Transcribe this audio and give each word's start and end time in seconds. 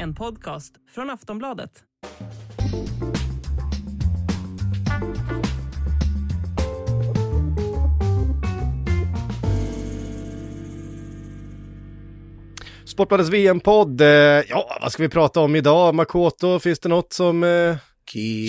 En 0.00 0.14
podcast 0.14 0.74
från 0.94 1.10
Aftonbladet. 1.10 1.70
Sportbladets 12.84 13.30
VM-podd. 13.30 14.00
Eh, 14.00 14.06
ja, 14.08 14.78
vad 14.82 14.92
ska 14.92 15.02
vi 15.02 15.08
prata 15.08 15.40
om 15.40 15.56
idag? 15.56 15.94
Makoto, 15.94 16.58
finns 16.58 16.80
det 16.80 16.88
något 16.88 17.12
som... 17.12 17.44
Eh. 17.44 17.76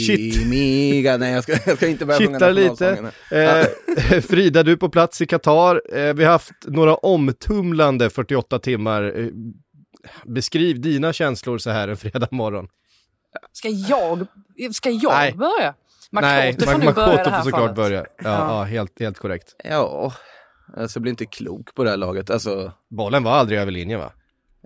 Kimiga, 0.07 1.17
nej 1.17 1.33
jag 1.33 1.43
ska, 1.43 1.51
jag 1.65 1.77
ska 1.77 1.87
inte 1.87 2.05
börja 2.05 2.19
sjunga 2.19 2.39
kittar 2.39 2.53
lite? 2.53 3.11
Eh, 3.31 4.21
Frida, 4.21 4.63
du 4.63 4.71
är 4.71 4.75
på 4.75 4.89
plats 4.89 5.21
i 5.21 5.25
Qatar. 5.25 5.81
Eh, 5.93 6.13
vi 6.13 6.23
har 6.23 6.31
haft 6.31 6.51
några 6.65 6.95
omtumlande 6.95 8.09
48 8.09 8.59
timmar. 8.59 9.29
Beskriv 10.25 10.81
dina 10.81 11.13
känslor 11.13 11.57
så 11.57 11.69
här 11.69 11.87
en 11.87 11.97
fredag 11.97 12.27
morgon. 12.31 12.67
Ska 13.51 13.67
jag, 13.69 14.25
ska 14.73 14.89
jag 14.89 15.11
Nej. 15.13 15.33
börja? 15.33 15.73
Nej, 16.11 16.53
Makoto 16.53 16.65
får 16.65 16.77
Mac- 16.77 16.85
nu 16.85 16.93
börja 16.93 17.13
i 17.13 17.17
det 17.17 17.17
Makoto 17.17 17.29
här 17.29 17.37
får 17.43 17.49
såklart 17.49 17.61
fallet. 17.61 17.75
börja. 17.75 17.99
Ja, 17.99 18.05
ja. 18.23 18.57
Ja. 18.57 18.63
helt, 18.63 18.99
helt 18.99 19.17
korrekt. 19.17 19.55
Ja, 19.63 20.13
alltså 20.77 20.97
jag 20.97 21.01
blir 21.01 21.09
inte 21.09 21.25
klok 21.25 21.75
på 21.75 21.83
det 21.83 21.89
här 21.89 21.97
laget. 21.97 22.29
Alltså, 22.29 22.71
Bollen 22.89 23.23
var 23.23 23.31
aldrig 23.31 23.59
över 23.59 23.71
linjen 23.71 23.99
va? 23.99 24.11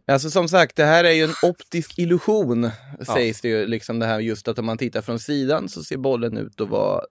alltså 0.07 0.29
som 0.29 0.47
sagt, 0.47 0.75
det 0.75 0.85
här 0.85 1.03
är 1.03 1.11
ju 1.11 1.23
en 1.23 1.33
optisk 1.43 1.99
illusion, 1.99 2.69
sägs 3.05 3.41
det 3.41 3.47
ju. 3.47 3.67
Liksom 3.67 3.99
det 3.99 4.05
här 4.05 4.19
just 4.19 4.47
att 4.47 4.59
om 4.59 4.65
man 4.65 4.77
tittar 4.77 5.01
från 5.01 5.19
sidan 5.19 5.69
så 5.69 5.83
ser 5.83 5.97
bollen 5.97 6.37
ut 6.37 6.61
att 6.61 6.69
vara 6.69 7.01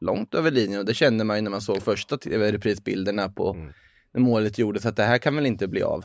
långt 0.00 0.34
över 0.34 0.50
linjen. 0.50 0.80
Och 0.80 0.86
det 0.86 0.94
kände 0.94 1.24
man 1.24 1.36
ju 1.36 1.42
när 1.42 1.50
man 1.50 1.60
såg 1.60 1.82
första 1.82 2.16
reprisbilderna 2.16 3.28
på 3.28 3.52
Mm. 3.54 3.72
när 4.14 4.20
målet 4.20 4.58
gjordes, 4.58 4.86
att 4.86 4.96
det 4.96 5.02
här 5.04 5.18
kan 5.18 5.36
väl 5.36 5.46
inte 5.46 5.68
bli 5.68 5.82
av. 5.82 6.04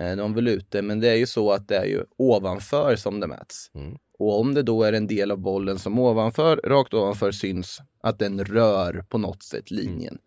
Eh, 0.00 0.16
De 0.16 0.32
var 0.32 0.34
väl 0.34 0.48
ute, 0.48 0.82
men 0.82 1.00
det 1.00 1.08
är 1.08 1.14
ju 1.14 1.26
så 1.26 1.52
att 1.52 1.68
det 1.68 1.76
är 1.76 1.84
ju 1.84 2.04
ovanför 2.16 2.96
som 2.96 3.20
det 3.20 3.26
mäts. 3.26 3.70
Mm. 3.74 3.96
Och 4.18 4.40
om 4.40 4.54
det 4.54 4.62
då 4.62 4.82
är 4.82 4.92
en 4.92 5.06
del 5.06 5.30
av 5.30 5.38
bollen 5.38 5.78
som 5.78 5.98
ovanför, 5.98 6.60
rakt 6.64 6.94
ovanför 6.94 7.32
syns 7.32 7.80
att 8.02 8.18
den 8.18 8.44
rör 8.44 9.04
på 9.08 9.18
något 9.18 9.42
sätt 9.42 9.70
linjen, 9.70 10.18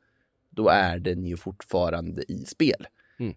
då 0.49 0.69
är 0.69 0.99
den 0.99 1.25
ju 1.25 1.37
fortfarande 1.37 2.31
i 2.31 2.45
spel. 2.45 2.87
Mm. 3.19 3.33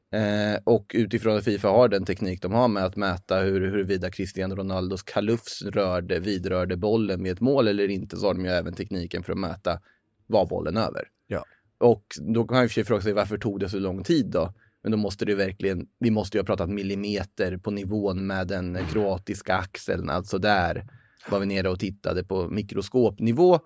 Eh, 0.54 0.60
och 0.64 0.92
utifrån 0.94 1.36
att 1.36 1.44
Fifa 1.44 1.68
har 1.68 1.88
den 1.88 2.04
teknik 2.04 2.42
de 2.42 2.52
har 2.52 2.68
med 2.68 2.84
att 2.84 2.96
mäta 2.96 3.40
hur, 3.40 3.60
huruvida 3.60 4.10
Cristiano 4.10 4.54
Ronaldos 4.54 5.02
kalufs 5.02 5.62
rörde, 5.62 6.18
vidrörde 6.18 6.76
bollen 6.76 7.22
med 7.22 7.32
ett 7.32 7.40
mål 7.40 7.68
eller 7.68 7.88
inte, 7.88 8.16
så 8.16 8.26
har 8.26 8.34
de 8.34 8.44
ju 8.44 8.50
även 8.50 8.74
tekniken 8.74 9.22
för 9.22 9.32
att 9.32 9.38
mäta 9.38 9.80
var 10.26 10.46
bollen 10.46 10.76
över. 10.76 11.08
Ja. 11.26 11.44
Och 11.78 12.04
då 12.20 12.44
kan 12.46 12.68
för 12.68 12.74
sig 12.74 12.84
fråga 12.84 13.02
sig 13.02 13.12
varför 13.12 13.38
tog 13.38 13.60
det 13.60 13.68
så 13.68 13.78
lång 13.78 14.04
tid 14.04 14.26
då? 14.26 14.54
Men 14.86 14.90
då 14.92 14.98
måste 14.98 15.24
det 15.24 15.34
verkligen, 15.34 15.86
vi 15.98 16.10
måste 16.10 16.36
ju 16.36 16.40
ha 16.40 16.46
pratat 16.46 16.70
millimeter 16.70 17.56
på 17.56 17.70
nivån 17.70 18.26
med 18.26 18.46
den 18.48 18.78
kroatiska 18.92 19.54
axeln, 19.56 20.10
alltså 20.10 20.38
där 20.38 20.86
var 21.30 21.38
vi 21.40 21.46
nere 21.46 21.68
och 21.68 21.80
tittade 21.80 22.24
på 22.24 22.48
mikroskopnivå 22.48 23.60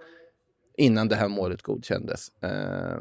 innan 0.78 1.08
det 1.08 1.16
här 1.16 1.28
målet 1.28 1.62
godkändes. 1.62 2.28
Eh, 2.42 2.98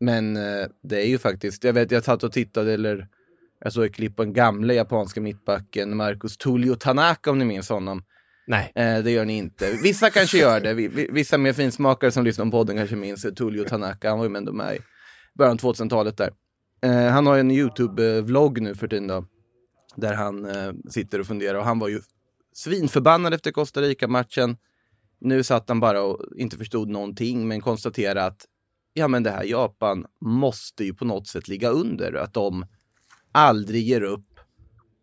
men 0.00 0.36
eh, 0.36 0.66
det 0.82 1.02
är 1.02 1.06
ju 1.06 1.18
faktiskt, 1.18 1.64
jag 1.64 1.72
vet 1.72 1.90
jag 1.90 2.04
satt 2.04 2.24
och 2.24 2.32
tittade 2.32 2.72
eller 2.72 3.08
jag 3.60 3.72
såg 3.72 3.84
ett 3.84 3.94
klipp 3.94 4.16
på 4.16 4.22
en 4.22 4.32
gamla 4.32 4.74
japanska 4.74 5.20
mittbacken 5.20 5.96
Marcus 5.96 6.36
Tullio 6.36 6.74
Tanaka 6.74 7.30
om 7.30 7.38
ni 7.38 7.44
minns 7.44 7.68
honom. 7.68 8.04
Nej. 8.46 8.72
Eh, 8.74 8.98
det 9.04 9.10
gör 9.10 9.24
ni 9.24 9.36
inte. 9.36 9.72
Vissa 9.82 10.10
kanske 10.10 10.38
gör 10.38 10.60
det. 10.60 10.74
Vi- 10.74 10.88
vi- 10.88 11.08
Vissa 11.12 11.38
mer 11.38 11.52
finsmakare 11.52 12.10
som 12.10 12.24
lyssnar 12.24 12.44
på 12.44 12.50
podden 12.50 12.76
kanske 12.76 12.96
minns 12.96 13.26
Tullio 13.36 13.64
Tanaka. 13.64 14.08
Han 14.10 14.18
var 14.18 14.28
ju 14.28 14.36
ändå 14.36 14.52
med 14.52 14.76
i 14.76 14.78
början 15.34 15.52
av 15.52 15.58
2000-talet 15.58 16.16
där. 16.16 16.30
Eh, 16.84 17.08
han 17.10 17.26
har 17.26 17.38
en 17.38 17.50
YouTube-vlogg 17.50 18.60
nu 18.60 18.74
för 18.74 18.88
tiden 18.88 19.06
då. 19.06 19.24
Där 19.96 20.14
han 20.14 20.44
eh, 20.44 20.72
sitter 20.90 21.20
och 21.20 21.26
funderar 21.26 21.58
och 21.58 21.64
han 21.64 21.78
var 21.78 21.88
ju 21.88 22.00
svinförbannad 22.52 23.34
efter 23.34 23.50
Costa 23.50 23.80
Rica-matchen. 23.82 24.56
Nu 25.20 25.42
satt 25.42 25.68
han 25.68 25.80
bara 25.80 26.02
och 26.02 26.36
inte 26.36 26.56
förstod 26.56 26.88
någonting 26.88 27.48
men 27.48 27.60
konstaterade 27.60 28.24
att 28.24 28.46
ja 28.94 29.08
men 29.08 29.22
det 29.22 29.30
här 29.30 29.44
Japan 29.44 30.06
måste 30.20 30.84
ju 30.84 30.94
på 30.94 31.04
något 31.04 31.28
sätt 31.28 31.48
ligga 31.48 31.68
under. 31.68 32.12
Att 32.12 32.34
de 32.34 32.66
aldrig 33.32 33.82
ger 33.82 34.02
upp, 34.02 34.40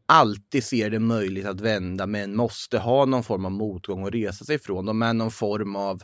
alltid 0.05 0.63
ser 0.63 0.89
det 0.89 0.99
möjligt 0.99 1.45
att 1.45 1.61
vända 1.61 2.07
men 2.07 2.35
måste 2.35 2.79
ha 2.79 3.05
någon 3.05 3.23
form 3.23 3.45
av 3.45 3.51
motgång 3.51 4.03
och 4.03 4.11
resa 4.11 4.45
sig 4.45 4.55
ifrån. 4.55 4.85
De 4.85 5.01
är 5.01 5.13
någon 5.13 5.31
form 5.31 5.75
av, 5.75 6.03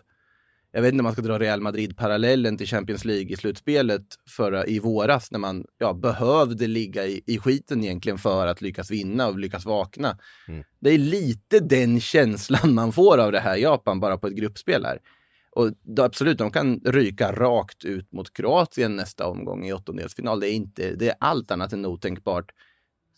jag 0.77 0.81
vet 0.81 0.93
inte 0.93 1.01
om 1.01 1.03
man 1.03 1.13
ska 1.13 1.21
dra 1.21 1.39
Real 1.39 1.61
Madrid-parallellen 1.61 2.57
till 2.57 2.67
Champions 2.67 3.05
League 3.05 3.33
i 3.33 3.35
slutspelet 3.35 4.05
förra, 4.29 4.65
i 4.65 4.79
våras 4.79 5.31
när 5.31 5.39
man 5.39 5.65
ja, 5.77 5.93
behövde 5.93 6.67
ligga 6.67 7.05
i, 7.05 7.21
i 7.25 7.39
skiten 7.39 7.83
egentligen 7.83 8.17
för 8.17 8.47
att 8.47 8.61
lyckas 8.61 8.91
vinna 8.91 9.27
och 9.27 9.39
lyckas 9.39 9.65
vakna. 9.65 10.17
Mm. 10.47 10.63
Det 10.79 10.89
är 10.89 10.97
lite 10.97 11.59
den 11.59 11.99
känslan 11.99 12.73
man 12.73 12.91
får 12.91 13.17
av 13.17 13.31
det 13.31 13.39
här 13.39 13.57
Japan 13.57 13.99
bara 13.99 14.17
på 14.17 14.27
ett 14.27 14.35
gruppspel 14.35 14.85
här. 14.85 14.99
Och 15.51 15.71
då, 15.81 16.03
absolut, 16.03 16.37
de 16.37 16.51
kan 16.51 16.79
ryka 16.85 17.31
rakt 17.31 17.85
ut 17.85 18.11
mot 18.11 18.33
Kroatien 18.33 18.95
nästa 18.95 19.27
omgång 19.27 19.65
i 19.65 19.73
åttondelsfinal. 19.73 20.39
Det 20.39 20.49
är, 20.49 20.53
inte, 20.53 20.95
det 20.95 21.09
är 21.09 21.15
allt 21.19 21.51
annat 21.51 21.73
än 21.73 21.85
otänkbart. 21.85 22.51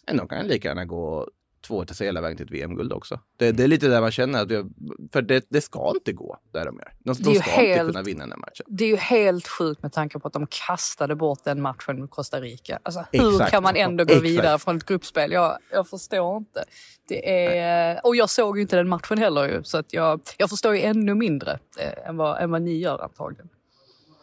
Men 0.07 0.17
de 0.17 0.27
kan 0.27 0.47
lika 0.47 0.67
gärna 0.67 0.85
gå 0.85 1.29
två 1.61 1.85
till 1.85 1.95
sig 1.95 2.07
hela 2.07 2.21
vägen 2.21 2.37
till 2.37 2.45
ett 2.45 2.51
VM-guld 2.51 2.93
också. 2.93 3.19
Det, 3.37 3.51
det 3.51 3.63
är 3.63 3.67
lite 3.67 3.87
där 3.87 4.01
man 4.01 4.11
känner 4.11 4.41
att, 4.41 4.51
vi, 4.51 4.65
för 5.13 5.21
det, 5.21 5.45
det 5.49 5.61
ska 5.61 5.91
inte 5.95 6.13
gå 6.13 6.37
där 6.51 6.65
de 6.65 6.75
gör. 6.77 6.93
De, 6.99 7.03
Det 7.03 7.09
är 7.11 7.13
de 7.13 7.23
ska 7.23 7.29
inte 7.31 7.49
helt- 7.49 7.89
kunna 7.91 8.01
vinna 8.01 8.19
den 8.19 8.31
här 8.31 8.37
matchen. 8.37 8.65
Det 8.67 8.83
är 8.83 8.87
ju 8.89 8.95
helt 8.95 9.47
sjukt 9.47 9.81
med 9.81 9.93
tanke 9.93 10.19
på 10.19 10.27
att 10.27 10.33
de 10.33 10.47
kastade 10.67 11.15
bort 11.15 11.43
den 11.43 11.61
matchen 11.61 11.99
med 11.99 12.09
Costa 12.09 12.41
Rica. 12.41 12.79
Alltså, 12.83 13.05
hur 13.11 13.31
Exakt. 13.33 13.51
kan 13.51 13.63
man 13.63 13.75
ändå 13.75 14.03
gå 14.03 14.09
Exakt. 14.11 14.25
vidare 14.25 14.59
från 14.59 14.77
ett 14.77 14.85
gruppspel? 14.85 15.31
Jag, 15.31 15.57
jag 15.71 15.87
förstår 15.87 16.37
inte. 16.37 16.63
Det 17.07 17.57
är, 17.59 18.05
och 18.05 18.15
jag 18.15 18.29
såg 18.29 18.57
ju 18.57 18.61
inte 18.61 18.75
den 18.75 18.89
matchen 18.89 19.17
heller 19.17 19.49
ju, 19.49 19.63
så 19.63 19.77
att 19.77 19.93
jag, 19.93 20.21
jag 20.37 20.49
förstår 20.49 20.75
ju 20.75 20.81
ännu 20.81 21.15
mindre 21.15 21.59
eh, 21.79 22.09
än, 22.09 22.17
vad, 22.17 22.41
än 22.41 22.51
vad 22.51 22.61
ni 22.61 22.77
gör 22.77 23.03
antagligen. 23.03 23.49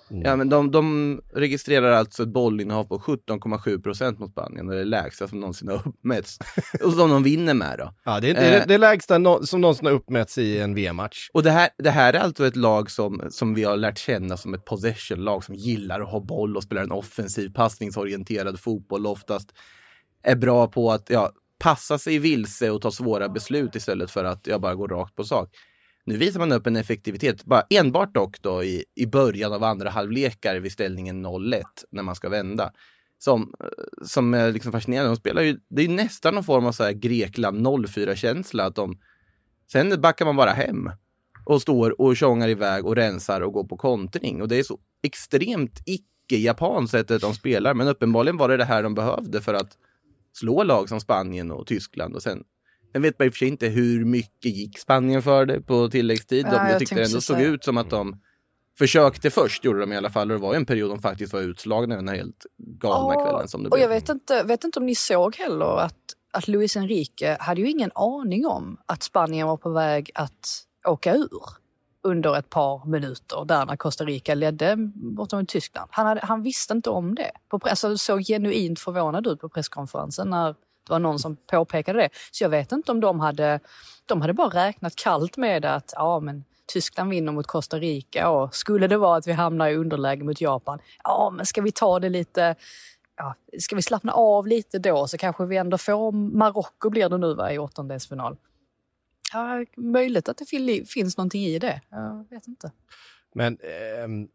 Ja, 0.08 0.36
men 0.36 0.48
de, 0.48 0.70
de 0.70 1.20
registrerar 1.34 1.92
alltså 1.92 2.22
ett 2.22 2.28
bollinnehav 2.28 2.84
på 2.84 2.98
17,7 2.98 3.82
procent 3.82 4.18
mot 4.18 4.30
Spanien. 4.30 4.66
Det 4.66 4.80
är 4.80 4.84
lägsta 4.84 5.28
som 5.28 5.40
någonsin 5.40 5.68
har 5.68 5.88
uppmätts. 5.88 6.38
och 6.84 6.92
som 6.92 7.10
de 7.10 7.22
vinner 7.22 7.54
med 7.54 7.78
då. 7.78 7.94
Ja, 8.04 8.20
det 8.20 8.30
är, 8.30 8.34
det, 8.34 8.40
är 8.40 8.60
Eh. 8.60 8.66
det 8.66 8.78
lägsta 8.78 9.18
no 9.18 9.46
som 9.46 9.60
någonsin 9.60 9.86
har 9.86 9.92
uppmätts 9.92 10.38
i 10.38 10.58
en 10.58 10.74
VM-match. 10.74 11.28
Och 11.32 11.42
det 11.42 11.50
här, 11.50 11.68
det 11.78 11.90
här 11.90 12.12
är 12.12 12.18
alltså 12.18 12.46
ett 12.46 12.56
lag 12.56 12.90
som, 12.90 13.22
som 13.30 13.54
vi 13.54 13.64
har 13.64 13.76
lärt 13.76 13.98
känna 13.98 14.36
som 14.36 14.54
ett 14.54 14.64
possession-lag 14.64 15.44
som 15.44 15.54
gillar 15.54 16.00
att 16.00 16.10
ha 16.10 16.20
boll 16.20 16.56
och 16.56 16.62
spelar 16.62 16.82
en 16.82 16.92
offensiv 16.92 17.52
passningsorienterad 17.52 18.60
fotboll 18.60 19.06
oftast 19.06 19.52
är 20.22 20.36
bra 20.36 20.66
på 20.66 20.92
att 20.92 21.10
ja, 21.10 21.30
passa 21.58 21.98
sig 21.98 22.18
vilse 22.18 22.70
och 22.70 22.82
ta 22.82 22.90
svåra 22.90 23.28
beslut 23.28 23.74
istället 23.74 24.10
för 24.10 24.24
att 24.24 24.46
ja, 24.46 24.58
bara 24.58 24.74
gå 24.74 24.86
rakt 24.86 25.14
på 25.14 25.24
sak. 25.24 25.48
Nu 26.06 26.16
visar 26.16 26.40
man 26.40 26.52
upp 26.52 26.66
en 26.66 26.76
effektivitet, 26.76 27.44
bara 27.44 27.62
enbart 27.70 28.14
dock 28.14 28.42
då 28.42 28.64
i, 28.64 28.84
i 28.94 29.06
början 29.06 29.52
av 29.52 29.64
andra 29.64 29.90
halvlekar 29.90 30.56
vid 30.56 30.72
ställningen 30.72 31.26
0-1 31.26 31.62
när 31.90 32.02
man 32.02 32.14
ska 32.14 32.28
vända. 32.28 32.72
Som, 33.18 33.54
eh, 33.60 34.06
som 34.06 34.34
är 34.34 34.52
liksom 34.52 34.72
fascinerande. 34.72 35.10
De 35.10 35.16
spelar 35.16 35.42
ju, 35.42 35.60
det 35.68 35.82
är 35.82 35.86
ju 35.86 35.94
nästan 35.94 36.34
någon 36.34 36.44
form 36.44 36.66
av 36.66 36.72
så 36.72 36.84
här 36.84 36.92
Grekland 36.92 37.66
04-känsla. 37.66 38.64
Att 38.64 38.74
de, 38.74 38.98
sen 39.72 40.00
backar 40.00 40.24
man 40.24 40.36
bara 40.36 40.50
hem 40.50 40.90
och 41.44 41.62
står 41.62 42.00
och 42.00 42.16
tjongar 42.16 42.48
iväg 42.48 42.86
och 42.86 42.96
rensar 42.96 43.40
och 43.40 43.52
går 43.52 43.64
på 43.64 43.76
kontring. 43.76 44.42
Och 44.42 44.48
det 44.48 44.56
är 44.56 44.62
så 44.62 44.78
extremt 45.02 45.82
icke-japanskt 45.86 46.90
sättet 46.90 47.22
de 47.22 47.34
spelar. 47.34 47.74
Men 47.74 47.88
uppenbarligen 47.88 48.36
var 48.36 48.48
det 48.48 48.56
det 48.56 48.64
här 48.64 48.82
de 48.82 48.94
behövde 48.94 49.40
för 49.40 49.54
att 49.54 49.78
slå 50.32 50.62
lag 50.62 50.88
som 50.88 51.00
Spanien 51.00 51.50
och 51.50 51.66
Tyskland 51.66 52.14
och 52.14 52.22
sen 52.22 52.44
Sen 52.92 53.02
vet 53.02 53.18
man 53.18 53.26
i 53.26 53.28
och 53.30 53.34
för 53.34 53.38
sig 53.38 53.48
inte 53.48 53.66
hur 53.68 54.04
mycket 54.04 54.56
gick 54.56 54.78
Spanien 54.78 55.22
för 55.22 55.46
det 55.46 55.60
på 55.60 55.88
tilläggstid. 55.88 56.44
De, 56.44 56.50
Ja, 56.50 56.62
jag 56.62 56.70
jag 56.70 56.78
tyckte 56.78 56.94
det 56.94 57.04
ändå 57.04 57.20
såg 57.20 57.40
ut 57.40 57.64
som 57.64 57.76
att 57.78 57.90
de 57.90 58.20
försökte 58.78 59.30
först, 59.30 59.64
gjorde 59.64 59.80
de 59.80 59.92
i 59.92 59.96
alla 59.96 60.10
fall. 60.10 60.30
Och 60.30 60.38
det 60.38 60.42
var 60.42 60.54
en 60.54 60.66
period 60.66 60.90
de 60.90 60.98
faktiskt 60.98 61.32
var 61.32 61.40
utslagna 61.40 61.96
den 61.96 62.08
här 62.08 62.16
helt 62.16 62.46
galna 62.58 63.14
Ja, 63.14 63.24
kvällen 63.24 63.48
som 63.48 63.62
det 63.62 63.68
Och 63.68 63.70
blev. 63.76 63.82
jag 63.82 63.88
vet 63.88 64.08
inte, 64.08 64.42
vet 64.42 64.64
inte 64.64 64.78
om 64.78 64.86
ni 64.86 64.94
såg 64.94 65.36
heller 65.36 65.78
att, 65.80 65.98
att 66.32 66.48
Luis 66.48 66.76
Enrique 66.76 67.36
hade 67.40 67.60
ju 67.60 67.70
ingen 67.70 67.90
aning 67.94 68.46
om 68.46 68.76
att 68.86 69.02
Spanien 69.02 69.46
var 69.46 69.56
på 69.56 69.70
väg 69.70 70.10
att 70.14 70.62
åka 70.86 71.14
ur 71.14 71.30
under 72.02 72.38
ett 72.38 72.50
par 72.50 72.86
minuter 72.86 73.44
där 73.44 73.66
när 73.66 73.76
Costa 73.76 74.04
Rica 74.04 74.34
ledde 74.34 74.76
bortom 74.94 75.46
Tyskland. 75.46 75.88
Han, 75.92 76.06
hade, 76.06 76.20
han 76.24 76.42
visste 76.42 76.72
inte 76.74 76.90
om 76.90 77.14
det. 77.14 77.30
På, 77.48 77.60
alltså, 77.62 77.98
såg 77.98 78.22
genuint 78.26 78.80
förvånad 78.80 79.26
ut 79.26 79.40
på 79.40 79.48
presskonferensen 79.48 80.30
när 80.30 80.54
det 80.86 80.92
var 80.92 80.98
någon 80.98 81.18
som 81.18 81.36
påpekade 81.36 81.98
det. 81.98 82.08
Så 82.30 82.44
jag 82.44 82.48
vet 82.48 82.72
inte 82.72 82.92
om 82.92 83.00
de 83.00 83.20
hade, 83.20 83.60
de 84.06 84.20
hade 84.20 84.32
bara 84.32 84.66
räknat 84.66 84.96
kallt 84.96 85.36
med 85.36 85.64
att 85.64 85.92
ja, 85.96 86.20
men 86.20 86.44
Tyskland 86.66 87.10
vinner 87.10 87.32
mot 87.32 87.46
Costa 87.46 87.78
Rica 87.78 88.28
och 88.28 88.54
skulle 88.54 88.86
det 88.86 88.96
vara 88.96 89.16
att 89.16 89.26
vi 89.26 89.32
hamnar 89.32 89.68
i 89.68 89.74
underläge 89.74 90.24
mot 90.24 90.40
Japan, 90.40 90.78
ja 91.04 91.32
men 91.36 91.46
ska 91.46 91.62
vi 91.62 91.72
ta 91.72 91.98
det 91.98 92.08
lite 92.08 92.56
ja, 93.16 93.34
ska 93.58 93.76
vi 93.76 93.82
slappna 93.82 94.12
av 94.12 94.46
lite 94.46 94.78
då 94.78 95.06
så 95.06 95.18
kanske 95.18 95.46
vi 95.46 95.56
ändå 95.56 95.78
får 95.78 96.12
Marocko 96.12 96.90
blir 96.90 97.08
det 97.08 97.18
nu 97.18 97.34
va, 97.34 97.52
i 97.52 97.58
åttondelsfinal. 97.58 98.36
Ja, 99.32 99.64
möjligt 99.76 100.28
att 100.28 100.36
det 100.36 100.46
finns 100.88 101.16
någonting 101.16 101.42
i 101.42 101.58
det. 101.58 101.80
Jag 101.90 102.26
vet 102.30 102.46
inte. 102.46 102.72
Men 103.34 103.58
ehm, 104.02 104.28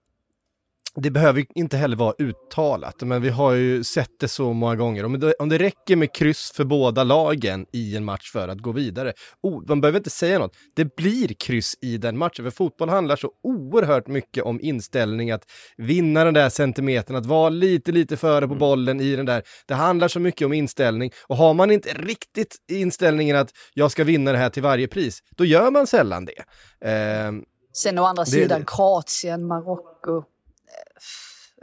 det 0.96 1.12
behöver 1.12 1.46
inte 1.56 1.78
heller 1.78 1.96
vara 1.98 2.14
uttalat, 2.20 3.02
men 3.02 3.22
vi 3.22 3.30
har 3.30 3.52
ju 3.54 3.84
sett 3.84 4.20
det 4.20 4.28
så 4.28 4.54
många 4.54 4.76
gånger. 4.76 5.06
Om 5.06 5.20
det, 5.20 5.34
om 5.34 5.50
det 5.50 5.58
räcker 5.58 5.96
med 5.96 6.14
kryss 6.16 6.52
för 6.56 6.64
båda 6.64 7.04
lagen 7.04 7.66
i 7.74 7.96
en 7.96 8.06
match 8.06 8.32
för 8.32 8.48
att 8.48 8.60
gå 8.60 8.72
vidare, 8.72 9.14
oh, 9.44 9.64
man 9.68 9.82
behöver 9.82 10.00
inte 10.00 10.10
säga 10.10 10.40
något. 10.40 10.56
Det 10.76 10.96
blir 10.96 11.28
kryss 11.34 11.76
i 11.82 11.98
den 11.98 12.18
matchen, 12.18 12.46
för 12.46 12.52
fotboll 12.52 12.90
handlar 12.90 13.16
så 13.16 13.32
oerhört 13.44 14.08
mycket 14.08 14.44
om 14.44 14.60
inställning, 14.62 15.32
att 15.32 15.44
vinna 15.78 16.24
den 16.24 16.34
där 16.34 16.50
centimetern, 16.50 17.16
att 17.16 17.26
vara 17.26 17.50
lite, 17.50 17.92
lite 17.92 18.18
före 18.18 18.48
på 18.48 18.56
bollen 18.56 19.02
i 19.02 19.16
den 19.16 19.26
där. 19.26 19.44
Det 19.68 19.74
handlar 19.74 20.08
så 20.08 20.20
mycket 20.20 20.46
om 20.46 20.54
inställning 20.54 21.12
och 21.28 21.38
har 21.38 21.54
man 21.54 21.72
inte 21.72 21.90
riktigt 21.94 22.56
inställningen 22.72 23.36
att 23.36 23.50
jag 23.74 23.92
ska 23.92 24.04
vinna 24.04 24.32
det 24.32 24.38
här 24.38 24.50
till 24.50 24.64
varje 24.64 24.88
pris, 24.88 25.20
då 25.38 25.46
gör 25.46 25.72
man 25.72 25.88
sällan 25.88 26.26
det. 26.26 26.44
Ehm, 26.90 27.44
Sen 27.74 28.00
å 28.00 28.04
andra 28.04 28.24
Det- 28.24 28.30
sidan 28.32 28.64
Kroatien, 28.68 29.48
Marocko. 29.48 30.24
Eh, 30.72 31.02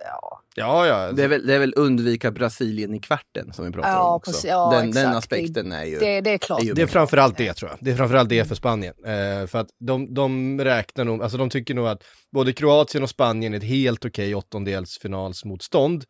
Ja, 0.05 0.43
ja, 0.55 0.87
ja. 0.87 1.13
Det 1.13 1.25
är, 1.25 1.29
väl, 1.29 1.47
det 1.47 1.55
är 1.55 1.59
väl 1.59 1.73
undvika 1.77 2.31
Brasilien 2.31 2.95
i 2.95 3.01
kvarten 3.01 3.53
som 3.53 3.65
vi 3.67 3.73
pratar 3.73 3.89
Ja, 3.91 4.09
om 4.09 4.15
också. 4.15 4.47
Ja, 4.47 4.71
den, 4.73 4.91
den 4.91 5.05
exakt. 5.07 5.17
aspekten 5.17 5.73
är 5.73 5.85
ju... 5.85 5.99
det, 5.99 6.21
det 6.21 6.31
är 6.31 6.39
klart. 6.39 6.61
är 6.61 6.65
ju- 6.65 6.73
Det 6.73 6.83
är 6.83 6.87
framförallt 6.87 7.37
det 7.37 7.55
tror 7.55 7.71
jag. 7.71 7.79
Det 7.83 7.91
är 7.91 7.97
framförallt 7.97 8.29
det 8.29 8.45
för 8.45 8.55
Spanien. 8.55 8.95
Eh, 9.05 9.47
för 9.47 9.59
att 9.59 9.69
de, 9.81 10.15
de 10.15 10.61
räknar 10.61 11.05
nog, 11.05 11.23
alltså 11.23 11.39
de 11.39 11.51
tycker 11.51 11.75
nog 11.75 11.87
att 11.87 12.05
både 12.33 12.53
Kroatien 12.53 13.03
och 13.03 13.11
Spanien 13.11 13.55
är 13.55 13.59
ett 13.59 13.65
helt 13.65 14.05
okej 14.05 14.35
åttondelsfinalsmotstånd 14.35 16.05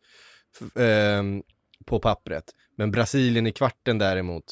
ehm, 0.75 1.43
på 1.85 1.99
pappret. 1.99 2.43
Men 2.77 2.91
Brasilien 2.91 3.47
i 3.47 3.51
kvarten 3.51 3.97
däremot, 3.97 4.43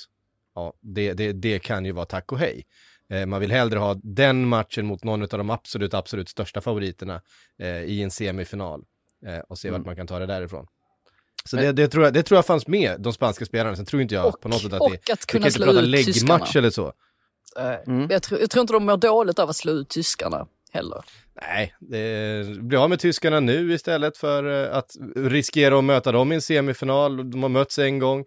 ja, 0.55 0.73
det, 0.81 1.13
det, 1.13 1.31
det 1.33 1.59
kan 1.59 1.85
ju 1.85 1.91
vara 1.91 2.05
tack 2.05 2.31
och 2.31 2.39
hej. 2.39 2.63
Eh, 3.09 3.25
man 3.25 3.39
vill 3.41 3.51
hellre 3.51 3.79
ha 3.79 3.95
den 4.03 4.47
matchen 4.47 4.85
mot 4.85 5.03
någon 5.03 5.21
av 5.21 5.27
de 5.27 5.49
absolut, 5.49 5.93
absolut 5.93 6.29
största 6.29 6.61
favoriterna 6.61 7.21
eh, 7.61 7.81
i 7.83 8.01
en 8.03 8.11
semifinal 8.11 8.81
eh, 9.27 9.39
och 9.39 9.57
se 9.57 9.69
vart 9.71 9.85
man 9.85 9.95
kan 9.95 10.07
ta 10.07 10.19
det 10.19 10.25
därifrån. 10.25 10.65
Så 11.45 11.55
Men- 11.55 11.65
det, 11.65 11.71
det, 11.71 11.87
tror 11.87 12.03
jag, 12.03 12.13
det 12.13 12.23
tror 12.23 12.37
jag 12.37 12.45
fanns 12.45 12.67
med, 12.67 13.01
de 13.01 13.13
spanska 13.13 13.45
spelarna. 13.45 13.75
Sen 13.75 13.85
tror 13.85 14.01
inte 14.01 14.15
jag 14.15 14.25
Och, 14.25 14.41
på 14.41 14.49
något 14.49 14.61
sätt 14.61 14.73
att 14.73 14.81
och 14.81 14.91
det 14.91 15.13
att 15.13 15.21
vi 15.21 15.25
kunna 15.27 15.41
kan 15.41 15.47
inte 15.47 15.51
slå 15.51 15.65
prata 15.65 15.79
ut 15.81 16.05
tyskarna. 16.05 16.33
läggmatch 16.33 16.55
eller 16.55 16.69
så. 16.69 16.93
Mm. 17.87 18.07
Jag, 18.09 18.23
tror, 18.23 18.39
jag 18.41 18.49
tror 18.49 18.61
inte 18.61 18.73
de 18.73 18.85
mår 18.85 18.97
dåligt 18.97 19.39
av 19.39 19.49
att 19.49 19.55
slå 19.55 19.71
ut 19.71 19.89
tyskarna 19.89 20.47
heller. 20.71 21.03
Nej, 21.41 21.75
det 21.79 22.45
blir 22.61 22.83
av 22.83 22.89
med 22.89 22.99
tyskarna 22.99 23.39
nu 23.39 23.73
istället 23.73 24.17
för 24.17 24.43
att 24.69 24.91
riskera 25.15 25.77
att 25.77 25.83
möta 25.83 26.11
dem 26.11 26.31
i 26.31 26.35
en 26.35 26.41
semifinal. 26.41 27.31
De 27.31 27.41
har 27.43 27.49
mötts 27.49 27.79
en 27.79 27.99
gång. 27.99 28.25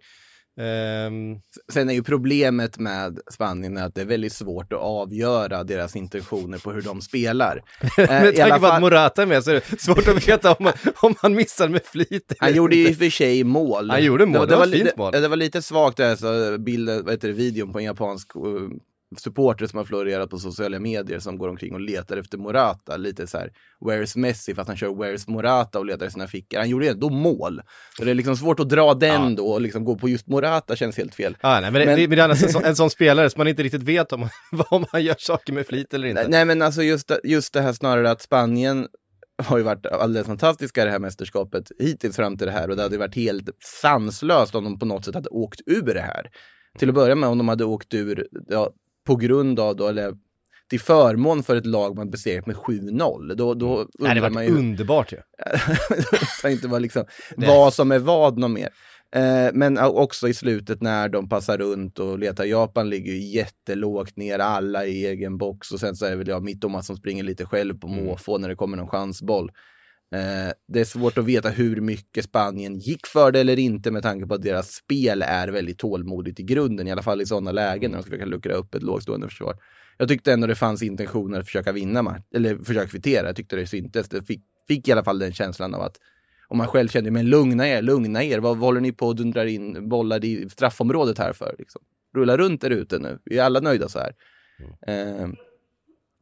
Ehm, 0.59 1.39
Sen 1.73 1.89
är 1.89 1.93
ju 1.93 2.03
problemet 2.03 2.79
med 2.79 3.19
Spanien 3.31 3.77
att 3.77 3.95
det 3.95 4.01
är 4.01 4.05
väldigt 4.05 4.33
svårt 4.33 4.73
att 4.73 4.79
avgöra 4.79 5.63
deras 5.63 5.95
intentioner 5.95 6.57
på 6.57 6.71
hur 6.71 6.81
de 6.81 7.01
spelar. 7.01 7.63
Eh, 7.97 8.07
med 8.07 8.39
alla 8.39 8.49
tanke 8.49 8.59
på 8.59 8.65
att 8.65 8.81
Morata 8.81 9.21
är 9.21 9.25
med 9.25 9.43
så 9.43 9.51
är 9.51 9.53
det 9.55 9.81
svårt 9.81 10.07
att 10.07 10.27
veta 10.27 10.53
om, 10.53 10.63
man, 10.63 10.73
om 11.01 11.15
han 11.17 11.33
missar 11.35 11.67
med 11.69 11.81
flit. 11.85 12.33
Han 12.39 12.55
gjorde 12.55 12.75
ju 12.75 12.89
i 12.89 12.93
och 12.93 12.97
för 12.97 13.09
sig 13.09 13.43
mål. 13.43 13.89
Han 13.89 14.03
gjorde 14.03 14.25
mål, 14.25 14.47
det 14.47 14.55
var 14.55 14.63
ett 14.63 14.69
li- 14.69 14.77
fint 14.83 14.97
mål. 14.97 15.11
Det, 15.11 15.19
det 15.19 15.27
var 15.27 15.35
lite 15.37 15.61
svagt 15.61 15.97
där, 15.97 16.15
så 16.15 16.57
bilden, 16.57 17.03
vad 17.05 17.13
heter 17.13 17.27
det, 17.27 17.33
videon 17.33 17.71
på 17.73 17.79
en 17.79 17.85
japansk 17.85 18.35
uh, 18.35 18.69
supporter 19.17 19.65
som 19.67 19.77
har 19.77 19.85
florerat 19.85 20.29
på 20.29 20.37
sociala 20.39 20.79
medier 20.79 21.19
som 21.19 21.37
går 21.37 21.49
omkring 21.49 21.73
och 21.73 21.81
letar 21.81 22.17
efter 22.17 22.37
Morata. 22.37 22.97
Lite 22.97 23.27
så 23.27 23.37
här, 23.37 23.51
where's 23.85 24.17
Messi? 24.17 24.55
Fast 24.55 24.67
han 24.67 24.77
kör 24.77 24.87
where's 24.87 25.29
Morata 25.29 25.79
och 25.79 25.85
letar 25.85 26.05
i 26.05 26.11
sina 26.11 26.27
fickor. 26.27 26.57
Han 26.59 26.69
gjorde 26.69 26.89
ändå 26.89 27.09
mål. 27.09 27.61
Så 27.97 28.03
det 28.05 28.11
är 28.11 28.15
liksom 28.15 28.37
svårt 28.37 28.59
att 28.59 28.69
dra 28.69 28.93
den 28.93 29.29
Ja. 29.29 29.35
då 29.37 29.47
och 29.47 29.61
liksom 29.61 29.85
gå 29.85 29.95
på 29.95 30.09
just 30.09 30.27
Morata 30.27 30.75
känns 30.75 30.97
helt 30.97 31.15
fel. 31.15 31.37
Ah, 31.41 31.59
nej, 31.59 31.71
men, 31.71 31.85
Men- 31.85 31.95
det, 31.97 32.07
men 32.07 32.17
det 32.17 32.21
är 32.21 32.25
annars 32.25 32.43
en, 32.43 32.49
sån, 32.49 32.63
en 32.63 32.75
sån 32.75 32.89
spelare 32.99 33.29
som 33.29 33.39
man 33.39 33.47
inte 33.47 33.63
riktigt 33.63 33.83
vet 33.83 34.13
om, 34.13 34.29
om 34.69 34.85
han 34.91 35.03
gör 35.03 35.15
saker 35.19 35.53
med 35.53 35.65
flit 35.67 35.93
eller 35.93 36.07
inte. 36.07 36.21
Nej, 36.21 36.31
nej 36.31 36.45
men 36.45 36.61
alltså 36.61 36.83
just, 36.83 37.11
just 37.23 37.53
det 37.53 37.61
här 37.61 37.73
snarare 37.73 38.11
att 38.11 38.21
Spanien 38.21 38.87
har 39.43 39.57
ju 39.57 39.63
varit 39.63 39.85
alldeles 39.85 40.27
fantastiska 40.27 40.81
i 40.81 40.85
det 40.85 40.91
här 40.91 40.99
mästerskapet 40.99 41.63
hittills 41.79 42.15
fram 42.15 42.37
till 42.37 42.47
det 42.47 42.53
här 42.53 42.69
och 42.69 42.75
det 42.75 42.81
hade 42.81 42.95
ju 42.95 42.99
varit 42.99 43.15
helt 43.15 43.49
sanslöst 43.81 44.55
om 44.55 44.63
de 44.63 44.79
på 44.79 44.85
något 44.85 45.05
sätt 45.05 45.15
hade 45.15 45.29
åkt 45.29 45.59
ur 45.65 45.93
det 45.93 46.01
här. 46.01 46.29
Till 46.79 46.89
att 46.89 46.95
börja 46.95 47.15
med 47.15 47.29
om 47.29 47.37
de 47.37 47.47
hade 47.47 47.65
åkt 47.65 47.93
ur 47.93 48.27
ja, 48.47 48.71
på 49.07 49.15
grund 49.15 49.59
av 49.59 49.75
då, 49.75 49.87
eller 49.87 50.13
till 50.69 50.79
förmån 50.79 51.43
för 51.43 51.55
ett 51.55 51.65
lag 51.65 51.95
man 51.95 52.09
besegrat 52.09 52.45
med 52.45 52.55
7-0. 52.55 53.35
Då, 53.35 53.53
då 53.53 53.87
nej, 53.99 54.15
det 54.15 54.21
var 54.21 54.29
man 54.29 54.45
ju 54.45 54.57
underbart 54.57 55.13
ju. 55.13 55.17
inte 56.51 56.67
vad, 56.67 56.81
liksom, 56.81 57.05
vad 57.37 57.73
som 57.73 57.91
är 57.91 57.99
vad 57.99 58.37
något 58.37 58.51
mer. 58.51 58.69
Eh, 59.15 59.49
men 59.53 59.77
också 59.77 60.27
i 60.27 60.33
slutet 60.33 60.81
när 60.81 61.09
de 61.09 61.29
passar 61.29 61.57
runt 61.57 61.99
och 61.99 62.19
letar. 62.19 62.45
Japan 62.45 62.89
ligger 62.89 63.11
ju 63.11 63.19
jättelågt 63.19 64.17
ner, 64.17 64.39
alla 64.39 64.85
i 64.85 65.05
egen 65.05 65.37
box 65.37 65.71
och 65.71 65.79
sen 65.79 65.95
så 65.95 66.05
är 66.05 66.09
det 66.09 66.15
väl 66.15 66.27
jag 66.27 66.43
Mittoma 66.43 66.83
som 66.83 66.97
springer 66.97 67.23
lite 67.23 67.45
själv 67.45 67.79
på 67.79 67.87
Mm. 67.87 68.05
måfå 68.05 68.37
när 68.37 68.49
det 68.49 68.55
kommer 68.55 68.77
någon 68.77 68.87
chansboll. 68.87 69.51
Eh, 70.15 70.51
det 70.67 70.79
är 70.79 70.85
svårt 70.85 71.17
att 71.17 71.25
veta 71.25 71.49
hur 71.49 71.81
mycket 71.81 72.25
Spanien 72.25 72.79
gick 72.79 73.07
för 73.07 73.31
det 73.31 73.39
eller 73.39 73.59
inte 73.59 73.91
med 73.91 74.03
tanke 74.03 74.27
på 74.27 74.33
att 74.33 74.41
deras 74.41 74.71
spel 74.71 75.21
är 75.21 75.47
väldigt 75.47 75.77
tålmodigt 75.77 76.39
i 76.39 76.43
grunden, 76.43 76.87
i 76.87 76.91
alla 76.91 77.01
fall 77.03 77.21
i 77.21 77.25
sådana 77.25 77.51
lägen 77.51 77.91
när 77.91 77.97
de 77.97 78.03
ska 78.03 78.09
försöka 78.09 78.25
luckra 78.25 78.53
upp 78.53 78.75
ett 78.75 78.83
lågstående 78.83 79.27
försvar. 79.27 79.55
Jag 79.97 80.07
tyckte 80.07 80.33
ändå 80.33 80.47
det 80.47 80.55
fanns 80.55 80.83
intentioner 80.83 81.39
att 81.39 81.45
försöka 81.45 81.71
vinna 81.71 82.01
match, 82.01 82.23
eller 82.35 82.57
försöka 82.57 82.87
kvittera. 82.87 83.27
Jag 83.27 83.35
tyckte 83.35 83.55
det 83.55 83.67
syntes. 83.67 84.09
Det 84.09 84.23
fick, 84.23 84.41
fick 84.67 84.87
i 84.87 84.91
alla 84.91 85.03
fall 85.03 85.19
den 85.19 85.33
känslan 85.33 85.73
av 85.73 85.81
att 85.81 85.97
om 86.47 86.57
man 86.57 86.67
själv 86.67 86.87
kände, 86.87 87.11
men 87.11 87.29
lugna 87.29 87.67
er, 87.67 87.81
lugna 87.81 88.23
er, 88.23 88.39
vad, 88.39 88.57
vad 88.57 88.67
håller 88.67 88.81
ni 88.81 88.91
på 88.91 89.07
och 89.07 89.15
dundrar 89.15 89.45
in 89.45 89.89
bollar 89.89 90.25
i 90.25 90.49
straffområdet 90.49 91.17
här 91.17 91.33
för? 91.33 91.55
Liksom? 91.59 91.81
Rulla 92.15 92.37
runt 92.37 92.61
där 92.61 92.69
ute 92.69 92.99
nu, 92.99 93.19
vi 93.25 93.37
är 93.37 93.43
alla 93.43 93.59
nöjda 93.59 93.89
så 93.89 93.99
här. 93.99 94.13
Eh, 94.87 95.27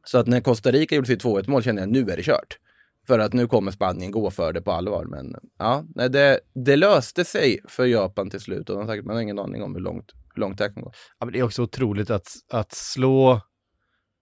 så 0.04 0.18
att 0.18 0.26
när 0.26 0.40
Costa 0.40 0.70
Rica 0.70 0.94
gjorde 0.94 1.06
sitt 1.06 1.24
2-1 1.24 1.50
mål 1.50 1.62
kände 1.62 1.82
jag, 1.82 1.88
nu 1.88 2.00
är 2.00 2.16
det 2.16 2.22
kört. 2.22 2.58
För 3.06 3.18
att 3.18 3.32
nu 3.32 3.46
kommer 3.46 3.70
Spanien 3.70 4.10
gå 4.10 4.30
för 4.30 4.52
det 4.52 4.62
på 4.62 4.72
allvar. 4.72 5.04
Men 5.04 5.34
ja, 5.58 5.84
nej, 5.94 6.10
det, 6.10 6.40
det 6.54 6.76
löste 6.76 7.24
sig 7.24 7.60
för 7.68 7.86
Japan 7.86 8.30
till 8.30 8.40
slut 8.40 8.70
och 8.70 8.76
de 8.76 8.86
har 8.86 8.94
sagt, 8.94 9.06
man 9.06 9.16
har 9.16 9.22
ingen 9.22 9.38
aning 9.38 9.62
om 9.62 9.74
hur 9.74 9.82
långt, 9.82 10.12
hur 10.34 10.40
långt 10.40 10.58
det 10.58 10.64
här 10.64 10.74
kan 10.74 10.82
gå. 10.82 10.92
Ja, 11.18 11.26
men 11.26 11.32
det 11.32 11.38
är 11.38 11.42
också 11.42 11.62
otroligt 11.62 12.10
att, 12.10 12.28
att 12.52 12.72
slå 12.72 13.40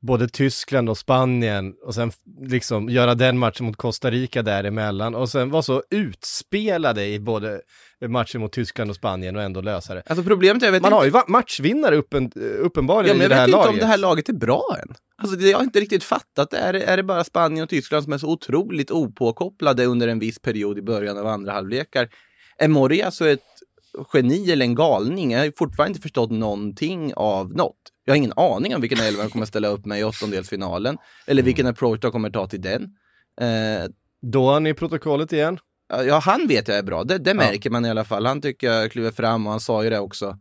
både 0.01 0.29
Tyskland 0.29 0.89
och 0.89 0.99
Spanien 0.99 1.75
och 1.87 1.95
sen 1.95 2.13
liksom 2.41 2.89
göra 2.89 3.15
den 3.15 3.39
matchen 3.39 3.67
mot 3.67 3.77
Costa 3.77 4.11
Rica 4.11 4.43
däremellan 4.43 5.15
och 5.15 5.29
sen 5.29 5.51
vara 5.51 5.63
så 5.63 5.83
utspelade 5.91 7.07
i 7.07 7.21
både 7.21 7.61
matchen 8.07 8.41
mot 8.41 8.53
Tyskland 8.53 8.91
och 8.91 8.97
Spanien 8.97 9.37
och 9.37 9.43
ändå 9.43 9.61
lösa 9.61 9.95
det. 9.95 10.03
Alltså 10.07 10.25
problemet 10.25 10.63
är, 10.63 10.67
jag 10.67 10.73
vet 10.73 10.83
Man 10.83 10.89
inte, 11.05 11.17
har 11.17 11.23
ju 11.25 11.33
matchvinnare 11.33 11.97
uppen, 11.97 12.33
uppenbarligen 12.59 13.17
ja, 13.17 13.19
men 13.19 13.21
i 13.21 13.25
jag 13.25 13.31
det 13.31 13.35
här 13.35 13.47
vet 13.47 13.49
inte 13.49 13.59
laget. 13.59 13.73
om 13.73 13.79
det 13.79 13.87
här 13.87 13.99
laget 13.99 14.29
är 14.29 14.33
bra 14.33 14.77
än. 14.83 14.95
Alltså 15.23 15.37
det, 15.37 15.49
jag 15.51 15.59
har 15.59 15.65
inte 15.65 15.81
riktigt 15.81 16.05
fattat. 16.05 16.53
Är, 16.53 16.73
det- 16.73 16.83
är 16.83 16.97
det 16.97 17.03
bara 17.03 17.25
Spanien 17.25 17.63
och 17.63 17.69
Tyskland 17.71 18.05
som 18.05 18.13
är 18.13 18.19
så 18.19 18.29
otroligt 18.31 18.91
opåkopplade 18.91 19.85
under 19.85 20.09
en 20.09 20.19
viss 20.19 20.39
period 20.39 20.79
i 20.79 20.83
början 20.83 21.19
av 21.19 21.27
andra 21.27 21.53
halvlekar? 21.53 22.09
Är 22.59 22.69
Moria 22.69 23.11
så 23.11 23.25
ett 23.25 23.41
geni 24.15 24.51
eller 24.53 24.65
en 24.65 24.75
galning? 24.75 25.33
Jag 25.33 25.41
har 25.41 25.53
fortfarande 25.59 25.91
inte 25.91 26.01
förstått 26.03 26.31
någonting 26.31 27.13
av 27.17 27.53
något. 27.57 27.77
Jag 28.05 28.13
har 28.13 28.17
ingen 28.17 28.33
aning 28.37 28.75
om 28.75 28.81
vilken 28.81 29.01
elva 29.01 29.23
de 29.23 29.31
kommer 29.31 29.47
ställa 29.47 29.69
upp 29.69 29.87
med 29.87 30.01
i 30.01 30.05
åttondelsfinalen. 30.05 30.97
Eller 31.27 31.43
vilken 31.43 31.67
approach 31.67 32.01
de 32.01 32.13
kommer 32.13 32.31
ta 32.31 32.47
till 32.47 32.61
den. 32.63 32.83
Eh, 33.41 33.89
Då 34.23 34.55
är 34.57 34.61
ni 34.61 34.71
i 34.71 34.75
protokollet 34.75 35.33
igen. 35.33 35.59
Ja, 35.89 36.19
han 36.19 36.47
vet 36.47 36.69
jag 36.69 36.79
är 36.79 36.83
bra. 36.83 37.05
Det, 37.05 37.19
det 37.19 37.35
märker 37.35 37.71
man 37.71 37.85
i 37.85 37.91
alla 37.91 38.05
fall. 38.05 38.27
Han 38.27 38.41
tycker 38.41 38.73
jag 38.73 38.93
kliver 38.93 39.11
fram 39.11 39.47
och 39.47 39.51
han 39.51 39.61
sa 39.61 39.85
ju 39.85 39.91
det 39.91 39.99
också. 39.99 40.39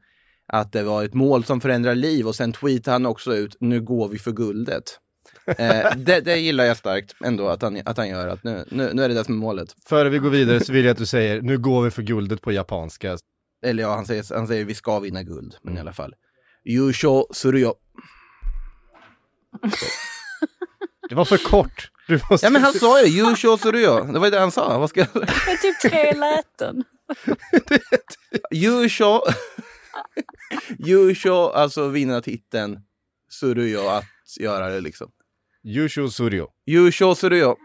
Att 0.48 0.72
det 0.72 0.84
var 0.84 1.04
ett 1.04 1.14
mål 1.14 1.44
som 1.44 1.62
förändrar 1.62 1.96
liv 1.96 2.28
och 2.28 2.36
sen 2.36 2.54
tweetade 2.54 2.96
han 2.96 3.06
också 3.06 3.36
ut, 3.36 3.58
nu 3.60 3.82
går 3.82 4.08
vi 4.08 4.20
för 4.20 4.32
guldet. 4.32 5.00
eh, 5.58 5.96
det, 5.96 6.22
det 6.22 6.38
gillar 6.38 6.64
jag 6.64 6.78
starkt 6.78 7.16
ändå 7.26 7.48
att 7.48 7.62
han, 7.62 7.82
att 7.86 7.98
han 7.98 8.10
gör, 8.10 8.28
att 8.28 8.44
nu, 8.44 8.66
nu, 8.72 8.94
nu 8.94 9.04
är 9.04 9.10
det 9.10 9.16
det 9.16 9.24
som 9.24 9.34
är 9.34 9.40
målet. 9.40 9.76
Före 9.90 10.10
vi 10.10 10.18
går 10.18 10.30
vidare 10.30 10.60
så 10.60 10.74
vill 10.74 10.86
jag 10.86 10.92
att 10.92 10.98
du 10.98 11.06
säger, 11.06 11.42
nu 11.42 11.58
går 11.58 11.82
vi 11.82 11.92
för 11.92 12.02
guldet 12.02 12.42
på 12.42 12.52
japanska. 12.52 13.18
Eller 13.66 13.84
ja, 13.84 13.96
han 13.96 14.06
säger, 14.06 14.36
han 14.36 14.48
säger 14.48 14.66
vi 14.66 14.76
ska 14.76 15.00
vinna 15.00 15.24
guld, 15.24 15.56
men 15.62 15.78
i 15.78 15.80
alla 15.80 15.94
fall. 15.94 16.16
Yusho 16.66 17.26
Suryo. 17.34 17.74
Det 21.10 21.16
var 21.16 21.26
för 21.26 21.38
kort. 21.38 21.92
Du 22.08 22.20
måste... 22.30 22.46
Ja 22.46 22.50
men 22.50 22.62
han 22.62 22.74
sa 22.74 23.02
ju 23.04 23.08
Yusho 23.08 23.58
Suryo. 23.58 24.04
Det 24.04 24.20
var 24.20 24.26
ju 24.28 24.32
det 24.32 24.40
han 24.40 24.52
sa. 24.52 24.78
Vad 24.78 24.90
ska 24.90 25.00
jag... 25.00 25.16
Med 25.16 25.62
typ 25.62 25.80
tre 25.82 26.14
läten. 26.14 26.84
Yusho. 28.52 29.22
Yusho, 30.88 31.50
alltså 31.50 31.88
vinna 31.88 32.22
titeln. 32.22 32.80
Suryo, 33.30 33.88
att 33.88 34.06
göra 34.40 34.70
det 34.70 34.82
liksom. 34.82 35.12
Yusho 35.64 36.10
Suryo. 36.10 36.48
Yusho 36.66 37.16
Suryo. 37.16 37.56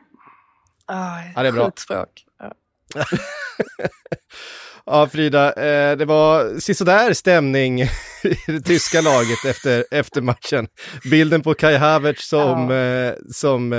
Ah, 0.86 1.20
Ja, 1.34 1.42
det 1.42 1.48
är 1.48 1.52
bra. 1.52 1.64
Sjukt 1.64 1.78
språk. 1.78 2.24
Ja. 2.38 2.52
Ja, 4.86 5.08
Frida, 5.08 5.52
eh, 5.52 5.96
det 5.96 6.04
var 6.04 6.60
sisådär 6.60 7.12
stämning 7.12 7.80
i 8.24 8.36
det 8.46 8.60
tyska 8.60 9.00
laget 9.00 9.44
efter, 9.48 9.84
efter 9.90 10.20
matchen. 10.20 10.68
Bilden 11.10 11.42
på 11.42 11.54
Kai 11.54 11.76
Havertz 11.76 12.28
som, 12.28 12.70
eh, 12.70 13.12
som 13.32 13.72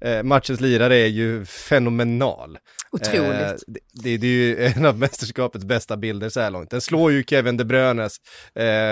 eh, 0.00 0.22
matchens 0.22 0.60
lirare 0.60 0.96
är 0.96 1.06
ju 1.06 1.44
fenomenal. 1.44 2.58
Otroligt. 2.92 3.62
Det, 3.66 3.80
det, 4.02 4.16
det 4.16 4.26
är 4.26 4.30
ju 4.30 4.64
en 4.66 4.86
av 4.86 4.98
mästerskapets 4.98 5.64
bästa 5.64 5.96
bilder 5.96 6.28
så 6.28 6.40
här 6.40 6.50
långt. 6.50 6.70
Den 6.70 6.80
slår 6.80 7.12
ju 7.12 7.24
Kevin 7.24 7.56
De 7.56 7.64
Bruynes 7.64 8.16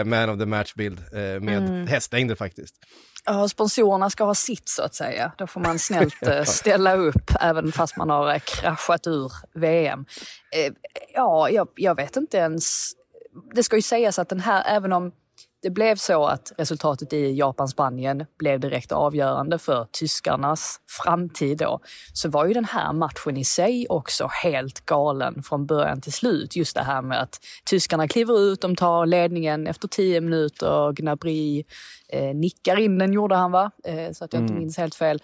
man 0.04 0.30
of 0.30 0.38
the 0.38 0.46
match-bild 0.46 1.00
med 1.40 1.60
Mm. 1.60 1.86
hästlängder 1.86 2.34
faktiskt. 2.34 2.74
Ja, 3.24 3.48
sponsorerna 3.48 4.10
ska 4.10 4.24
ha 4.24 4.34
sitt 4.34 4.68
så 4.68 4.82
att 4.82 4.94
säga. 4.94 5.32
Då 5.38 5.46
får 5.46 5.60
man 5.60 5.78
snällt 5.88 6.26
eh, 6.26 6.44
ställa 6.44 6.94
upp 6.96 7.30
även 7.40 7.72
fast 7.72 7.96
man 7.96 8.10
har 8.10 8.32
eh, 8.34 8.38
kraschat 8.38 9.06
ur 9.06 9.32
VM. 9.54 10.04
Eh, 10.56 10.72
Ja, 11.14 11.50
jag, 11.50 11.68
jag 11.74 11.94
vet 11.94 12.16
inte 12.16 12.36
ens. 12.36 12.92
Det 13.54 13.62
ska 13.62 13.76
ju 13.76 13.82
sägas 13.82 14.18
att 14.18 14.28
den 14.28 14.40
här, 14.40 14.64
även 14.66 14.92
om 14.92 15.12
det 15.62 15.70
blev 15.70 15.96
så 15.96 16.24
att 16.24 16.52
resultatet 16.58 17.12
i 17.12 17.32
Japan-Spanien 17.32 18.26
blev 18.38 18.60
direkt 18.60 18.92
avgörande 18.92 19.58
för 19.58 19.86
tyskarnas 19.92 20.80
framtid 21.04 21.58
då, 21.58 21.80
så 22.12 22.28
var 22.28 22.46
ju 22.46 22.52
den 22.52 22.64
här 22.64 22.92
matchen 22.92 23.36
i 23.36 23.44
sig 23.44 23.86
också 23.88 24.28
helt 24.42 24.86
galen 24.86 25.42
från 25.42 25.66
början 25.66 26.00
till 26.00 26.12
slut. 26.12 26.56
Just 26.56 26.76
det 26.76 26.82
här 26.82 27.02
med 27.02 27.22
att 27.22 27.40
tyskarna 27.70 28.08
kliver 28.08 28.40
ut, 28.40 28.60
de 28.60 28.76
tar 28.76 29.06
ledningen 29.06 29.66
efter 29.66 29.88
tio 29.88 30.20
minuter, 30.20 30.92
Gnabry 30.92 31.64
eh, 32.08 32.34
nickar 32.34 32.78
in 32.78 32.98
den 32.98 33.12
gjorde 33.12 33.34
han 33.34 33.52
va? 33.52 33.70
Eh, 33.84 34.12
så 34.12 34.24
att 34.24 34.32
jag 34.32 34.42
inte 34.42 34.54
minns 34.54 34.78
helt 34.78 34.94
fel. 34.94 35.22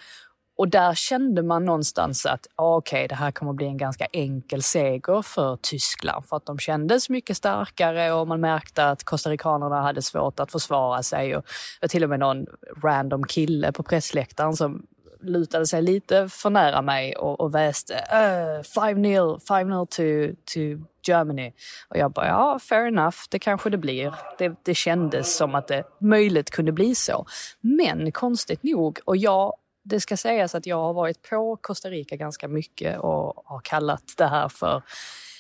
Och 0.57 0.69
där 0.69 0.95
kände 0.95 1.43
man 1.43 1.65
någonstans 1.65 2.27
att 2.27 2.47
okej, 2.57 2.99
okay, 2.99 3.09
det 3.09 3.15
här 3.15 3.31
kommer 3.31 3.51
att 3.51 3.57
bli 3.57 3.67
en 3.67 3.77
ganska 3.77 4.07
enkel 4.13 4.63
seger 4.63 5.23
för 5.23 5.59
Tyskland. 5.63 6.27
För 6.27 6.37
att 6.37 6.47
de 6.47 6.59
kändes 6.59 7.09
mycket 7.09 7.37
starkare 7.37 8.13
och 8.13 8.29
man 8.29 8.41
märkte 8.41 8.85
att 8.85 9.05
costaricanerna 9.05 9.83
hade 9.83 10.03
svårt 10.03 10.41
att 10.41 10.53
försvara 10.53 11.03
sig. 11.03 11.37
Och 11.37 11.43
det 11.43 11.85
var 11.85 11.89
till 11.89 12.05
och 12.05 12.11
med 12.11 12.21
någon 12.21 12.47
random 12.83 13.25
kille 13.25 13.73
på 13.73 13.83
pressläktaren 13.83 14.57
som 14.57 14.87
lutade 15.21 15.67
sig 15.67 15.83
lite 15.83 16.29
för 16.29 16.51
nära 16.51 16.83
mig 16.83 17.17
och, 17.17 17.41
och 17.41 17.55
väste 17.55 17.95
uh, 17.95 18.63
5-0, 18.63 19.41
5-0 19.41 19.87
to, 19.87 20.37
to 20.45 20.85
Germany. 21.07 21.53
Och 21.89 21.97
jag 21.97 22.13
bara, 22.13 22.27
ja, 22.27 22.59
fair 22.59 22.87
enough, 22.87 23.17
det 23.31 23.39
kanske 23.39 23.71
det 23.71 23.79
blir. 23.79 24.15
Det, 24.39 24.55
det 24.63 24.75
kändes 24.75 25.37
som 25.37 25.55
att 25.55 25.69
det 25.69 25.85
möjligt 26.01 26.51
kunde 26.51 26.73
bli 26.73 26.95
så. 26.95 27.27
Men 27.61 28.13
konstigt 28.13 28.63
nog, 28.63 28.99
och 29.05 29.17
jag 29.17 29.53
det 29.89 30.01
ska 30.01 30.17
sägas 30.17 30.55
att 30.55 30.67
jag 30.67 30.77
har 30.77 30.93
varit 30.93 31.23
på 31.31 31.59
Costa 31.61 31.91
Rica 31.91 32.17
ganska 32.17 32.49
mycket 32.49 32.99
och 32.99 33.43
har 33.45 33.61
kallat 33.61 34.15
det 34.17 34.27
här 34.27 34.49
för 34.49 34.83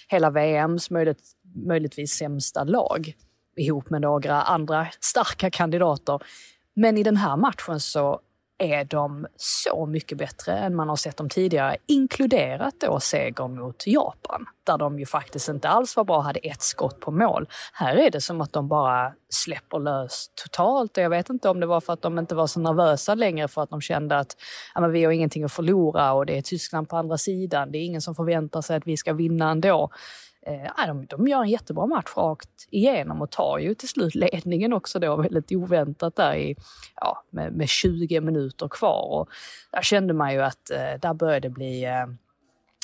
hela 0.08 0.30
VMs 0.30 0.90
möjligt, 0.90 1.22
möjligtvis 1.66 2.12
sämsta 2.12 2.64
lag 2.64 3.14
ihop 3.56 3.90
med 3.90 4.00
några 4.00 4.42
andra 4.42 4.86
starka 5.00 5.50
kandidater. 5.50 6.22
Men 6.74 6.98
i 6.98 7.02
den 7.02 7.16
här 7.16 7.36
matchen 7.36 7.80
så 7.80 8.20
är 8.58 8.84
de 8.84 9.26
så 9.36 9.86
mycket 9.86 10.18
bättre 10.18 10.52
än 10.58 10.76
man 10.76 10.88
har 10.88 10.96
sett 10.96 11.16
dem 11.16 11.28
tidigare, 11.28 11.76
inkluderat 11.86 12.74
då 12.80 13.00
seger 13.00 13.48
mot 13.48 13.86
Japan, 13.86 14.46
där 14.64 14.78
de 14.78 14.98
ju 14.98 15.06
faktiskt 15.06 15.48
inte 15.48 15.68
alls 15.68 15.96
var 15.96 16.04
bra, 16.04 16.20
hade 16.20 16.40
ett 16.40 16.62
skott 16.62 17.00
på 17.00 17.10
mål. 17.10 17.48
Här 17.72 17.96
är 17.96 18.10
det 18.10 18.20
som 18.20 18.40
att 18.40 18.52
de 18.52 18.68
bara 18.68 19.12
släpper 19.28 19.78
lös 19.78 20.30
totalt 20.34 20.96
och 20.96 21.02
jag 21.02 21.10
vet 21.10 21.30
inte 21.30 21.48
om 21.48 21.60
det 21.60 21.66
var 21.66 21.80
för 21.80 21.92
att 21.92 22.02
de 22.02 22.18
inte 22.18 22.34
var 22.34 22.46
så 22.46 22.60
nervösa 22.60 23.14
längre 23.14 23.48
för 23.48 23.62
att 23.62 23.70
de 23.70 23.80
kände 23.80 24.18
att 24.18 24.36
ja, 24.74 24.80
men 24.80 24.92
vi 24.92 25.04
har 25.04 25.12
ingenting 25.12 25.44
att 25.44 25.52
förlora 25.52 26.12
och 26.12 26.26
det 26.26 26.38
är 26.38 26.42
Tyskland 26.42 26.88
på 26.88 26.96
andra 26.96 27.18
sidan, 27.18 27.72
det 27.72 27.78
är 27.78 27.84
ingen 27.84 28.00
som 28.00 28.14
förväntar 28.14 28.60
sig 28.60 28.76
att 28.76 28.86
vi 28.86 28.96
ska 28.96 29.12
vinna 29.12 29.50
ändå. 29.50 29.90
Eh, 30.46 30.86
de, 30.86 31.06
de 31.06 31.28
gör 31.28 31.42
en 31.42 31.48
jättebra 31.48 31.86
match 31.86 32.16
rakt 32.16 32.68
igenom 32.70 33.22
och 33.22 33.30
tar 33.30 33.58
ju 33.58 33.74
till 33.74 33.88
slut 33.88 34.14
ledningen 34.14 34.72
också 34.72 34.98
då 34.98 35.16
väldigt 35.16 35.52
oväntat 35.52 36.16
där 36.16 36.34
i, 36.34 36.56
ja, 36.96 37.22
med, 37.30 37.52
med 37.52 37.68
20 37.68 38.20
minuter 38.20 38.68
kvar. 38.68 39.20
Och 39.20 39.28
där 39.72 39.82
kände 39.82 40.14
man 40.14 40.32
ju 40.32 40.42
att 40.42 40.70
eh, 40.70 41.00
där 41.00 41.14
började 41.14 41.48
det 41.48 41.54
bli 41.54 41.84
eh, 41.84 42.06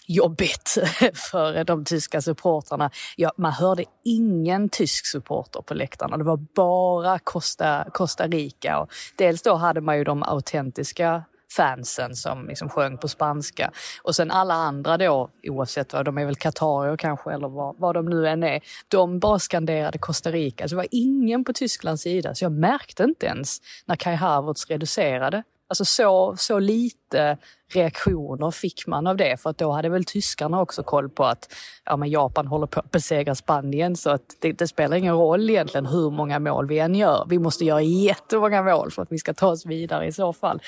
jobbigt 0.06 0.78
för 1.30 1.64
de 1.64 1.84
tyska 1.84 2.22
supportrarna. 2.22 2.90
Ja, 3.16 3.32
man 3.36 3.52
hörde 3.52 3.84
ingen 4.04 4.68
tysk 4.68 5.06
supporter 5.06 5.62
på 5.62 5.74
läktarna. 5.74 6.16
Det 6.16 6.24
var 6.24 6.36
bara 6.36 7.18
Costa, 7.18 7.86
Costa 7.92 8.26
Rica. 8.26 8.78
Och 8.78 8.90
dels 9.16 9.42
då 9.42 9.54
hade 9.54 9.80
man 9.80 9.98
ju 9.98 10.04
de 10.04 10.22
autentiska 10.22 11.24
fansen 11.56 12.16
som 12.16 12.46
liksom 12.46 12.68
sjöng 12.68 12.98
på 12.98 13.08
spanska. 13.08 13.72
Och 14.02 14.14
sen 14.14 14.30
alla 14.30 14.54
andra 14.54 14.96
då, 14.96 15.30
oavsett 15.42 15.92
vad, 15.92 16.04
de 16.04 16.18
är 16.18 16.24
väl 16.24 16.36
katarier 16.36 16.96
kanske 16.96 17.32
eller 17.32 17.48
vad, 17.48 17.74
vad 17.78 17.94
de 17.94 18.06
nu 18.06 18.28
än 18.28 18.42
är, 18.42 18.60
de 18.88 19.18
bara 19.18 19.38
skanderade 19.38 19.98
Costa 19.98 20.30
Rica. 20.30 20.64
Alltså 20.64 20.76
det 20.76 20.82
var 20.82 20.88
ingen 20.90 21.44
på 21.44 21.52
Tysklands 21.52 22.02
sida, 22.02 22.34
så 22.34 22.44
jag 22.44 22.52
märkte 22.52 23.02
inte 23.02 23.26
ens 23.26 23.58
när 23.86 23.96
Kai 23.96 24.14
Havertz 24.14 24.66
reducerade. 24.66 25.42
Alltså 25.72 25.84
så, 25.84 26.34
så 26.38 26.58
lite 26.58 27.38
reaktioner 27.72 28.50
fick 28.50 28.86
man 28.86 29.06
av 29.06 29.16
det 29.16 29.40
för 29.40 29.50
att 29.50 29.58
då 29.58 29.70
hade 29.70 29.88
väl 29.88 30.04
tyskarna 30.04 30.60
också 30.60 30.82
koll 30.82 31.08
på 31.08 31.24
att 31.24 31.52
ja, 31.84 31.96
men 31.96 32.10
Japan 32.10 32.46
håller 32.46 32.66
på 32.66 32.80
att 32.80 32.90
besegra 32.90 33.34
Spanien 33.34 33.96
så 33.96 34.10
att 34.10 34.36
det, 34.40 34.52
det 34.52 34.68
spelar 34.68 34.96
ingen 34.96 35.14
roll 35.14 35.50
egentligen 35.50 35.86
hur 35.86 36.10
många 36.10 36.38
mål 36.38 36.66
vi 36.66 36.78
än 36.78 36.94
gör. 36.94 37.26
Vi 37.28 37.38
måste 37.38 37.64
göra 37.64 37.82
jättemånga 37.82 38.62
mål 38.62 38.90
för 38.90 39.02
att 39.02 39.12
vi 39.12 39.18
ska 39.18 39.34
ta 39.34 39.46
oss 39.46 39.66
vidare 39.66 40.06
i 40.06 40.12
så 40.12 40.32
fall. 40.32 40.62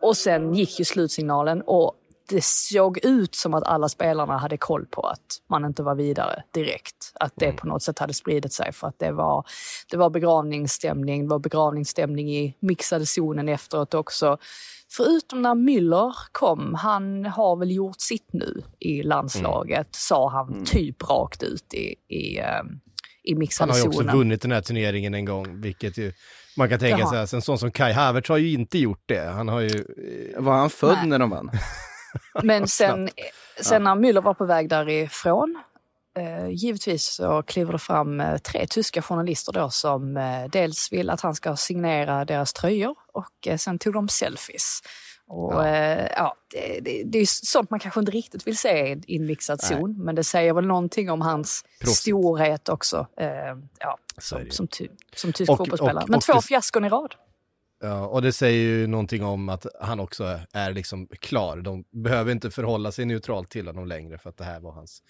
Och 0.00 0.16
sen 0.16 0.54
gick 0.54 0.78
ju 0.78 0.84
slutsignalen 0.84 1.62
och 1.66 1.94
det 2.28 2.44
såg 2.44 3.04
ut 3.04 3.34
som 3.34 3.54
att 3.54 3.64
alla 3.64 3.88
spelarna 3.88 4.38
hade 4.38 4.56
koll 4.56 4.86
på 4.86 5.02
att 5.02 5.42
man 5.50 5.64
inte 5.64 5.82
var 5.82 5.94
vidare 5.94 6.42
direkt. 6.54 7.12
Att 7.20 7.32
det 7.36 7.52
på 7.52 7.66
något 7.66 7.82
sätt 7.82 7.98
hade 7.98 8.14
spridit 8.14 8.52
sig 8.52 8.72
för 8.72 8.88
att 8.88 8.98
det 8.98 9.12
var, 9.12 9.44
det 9.90 9.96
var 9.96 10.10
begravningsstämning. 10.10 11.22
Det 11.22 11.28
var 11.28 11.38
begravningsstämning 11.38 12.36
i 12.36 12.54
mixade 12.60 13.06
zonen 13.06 13.48
efteråt 13.48 13.94
också. 13.94 14.38
Förutom 14.90 15.42
när 15.42 15.54
Müller 15.54 16.12
kom, 16.32 16.74
han 16.74 17.24
har 17.24 17.56
väl 17.56 17.70
gjort 17.70 18.00
sitt 18.00 18.32
nu 18.32 18.62
i 18.78 19.02
landslaget, 19.02 19.88
sa 19.90 20.30
han 20.30 20.64
typ 20.64 21.10
rakt 21.10 21.42
ut 21.42 21.74
i, 21.74 21.94
i, 22.08 22.38
eh, 22.38 22.44
i 23.24 23.32
Han 23.32 23.38
mixade 23.38 23.72
har 23.72 23.78
ju 23.78 23.86
också 23.86 23.98
zonen. 23.98 24.16
vunnit 24.16 24.42
den 24.42 24.52
här 24.52 24.60
turneringen 24.60 25.14
en 25.14 25.24
gång, 25.24 25.60
vilket 25.60 25.98
ju 25.98 26.12
man 26.58 26.68
kan 26.68 26.78
tänka 26.78 27.06
sig, 27.06 27.36
en 27.36 27.42
sån 27.42 27.58
som 27.58 27.70
Kai 27.70 27.92
Havertz 27.92 28.28
har 28.28 28.36
ju 28.36 28.52
inte 28.52 28.78
gjort 28.78 29.02
det. 29.06 29.20
Han 29.30 29.48
har 29.48 29.60
ju... 29.60 29.84
eh, 30.36 30.40
Var 30.42 30.52
han 30.52 30.70
född 30.70 30.96
Nej. 30.98 31.06
när 31.08 31.18
de 31.18 31.30
vann? 31.30 31.50
Men 32.42 32.68
sen, 32.68 33.08
sen 33.60 33.84
när 33.84 33.94
Müller 33.94 34.20
var 34.22 34.34
på 34.34 34.44
väg 34.44 34.68
därifrån, 34.68 35.58
eh, 36.18 36.48
givetvis 36.48 37.06
så 37.14 37.42
kliver 37.42 37.72
det 37.72 37.78
fram 37.78 38.20
eh, 38.20 38.38
tre 38.38 38.66
tyska 38.66 39.02
journalister 39.02 39.52
då 39.52 39.70
som 39.70 40.16
eh, 40.16 40.44
dels 40.52 40.92
vill 40.92 41.10
att 41.10 41.20
han 41.20 41.34
ska 41.34 41.56
signera 41.56 42.24
deras 42.24 42.52
tröjor 42.52 42.94
och 43.12 43.46
eh, 43.46 43.56
sen 43.56 43.78
tog 43.78 43.92
de 43.94 44.08
selfies. 44.08 44.80
Och, 45.28 45.52
ja. 45.54 45.66
Eh, 45.66 46.08
ja, 46.16 46.34
det, 46.52 46.80
det, 46.80 47.02
det 47.04 47.18
är 47.18 47.26
sånt 47.46 47.70
man 47.70 47.80
kanske 47.80 48.00
inte 48.00 48.12
riktigt 48.12 48.46
vill 48.46 48.58
se 48.58 48.98
i 49.06 49.16
en 49.16 49.26
mixad 49.26 49.60
zon, 49.62 50.04
men 50.04 50.14
det 50.14 50.24
säger 50.24 50.52
väl 50.52 50.66
någonting 50.66 51.10
om 51.10 51.20
hans 51.20 51.64
Proffsigt. 51.80 52.00
storhet 52.00 52.68
också. 52.68 53.06
Eh, 53.20 53.28
ja, 53.78 53.98
som, 54.18 54.50
som, 54.50 54.66
ty, 54.68 54.88
som 55.16 55.32
tysk 55.32 55.50
Och- 55.50 55.58
fotbollsspelare. 55.58 56.04
men 56.08 56.16
och 56.16 56.22
två 56.22 56.32
det- 56.32 56.42
fiaskon 56.42 56.84
i 56.84 56.88
rad. 56.88 57.14
Ja, 57.80 58.06
och 58.06 58.22
det 58.22 58.32
säger 58.32 58.58
ju 58.62 58.86
någonting 58.86 59.24
om 59.24 59.48
att 59.48 59.66
han 59.80 60.00
också 60.00 60.40
är 60.52 60.72
liksom 60.72 61.06
klar. 61.06 61.56
De 61.56 61.84
behöver 61.90 62.32
inte 62.32 62.50
förhålla 62.50 62.92
sig 62.92 63.04
neutralt 63.04 63.50
till 63.50 63.66
honom 63.66 63.86
längre 63.86 64.18
för 64.18 64.30
att 64.30 64.36
det 64.36 64.44
här 64.44 64.60
var 64.60 64.72
hans 64.72 65.02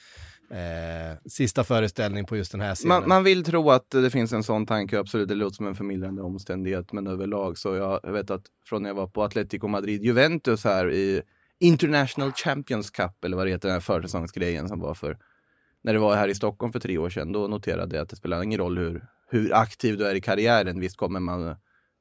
eh, 0.50 1.18
sista 1.26 1.64
föreställning 1.64 2.24
på 2.24 2.36
just 2.36 2.52
den 2.52 2.60
här 2.60 2.74
scenen. 2.74 3.00
Man, 3.00 3.08
man 3.08 3.24
vill 3.24 3.44
tro 3.44 3.70
att 3.70 3.90
det 3.90 4.10
finns 4.10 4.32
en 4.32 4.42
sån 4.42 4.66
tanke, 4.66 4.98
absolut, 4.98 5.28
det 5.28 5.34
låter 5.34 5.56
som 5.56 5.66
en 5.66 5.74
förmildrande 5.74 6.22
omständighet, 6.22 6.92
men 6.92 7.06
överlag 7.06 7.58
så 7.58 7.74
jag, 7.74 8.00
jag 8.02 8.12
vet 8.12 8.30
att 8.30 8.42
från 8.66 8.82
när 8.82 8.90
jag 8.90 8.94
var 8.94 9.06
på 9.06 9.22
Atletico 9.22 9.68
Madrid, 9.68 10.04
Juventus 10.04 10.64
här 10.64 10.92
i 10.92 11.22
International 11.60 12.32
Champions 12.32 12.90
Cup, 12.90 13.24
eller 13.24 13.36
vad 13.36 13.46
det 13.46 13.50
heter, 13.50 13.68
den 13.68 13.74
här 13.74 13.80
försäsongsgrejen 13.80 14.68
som 14.68 14.80
var 14.80 14.94
för, 14.94 15.18
när 15.82 15.92
det 15.92 15.98
var 15.98 16.16
här 16.16 16.28
i 16.28 16.34
Stockholm 16.34 16.72
för 16.72 16.80
tre 16.80 16.98
år 16.98 17.10
sedan, 17.10 17.32
då 17.32 17.48
noterade 17.48 17.96
jag 17.96 18.02
att 18.02 18.08
det 18.08 18.16
spelar 18.16 18.42
ingen 18.42 18.58
roll 18.58 18.78
hur, 18.78 19.04
hur 19.30 19.54
aktiv 19.54 19.98
du 19.98 20.06
är 20.06 20.14
i 20.14 20.20
karriären, 20.20 20.80
visst 20.80 20.96
kommer 20.96 21.20
man 21.20 21.56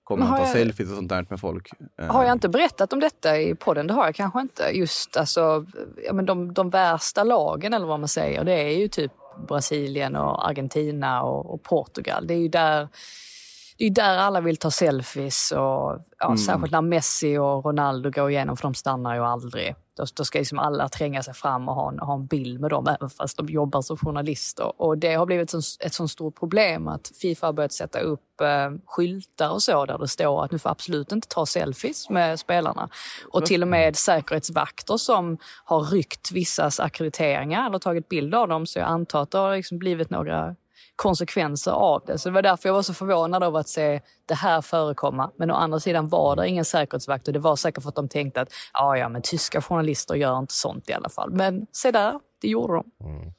kommer 0.08 0.24
man 0.24 0.30
har 0.30 0.38
ta 0.38 0.44
jag- 0.44 0.52
selfies 0.52 0.90
och 0.90 0.96
sånt 0.96 1.10
där 1.10 1.26
med 1.30 1.40
folk. 1.40 1.70
Eh, 2.00 2.08
Har 2.08 2.24
jag 2.24 2.32
inte 2.34 2.50
berättat 2.50 2.94
om 2.94 3.00
detta 3.00 3.38
i 3.40 3.56
podden? 3.56 3.88
Det 3.88 3.94
har 3.94 4.06
jag 4.06 4.16
kanske 4.16 4.42
inte. 4.42 4.64
Just 4.74 5.18
alltså, 5.18 5.66
ja, 6.06 6.14
men 6.14 6.26
de, 6.26 6.54
de 6.54 6.70
värsta 6.70 7.24
lagen 7.24 7.74
eller 7.74 7.86
vad 7.86 8.00
man 8.00 8.08
säger, 8.10 8.44
det 8.44 8.54
är 8.54 8.70
ju 8.80 8.88
typ 8.88 9.12
Brasilien 9.48 10.16
och 10.16 10.48
Argentina 10.48 11.24
och, 11.24 11.54
och 11.54 11.64
Portugal. 11.64 12.28
Det 12.28 12.34
är 12.34 12.38
ju 12.38 12.48
där 12.48 12.88
det 13.78 13.86
är 13.86 13.90
där 13.90 14.18
alla 14.18 14.42
vill 14.42 14.58
ta 14.58 14.72
selfies 14.72 15.52
och 15.52 15.58
ja, 16.20 16.26
mm. 16.26 16.38
särskilt 16.38 16.72
när 16.72 16.82
Messi 16.82 17.38
och 17.38 17.66
Ronaldo 17.66 18.10
går 18.10 18.32
igenom 18.32 18.58
för 18.58 18.64
de 18.64 18.74
stannar 18.74 19.16
ju 19.16 19.22
aldrig. 19.24 19.76
Då, 19.98 20.06
då 20.16 20.26
ska 20.26 20.40
liksom 20.40 20.60
alla 20.60 20.90
tränga 20.90 21.24
sig 21.24 21.34
fram 21.34 21.70
och 21.70 21.76
ha 21.76 21.92
en, 21.92 22.00
ha 22.00 22.14
en 22.14 22.26
bild 22.26 22.62
med 22.62 22.70
dem 22.70 22.88
även 22.88 23.10
fast 23.10 23.38
de 23.38 23.48
jobbar 23.48 23.82
som 23.82 23.98
journalister. 23.98 24.82
Och 24.82 24.98
det 24.98 25.14
har 25.14 25.26
blivit 25.26 25.54
ett, 25.54 25.64
ett 25.80 25.94
sånt 25.94 26.12
stort 26.12 26.40
problem 26.40 26.88
att 26.88 27.12
Fifa 27.22 27.46
har 27.46 27.54
börjat 27.54 27.74
sätta 27.74 28.00
upp 28.00 28.42
eh, 28.42 28.72
skyltar 28.86 29.50
och 29.50 29.64
så 29.64 29.86
där 29.86 29.98
det 29.98 30.08
står 30.08 30.44
att 30.44 30.52
nu 30.52 30.60
får 30.60 30.70
absolut 30.70 31.12
inte 31.12 31.28
ta 31.28 31.46
selfies 31.46 32.10
med 32.10 32.40
spelarna. 32.40 32.90
Och 33.32 33.46
till 33.46 33.62
och 33.62 33.68
med 33.68 33.96
säkerhetsvakter 33.96 34.98
som 34.98 35.38
har 35.66 35.82
ryckt 35.82 36.32
vissas 36.32 36.80
akkrediteringar 36.80 37.68
eller 37.68 37.80
tagit 37.80 38.10
bild 38.10 38.36
av 38.36 38.48
dem. 38.48 38.66
Så 38.66 38.80
jag 38.80 38.88
antar 38.88 39.22
att 39.22 39.32
det 39.32 39.38
har 39.38 39.56
liksom 39.56 39.78
blivit 39.78 40.10
några 40.10 40.56
konsekvenser 40.98 41.72
av 41.72 42.04
det. 42.06 42.18
Så 42.18 42.30
det 42.30 42.34
var 42.34 42.42
därför 42.42 42.70
jag 42.70 42.74
var 42.74 42.82
så 42.82 42.94
förvånad 42.94 43.44
över 43.44 43.60
att 43.60 43.70
se 43.70 44.02
det 44.26 44.34
här 44.34 44.62
förekomma. 44.62 45.32
Men 45.38 45.52
å 45.52 45.54
andra 45.54 45.80
sidan 45.80 46.08
var 46.08 46.36
det 46.36 46.48
ingen 46.48 46.66
säkerhetsvakt 46.66 47.28
och 47.28 47.34
det 47.34 47.40
var 47.40 47.56
säkert 47.56 47.84
för 47.84 47.90
att 47.90 47.96
de 47.96 48.10
tänkte 48.10 48.42
att 48.42 48.50
ja, 48.74 48.98
ja, 48.98 49.10
men 49.10 49.22
tyska 49.22 49.62
journalister 49.62 50.16
gör 50.16 50.40
inte 50.40 50.54
sånt 50.54 50.90
i 50.90 50.94
alla 50.94 51.10
fall. 51.10 51.32
Men 51.32 51.68
se 51.72 51.92
där, 51.92 52.20
det 52.42 52.48
gjorde 52.48 52.74
de. 52.74 53.06
Mm. 53.06 53.34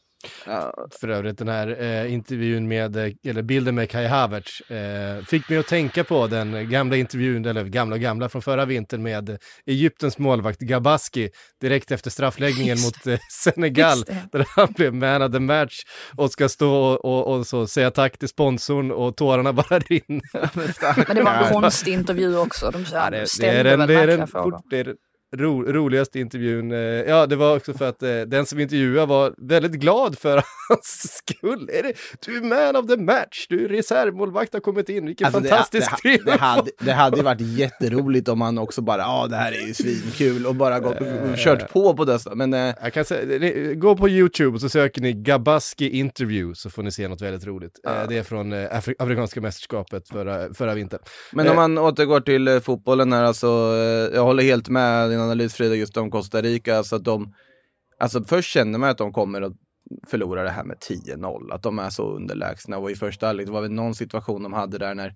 Ja. 0.46 0.88
För 1.00 1.08
övrigt 1.08 1.38
den 1.38 1.48
här 1.48 1.82
eh, 1.82 2.12
intervjun 2.12 2.68
med, 2.68 2.96
eh, 2.96 3.12
eller 3.24 3.42
bilden 3.42 3.74
med 3.74 3.90
Kai 3.90 4.06
Havertz, 4.06 4.60
eh, 4.60 5.24
fick 5.24 5.48
mig 5.48 5.58
att 5.58 5.66
tänka 5.66 6.04
på 6.04 6.26
den 6.26 6.70
gamla 6.70 6.96
intervjun, 6.96 7.44
eller 7.44 7.64
gamla 7.64 7.94
och 7.96 8.00
gamla 8.00 8.28
från 8.28 8.42
förra 8.42 8.64
vintern 8.64 9.02
med 9.02 9.38
Egyptens 9.66 10.18
målvakt 10.18 10.60
Gabaski 10.60 11.30
direkt 11.60 11.90
efter 11.90 12.10
straffläggningen 12.10 12.80
mot 12.80 13.06
eh, 13.06 13.18
Senegal, 13.44 14.04
där 14.32 14.46
han 14.56 14.72
blev 14.76 14.94
man 14.94 15.22
of 15.22 15.32
the 15.32 15.40
match 15.40 15.74
och 16.16 16.30
ska 16.30 16.48
stå 16.48 16.74
och, 16.74 17.04
och, 17.04 17.36
och, 17.36 17.46
så 17.46 17.66
säga 17.66 17.90
tack 17.90 18.18
till 18.18 18.28
sponsorn 18.28 18.90
och 18.90 19.16
tårarna 19.16 19.52
bara 19.52 19.78
rinner. 19.78 20.50
Men 21.06 21.16
det 21.16 21.22
var 21.22 21.34
en 21.34 21.52
konstig 21.52 21.92
intervju 21.92 22.38
också, 22.38 22.70
de 22.70 22.84
ja, 22.92 23.10
det, 23.10 23.26
det 23.40 23.46
är 23.46 23.64
en, 23.64 23.88
det 23.88 23.94
är 23.94 24.08
en, 24.08 24.28
det 24.70 24.78
är, 24.78 24.94
ro, 25.36 25.72
roligaste 25.72 26.20
intervjun. 26.20 26.72
Eh, 26.72 26.78
ja, 26.78 27.26
det 27.26 27.36
var 27.36 27.56
också 27.56 27.74
för 27.74 27.88
att 27.88 28.02
eh, 28.02 28.20
den 28.20 28.46
som 28.46 28.60
intervjuade 28.60 29.06
var 29.06 29.34
väldigt 29.38 29.72
glad 29.72 30.18
för 30.18 30.42
hans 30.68 31.22
skull. 31.26 31.70
Är 31.72 31.82
det, 31.82 31.92
du 32.26 32.36
är 32.36 32.42
man 32.42 32.76
of 32.76 32.86
the 32.86 32.96
match, 32.96 33.46
du 33.48 33.64
är 33.64 33.68
reservmålvakt 33.68 34.52
har 34.52 34.60
kommit 34.60 34.88
in, 34.88 35.06
vilken 35.06 35.26
alltså 35.26 35.40
fantastisk 35.40 36.02
det, 36.02 36.16
det, 36.16 36.24
det, 36.24 36.38
hade, 36.38 36.70
det 36.80 36.92
hade 36.92 37.22
varit 37.22 37.40
jätteroligt 37.40 38.28
om 38.28 38.38
man 38.38 38.58
också 38.58 38.82
bara, 38.82 38.98
ja 39.02 39.26
det 39.26 39.36
här 39.36 39.52
är 39.52 39.66
ju 39.66 39.74
svinkul 39.74 40.46
och 40.46 40.54
bara 40.54 40.80
gått, 40.80 41.00
uh, 41.00 41.36
kört 41.36 41.72
på 41.72 41.94
på 41.94 42.04
dessa. 42.04 42.34
Men, 42.34 42.54
uh, 42.54 42.74
jag 42.82 42.92
kan 42.92 43.04
säga, 43.04 43.74
gå 43.74 43.96
på 43.96 44.08
YouTube 44.08 44.54
och 44.54 44.60
så 44.60 44.68
söker 44.68 45.00
ni 45.00 45.12
Gabaski 45.12 45.90
interview 45.90 46.54
så 46.54 46.70
får 46.70 46.82
ni 46.82 46.92
se 46.92 47.08
något 47.08 47.20
väldigt 47.20 47.46
roligt. 47.46 47.80
Uh. 47.86 48.08
det 48.08 48.18
är 48.18 48.22
från 48.22 48.52
Afri 48.52 48.94
Afrikanska 48.98 49.40
mästerskapet 49.40 50.08
förra, 50.08 50.54
förra 50.54 50.74
vintern. 50.74 51.00
Men 51.32 51.48
om 51.48 51.56
man 51.56 51.78
återgår 51.78 52.20
till 52.20 52.60
fotbollen 52.60 53.12
här, 53.12 53.22
alltså, 53.22 53.46
jag 54.14 54.24
håller 54.24 54.42
helt 54.42 54.68
med 54.68 55.17
din 55.18 55.24
analys 55.24 55.54
Frida 55.54 55.74
just 55.74 55.96
om 55.96 56.10
Costa 56.10 56.42
Rica. 56.42 56.76
Alltså 56.76 56.96
att 56.96 57.04
de, 57.04 57.34
alltså 57.98 58.24
först 58.24 58.50
känner 58.50 58.78
man 58.78 58.90
att 58.90 58.98
de 58.98 59.12
kommer 59.12 59.42
att 59.42 59.52
förlora 60.06 60.42
det 60.42 60.50
här 60.50 60.64
med 60.64 60.76
10-0. 60.76 61.52
Att 61.52 61.62
de 61.62 61.78
är 61.78 61.90
så 61.90 62.16
underlägsna. 62.16 62.78
Och 62.78 62.90
i 62.90 62.94
första 62.94 63.26
halvlek, 63.26 63.46
det 63.46 63.52
var 63.52 63.62
väl 63.62 63.72
någon 63.72 63.94
situation 63.94 64.42
de 64.42 64.52
hade 64.52 64.78
där 64.78 64.94
när 64.94 65.14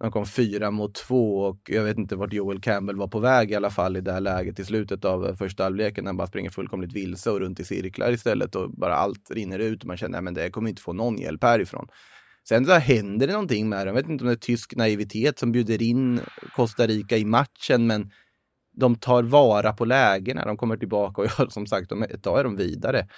de 0.00 0.12
kom 0.12 0.26
fyra 0.26 0.70
mot 0.70 0.94
två 0.94 1.38
och 1.38 1.60
jag 1.64 1.84
vet 1.84 1.98
inte 1.98 2.16
vart 2.16 2.32
Joel 2.32 2.60
Campbell 2.60 2.96
var 2.96 3.08
på 3.08 3.18
väg 3.18 3.50
i 3.50 3.54
alla 3.54 3.70
fall 3.70 3.96
i 3.96 4.00
det 4.00 4.12
här 4.12 4.20
läget 4.20 4.58
i 4.58 4.64
slutet 4.64 5.04
av 5.04 5.26
eh, 5.26 5.34
första 5.34 5.62
halvleken. 5.62 6.04
när 6.04 6.08
Han 6.08 6.16
bara 6.16 6.26
springer 6.26 6.50
fullkomligt 6.50 6.92
vilse 6.92 7.30
och 7.30 7.40
runt 7.40 7.60
i 7.60 7.64
cirklar 7.64 8.12
istället 8.12 8.54
och 8.56 8.70
bara 8.70 8.94
allt 8.94 9.30
rinner 9.30 9.58
ut 9.58 9.82
och 9.82 9.86
man 9.86 9.96
känner 9.96 10.28
att 10.28 10.34
det 10.34 10.50
kommer 10.50 10.68
inte 10.68 10.82
få 10.82 10.92
någon 10.92 11.18
hjälp 11.18 11.42
härifrån. 11.42 11.88
Sen 12.48 12.66
så 12.66 12.72
händer 12.72 13.26
det 13.26 13.32
någonting 13.32 13.68
med 13.68 13.86
det. 13.86 13.90
Jag 13.90 13.94
vet 13.94 14.08
inte 14.08 14.24
om 14.24 14.28
det 14.28 14.34
är 14.34 14.36
tysk 14.36 14.76
naivitet 14.76 15.38
som 15.38 15.52
bjuder 15.52 15.82
in 15.82 16.20
Costa 16.56 16.86
Rica 16.86 17.16
i 17.16 17.24
matchen, 17.24 17.86
men 17.86 18.10
de 18.74 18.94
tar 18.96 19.22
vara 19.22 19.72
på 19.72 19.84
lägena. 19.84 20.44
De 20.44 20.56
kommer 20.56 20.76
tillbaka 20.76 21.22
och 21.22 21.28
som 21.52 21.66
sagt, 21.66 21.88
de 21.88 22.06
tar 22.22 22.44
dem 22.44 22.56
vidare 22.56 23.08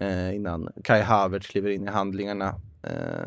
eh, 0.00 0.34
innan 0.34 0.68
Kai 0.84 1.00
Havertz 1.00 1.46
kliver 1.46 1.70
in 1.70 1.84
i 1.84 1.90
handlingarna. 1.90 2.48
Eh, 2.82 3.26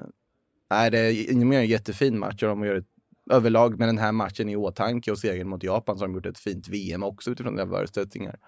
nej, 0.69 0.91
det 0.91 0.99
är 0.99 1.31
en 1.31 1.65
jättefin 1.65 2.19
match 2.19 2.43
och 2.43 2.49
de 2.49 2.63
gör 2.63 2.75
ett 2.75 2.87
överlag 3.31 3.79
med 3.79 3.87
den 3.87 3.97
här 3.97 4.11
matchen 4.11 4.49
i 4.49 4.55
åtanke 4.55 5.11
och 5.11 5.19
segern 5.19 5.49
mot 5.49 5.63
Japan 5.63 5.97
så 5.97 6.03
har 6.03 6.07
de 6.07 6.15
gjort 6.15 6.25
ett 6.25 6.39
fint 6.39 6.67
VM 6.67 7.03
också 7.03 7.31
utifrån 7.31 7.55
deras 7.55 7.69
förutsättningar. 7.69 8.39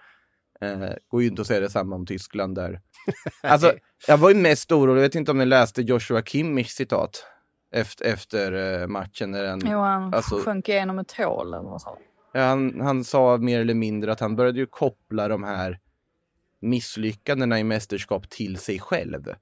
Eh, 0.60 0.90
går 1.08 1.22
ju 1.22 1.28
inte 1.28 1.42
att 1.42 1.48
säga 1.48 1.60
detsamma 1.60 1.96
om 1.96 2.06
Tyskland 2.06 2.54
där. 2.54 2.80
alltså, 3.42 3.72
jag 4.06 4.18
var 4.18 4.30
ju 4.30 4.36
mest 4.36 4.72
orolig, 4.72 5.02
jag 5.02 5.08
vet 5.08 5.14
inte 5.14 5.30
om 5.30 5.38
ni 5.38 5.46
läste 5.46 5.82
Joshua 5.82 6.22
Kimmichs 6.22 6.74
citat 6.74 7.24
efter, 7.72 8.04
efter 8.04 8.80
eh, 8.80 8.86
matchen. 8.86 9.30
När 9.30 9.42
den, 9.42 9.60
jo, 9.64 9.78
han 9.78 10.14
alltså, 10.14 10.38
sjönk 10.38 10.68
igenom 10.68 10.98
ett 10.98 11.12
hål 11.12 11.54
eller 11.54 11.70
vad 11.70 11.82
sa 11.82 11.98
han, 12.32 12.80
han 12.80 13.04
sa 13.04 13.38
mer 13.38 13.60
eller 13.60 13.74
mindre 13.74 14.12
att 14.12 14.20
han 14.20 14.36
började 14.36 14.58
ju 14.58 14.66
koppla 14.66 15.28
de 15.28 15.44
här 15.44 15.78
misslyckandena 16.60 17.60
i 17.60 17.64
mästerskap 17.64 18.30
till 18.30 18.56
sig 18.56 18.78
själv. 18.78 19.34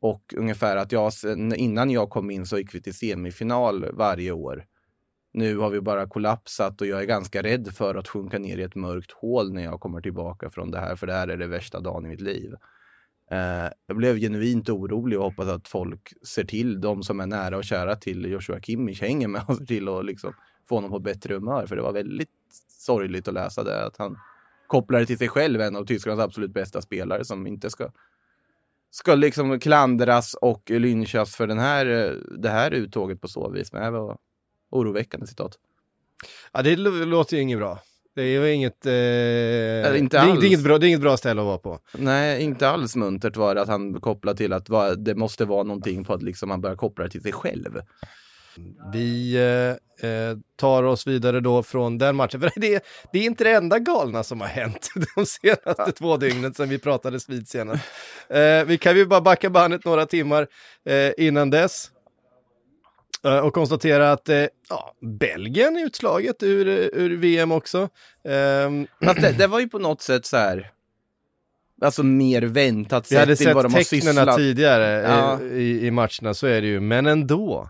Och 0.00 0.34
ungefär 0.36 0.76
att 0.76 0.92
jag, 0.92 1.12
innan 1.56 1.90
jag 1.90 2.10
kom 2.10 2.30
in 2.30 2.46
så 2.46 2.58
gick 2.58 2.74
vi 2.74 2.82
till 2.82 2.94
semifinal 2.94 3.92
varje 3.92 4.32
år. 4.32 4.64
Nu 5.32 5.56
har 5.56 5.70
vi 5.70 5.80
bara 5.80 6.08
kollapsat 6.08 6.80
och 6.80 6.86
jag 6.86 7.00
är 7.00 7.04
ganska 7.04 7.42
rädd 7.42 7.68
för 7.74 7.94
att 7.94 8.08
sjunka 8.08 8.38
ner 8.38 8.58
i 8.58 8.62
ett 8.62 8.74
mörkt 8.74 9.12
hål 9.12 9.52
när 9.52 9.64
jag 9.64 9.80
kommer 9.80 10.00
tillbaka 10.00 10.50
från 10.50 10.70
det 10.70 10.78
här, 10.78 10.96
för 10.96 11.06
det 11.06 11.12
här 11.12 11.28
är 11.28 11.36
det 11.36 11.46
värsta 11.46 11.80
dagen 11.80 12.06
i 12.06 12.08
mitt 12.08 12.20
liv. 12.20 12.52
Uh, 13.32 13.70
jag 13.86 13.96
blev 13.96 14.18
genuint 14.18 14.68
orolig 14.68 15.18
och 15.18 15.24
hoppas 15.24 15.48
att 15.48 15.68
folk 15.68 16.12
ser 16.26 16.44
till, 16.44 16.80
de 16.80 17.02
som 17.02 17.20
är 17.20 17.26
nära 17.26 17.56
och 17.56 17.64
kära 17.64 17.96
till 17.96 18.24
Joshua 18.24 18.60
Kimmich 18.60 19.00
hänger 19.00 19.28
med 19.28 19.42
och 19.48 19.56
ser 19.56 19.66
till 19.66 19.88
att 19.88 20.04
liksom 20.04 20.32
få 20.68 20.74
honom 20.74 20.90
på 20.90 20.98
bättre 20.98 21.34
humör. 21.34 21.66
För 21.66 21.76
det 21.76 21.82
var 21.82 21.92
väldigt 21.92 22.30
sorgligt 22.68 23.28
att 23.28 23.34
läsa 23.34 23.64
det. 23.64 23.86
Att 23.86 23.96
han 23.96 24.18
kopplade 24.66 25.06
till 25.06 25.18
sig 25.18 25.28
själv 25.28 25.60
en 25.60 25.76
av 25.76 25.84
Tysklands 25.84 26.22
absolut 26.22 26.50
bästa 26.50 26.82
spelare 26.82 27.24
som 27.24 27.46
inte 27.46 27.70
ska 27.70 27.90
ska 28.90 29.14
liksom 29.14 29.60
klandras 29.60 30.34
och 30.34 30.70
lynchas 30.70 31.36
för 31.36 31.46
den 31.46 31.58
här, 31.58 32.16
det 32.38 32.48
här 32.48 32.70
uttåget 32.70 33.20
på 33.20 33.28
så 33.28 33.48
vis. 33.48 33.72
Men 33.72 33.82
det 33.82 33.90
var 33.90 34.18
oroväckande 34.70 35.26
citat. 35.26 35.58
Ja, 36.52 36.62
det 36.62 36.76
låter 36.76 37.36
ju 37.36 37.42
inget 37.42 37.58
bra. 37.58 37.78
Det 38.14 38.22
är 38.22 38.44
inget, 38.44 38.86
eh, 38.86 38.92
inte 39.98 40.26
det, 40.26 40.40
det, 40.40 40.46
är 40.46 40.46
inget 40.46 40.64
bra, 40.64 40.78
det 40.78 40.86
är 40.86 40.88
inget 40.88 41.00
bra 41.00 41.16
ställe 41.16 41.40
att 41.40 41.46
vara 41.46 41.58
på. 41.58 41.78
Nej, 41.98 42.42
inte 42.42 42.68
alls 42.68 42.96
muntert 42.96 43.36
var 43.36 43.54
det 43.54 43.62
att 43.62 43.68
han 43.68 44.00
kopplade 44.00 44.38
till 44.38 44.52
att 44.52 44.68
det 44.98 45.14
måste 45.14 45.44
vara 45.44 45.62
någonting 45.62 46.04
på 46.04 46.14
att 46.14 46.22
liksom 46.22 46.50
han 46.50 46.60
börjar 46.60 46.76
koppla 46.76 47.04
det 47.04 47.10
till 47.10 47.22
sig 47.22 47.32
själv. 47.32 47.80
Vi 48.92 49.36
eh, 49.36 50.10
eh, 50.10 50.36
tar 50.56 50.82
oss 50.82 51.06
vidare 51.06 51.40
då 51.40 51.62
från 51.62 51.98
den 51.98 52.16
matchen, 52.16 52.40
för 52.40 52.52
det, 52.56 52.84
det 53.12 53.18
är 53.18 53.22
inte 53.22 53.44
det 53.44 53.52
enda 53.52 53.78
galna 53.78 54.24
som 54.24 54.40
har 54.40 54.48
hänt 54.48 54.90
de 55.16 55.26
senaste 55.26 55.92
två 55.92 56.16
dygnen 56.16 56.54
sedan 56.54 56.68
vi 56.68 56.78
pratade 56.78 57.18
vid 57.28 57.48
senast. 57.48 57.84
Eh, 58.28 58.64
vi 58.66 58.78
kan 58.78 58.96
ju 58.96 59.06
bara 59.06 59.20
backa 59.20 59.50
bandet 59.50 59.84
några 59.84 60.06
timmar 60.06 60.46
eh, 60.84 61.26
innan 61.26 61.50
dess 61.50 61.90
eh, 63.24 63.38
och 63.38 63.54
konstatera 63.54 64.12
att 64.12 64.28
eh, 64.28 64.44
ja, 64.68 64.94
Belgien 65.00 65.76
är 65.76 65.86
utslaget 65.86 66.42
ur, 66.42 66.66
ur 66.92 67.16
VM 67.16 67.52
också. 67.52 67.88
Um, 68.26 68.86
det, 69.00 69.38
det, 69.38 69.46
var 69.46 69.60
ju 69.60 69.68
på 69.68 69.78
något 69.78 70.02
sätt 70.02 70.26
så 70.26 70.36
här, 70.36 70.70
alltså 71.82 72.02
mer 72.02 72.42
väntat 72.42 73.12
Vi 73.12 73.16
hade 73.16 73.36
sett 73.36 73.72
tecknen 73.72 74.36
tidigare 74.36 75.02
ja. 75.08 75.40
i, 75.42 75.86
i 75.86 75.90
matcherna, 75.90 76.34
så 76.34 76.46
är 76.46 76.60
det 76.60 76.66
ju, 76.66 76.80
men 76.80 77.06
ändå 77.06 77.68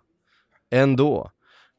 ändå. 0.70 1.30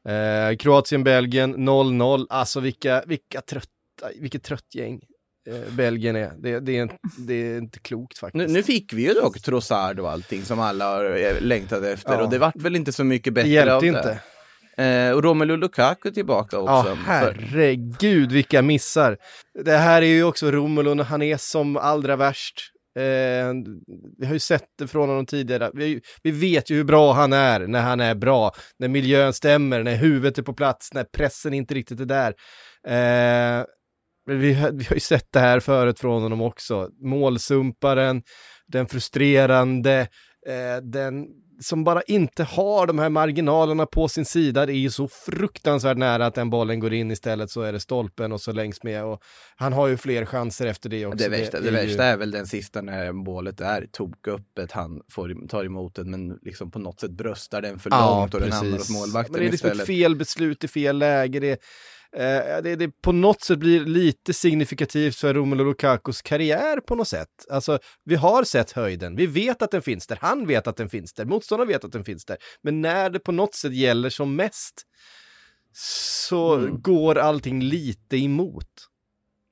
Eh, 0.08 0.56
Kroatien-Belgien 0.56 1.56
0-0, 1.56 2.26
alltså 2.30 2.60
vilka, 2.60 3.02
vilka 3.06 3.40
trötta, 3.40 4.08
vilket 4.20 4.42
trött 4.42 4.74
gäng. 4.74 5.00
Eh, 5.48 5.72
Belgien 5.72 6.16
är. 6.16 6.32
Det, 6.38 6.60
det, 6.60 6.78
är 6.78 6.90
det 7.18 7.34
är 7.34 7.58
inte 7.58 7.78
klokt 7.78 8.18
faktiskt. 8.18 8.46
Nu, 8.46 8.52
nu, 8.52 8.62
fick 8.62 8.92
vi 8.92 9.02
ju 9.02 9.14
dock 9.14 9.40
Trossard 9.40 10.00
och 10.00 10.10
allting 10.10 10.42
som 10.42 10.60
alla 10.60 10.84
har 10.84 11.16
eh, 11.16 11.40
längtat 11.40 11.84
efter 11.84 12.12
ja. 12.12 12.22
och 12.22 12.30
det 12.30 12.38
vart 12.38 12.56
väl 12.56 12.76
inte 12.76 12.92
så 12.92 13.04
mycket 13.04 13.34
bättre 13.34 13.48
det 13.48 13.54
hjälpte 13.54 13.74
av 13.74 13.82
det. 13.82 13.88
inte. 13.88 14.18
Eh, 14.78 15.12
och 15.12 15.24
Romelu 15.24 15.56
Lukaku 15.56 16.10
tillbaka 16.10 16.58
också. 16.58 16.88
Ja, 16.88 16.96
herregud 17.06 18.32
vilka 18.32 18.62
missar. 18.62 19.16
Det 19.64 19.76
här 19.76 20.02
är 20.02 20.06
ju 20.06 20.24
också 20.24 20.50
Romelu 20.50 21.02
han 21.02 21.22
är 21.22 21.36
som 21.36 21.76
allra 21.76 22.16
värst. 22.16 22.72
Eh, 22.98 23.54
vi 24.18 24.26
har 24.26 24.32
ju 24.32 24.38
sett 24.38 24.68
det 24.78 24.86
från 24.86 25.08
honom 25.08 25.26
tidigare. 25.26 25.70
Vi, 25.74 26.00
vi, 26.22 26.30
vet 26.30 26.70
ju 26.70 26.76
hur 26.76 26.84
bra 26.84 27.12
han 27.12 27.32
är 27.32 27.66
när 27.66 27.80
han 27.80 28.00
är 28.00 28.14
bra, 28.14 28.52
när 28.78 28.88
miljön 28.88 29.32
stämmer, 29.32 29.82
när 29.82 29.96
huvudet 29.96 30.38
är 30.38 30.42
på 30.42 30.54
plats, 30.54 30.94
när 30.94 31.04
pressen 31.04 31.54
inte 31.54 31.74
riktigt 31.74 32.00
är 32.00 32.04
där. 32.04 32.34
Eh, 32.86 33.64
vi, 34.26 34.52
har, 34.52 34.72
vi 34.72 34.84
har 34.84 34.94
ju 34.94 35.00
sett 35.00 35.32
det 35.32 35.40
här 35.40 35.60
förut 35.60 35.98
från 35.98 36.22
honom 36.22 36.42
också. 36.42 36.88
Målsumparen, 37.02 38.22
den 38.66 38.86
frustrerande, 38.86 40.00
eh, 40.48 40.82
den 40.82 41.26
som 41.60 41.84
bara 41.84 42.02
inte 42.02 42.44
har 42.44 42.86
de 42.86 42.98
här 42.98 43.08
marginalerna 43.08 43.86
på 43.86 44.08
sin 44.08 44.24
sida. 44.24 44.66
Det 44.66 44.72
är 44.72 44.76
ju 44.76 44.90
så 44.90 45.08
fruktansvärt 45.08 45.98
nära 45.98 46.26
att 46.26 46.34
den 46.34 46.50
bollen 46.50 46.80
går 46.80 46.92
in 46.92 47.10
istället 47.10 47.50
så 47.50 47.62
är 47.62 47.72
det 47.72 47.80
stolpen 47.80 48.32
och 48.32 48.40
så 48.40 48.52
längs 48.52 48.82
med. 48.82 49.04
Och 49.04 49.22
han 49.56 49.72
har 49.72 49.86
ju 49.86 49.96
fler 49.96 50.24
chanser 50.24 50.66
efter 50.66 50.88
det 50.90 51.06
också. 51.06 51.18
Det 51.18 51.28
värsta, 51.28 51.60
det, 51.60 51.68
är 51.68 51.72
värsta 51.72 52.04
ju... 52.04 52.10
är 52.10 52.16
väl 52.16 52.30
den 52.30 52.46
sista 52.46 52.82
när 52.82 53.12
målet 53.12 53.60
är 53.60 53.86
toköppet. 53.92 54.72
Han 54.72 55.00
får, 55.10 55.48
tar 55.48 55.64
emot 55.64 55.94
den 55.94 56.10
men 56.10 56.38
liksom 56.42 56.70
på 56.70 56.78
något 56.78 57.00
sätt 57.00 57.10
bröstar 57.10 57.62
den 57.62 57.78
för 57.78 57.90
Ja, 57.90 58.20
långt 58.20 58.34
och 58.34 58.40
den 58.40 58.48
precis. 58.50 58.62
hamnar 58.62 58.78
hos 58.78 58.90
målvakten 58.90 59.32
Men 59.32 59.40
det 59.40 59.46
är 59.48 59.50
liksom 59.50 59.66
istället. 59.66 59.82
ett 59.82 59.86
fel 59.86 60.16
beslut 60.16 60.64
i 60.64 60.68
fel 60.68 60.98
läge. 60.98 61.40
Det, 61.40 61.60
eh, 62.16 62.62
det, 62.62 62.76
det 62.76 63.02
på 63.02 63.12
något 63.12 63.40
sätt 63.42 63.58
blir 63.58 63.80
lite 63.84 64.32
signifikativt 64.34 65.16
för 65.16 65.34
Romelu 65.34 65.64
Lukakos 65.64 66.22
karriär 66.22 66.80
på 66.80 66.94
något 66.94 67.08
sätt. 67.08 67.28
Alltså, 67.50 67.78
vi 68.04 68.14
har 68.14 68.44
sett 68.44 68.70
höjden, 68.72 69.16
vi 69.16 69.26
vet 69.26 69.62
att 69.62 69.70
den 69.70 69.82
finns 69.82 70.06
där, 70.06 70.18
han 70.20 70.46
vet 70.46 70.66
att 70.66 70.76
den 70.76 70.88
finns 70.88 71.12
där, 71.12 71.24
motståndaren 71.24 71.68
vet 71.68 71.84
att 71.84 71.92
den 71.92 72.04
finns 72.04 72.24
där. 72.24 72.36
Men 72.62 72.80
när 72.80 73.10
det 73.10 73.18
på 73.18 73.32
något 73.32 73.54
sätt 73.54 73.72
gäller 73.72 74.10
som 74.10 74.36
mest 74.36 74.82
så 75.72 76.54
Mm. 76.54 76.80
går 76.82 77.18
allting 77.18 77.62
lite 77.62 78.16
emot. 78.16 78.66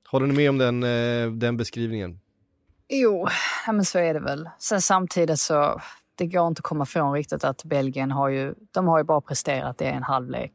Håller 0.09 0.27
ni 0.27 0.33
med 0.33 0.49
om 0.49 0.57
den, 0.57 0.83
eh, 0.83 1.31
den 1.31 1.57
beskrivningen? 1.57 2.19
Jo, 2.89 3.27
men 3.67 3.85
så 3.85 3.99
är 3.99 4.13
det 4.13 4.19
väl. 4.19 4.49
Sen 4.59 4.81
samtidigt 4.81 5.39
så, 5.39 5.81
det 6.15 6.25
går 6.27 6.47
inte 6.47 6.59
att 6.59 6.63
komma 6.63 6.83
ifrån 6.83 7.13
riktigt 7.13 7.43
att 7.43 7.63
Belgien 7.63 8.11
har 8.11 8.29
ju, 8.29 8.53
de 8.71 8.87
har 8.87 8.97
ju 8.97 9.03
bara 9.03 9.21
presterat 9.21 9.81
i 9.81 9.85
en 9.85 10.03
halvlek 10.03 10.53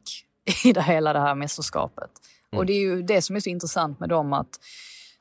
i 0.65 0.73
det 0.73 0.81
hela 0.81 1.13
det 1.13 1.19
här 1.19 1.35
mästerskapet. 1.35 2.09
Och 2.55 2.65
det 2.65 2.73
är 2.73 2.79
ju 2.79 3.01
det 3.01 3.21
som 3.21 3.35
är 3.35 3.39
så 3.39 3.49
intressant 3.49 3.99
med 3.99 4.09
dem 4.09 4.33
att 4.33 4.59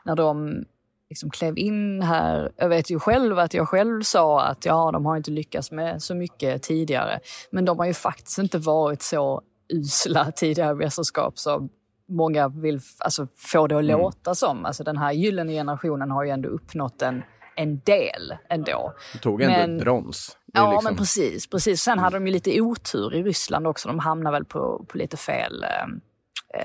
när 0.05 0.17
de 0.17 0.65
liksom 1.09 1.31
klev 1.31 1.59
in 1.59 2.03
här, 2.03 2.53
jag 2.57 2.69
vet 2.69 2.91
ju 2.91 2.99
själv 2.99 3.39
att 3.39 3.55
jag 3.55 3.69
själv 3.69 4.03
sa 4.03 4.43
att 4.43 4.65
ja, 4.65 4.91
de 4.93 5.07
har 5.07 5.17
inte 5.17 5.31
lyckats 5.31 5.71
med 5.71 6.03
så 6.03 6.15
mycket 6.15 6.63
tidigare. 6.63 7.21
Men 7.51 7.65
de 7.65 7.79
har 7.79 7.87
ju 7.87 7.95
faktiskt 7.95 8.39
inte 8.39 8.59
varit 8.59 9.03
så 9.03 9.43
usla 9.69 10.33
tidigare 10.37 10.75
mästerskap 10.75 11.39
som 11.39 11.69
många 12.09 12.49
vill 12.49 12.81
alltså, 12.99 13.27
få 13.37 13.67
det 13.67 13.79
att 13.79 13.85
låta 13.85 14.35
som. 14.35 14.65
Alltså 14.65 14.85
den 14.85 14.97
här 14.99 15.13
gyllene 15.13 15.53
generationen 15.53 16.11
har 16.11 16.25
ju 16.25 16.31
ändå 16.31 16.49
uppnått 16.49 17.03
en, 17.03 17.23
en 17.57 17.81
del 17.81 18.37
ändå. 18.49 18.93
Tog 19.21 19.43
ändå 19.43 19.57
Men- 19.59 19.79
brons. 19.79 20.37
Ja, 20.53 20.73
liksom- 20.73 20.85
men 20.85 20.97
precis. 20.97 21.47
precis. 21.47 21.83
Sen 21.83 21.99
hade 21.99 22.17
de 22.17 22.27
ju 22.27 22.33
lite 22.33 22.61
otur 22.61 23.15
i 23.15 23.23
Ryssland 23.23 23.67
också. 23.67 23.89
De 23.89 23.99
hamnade 23.99 24.37
väl 24.37 24.45
på, 24.45 24.85
på 24.89 24.99
lite 24.99 25.17
fel 25.17 25.65
eh, 25.65 25.87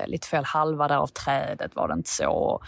lite 0.06 0.26
fel 0.28 0.44
halva 0.44 0.88
där 0.88 0.96
av 0.96 1.06
trädet, 1.06 1.76
var 1.76 1.88
det 1.88 1.94
inte 1.94 2.10
så? 2.10 2.62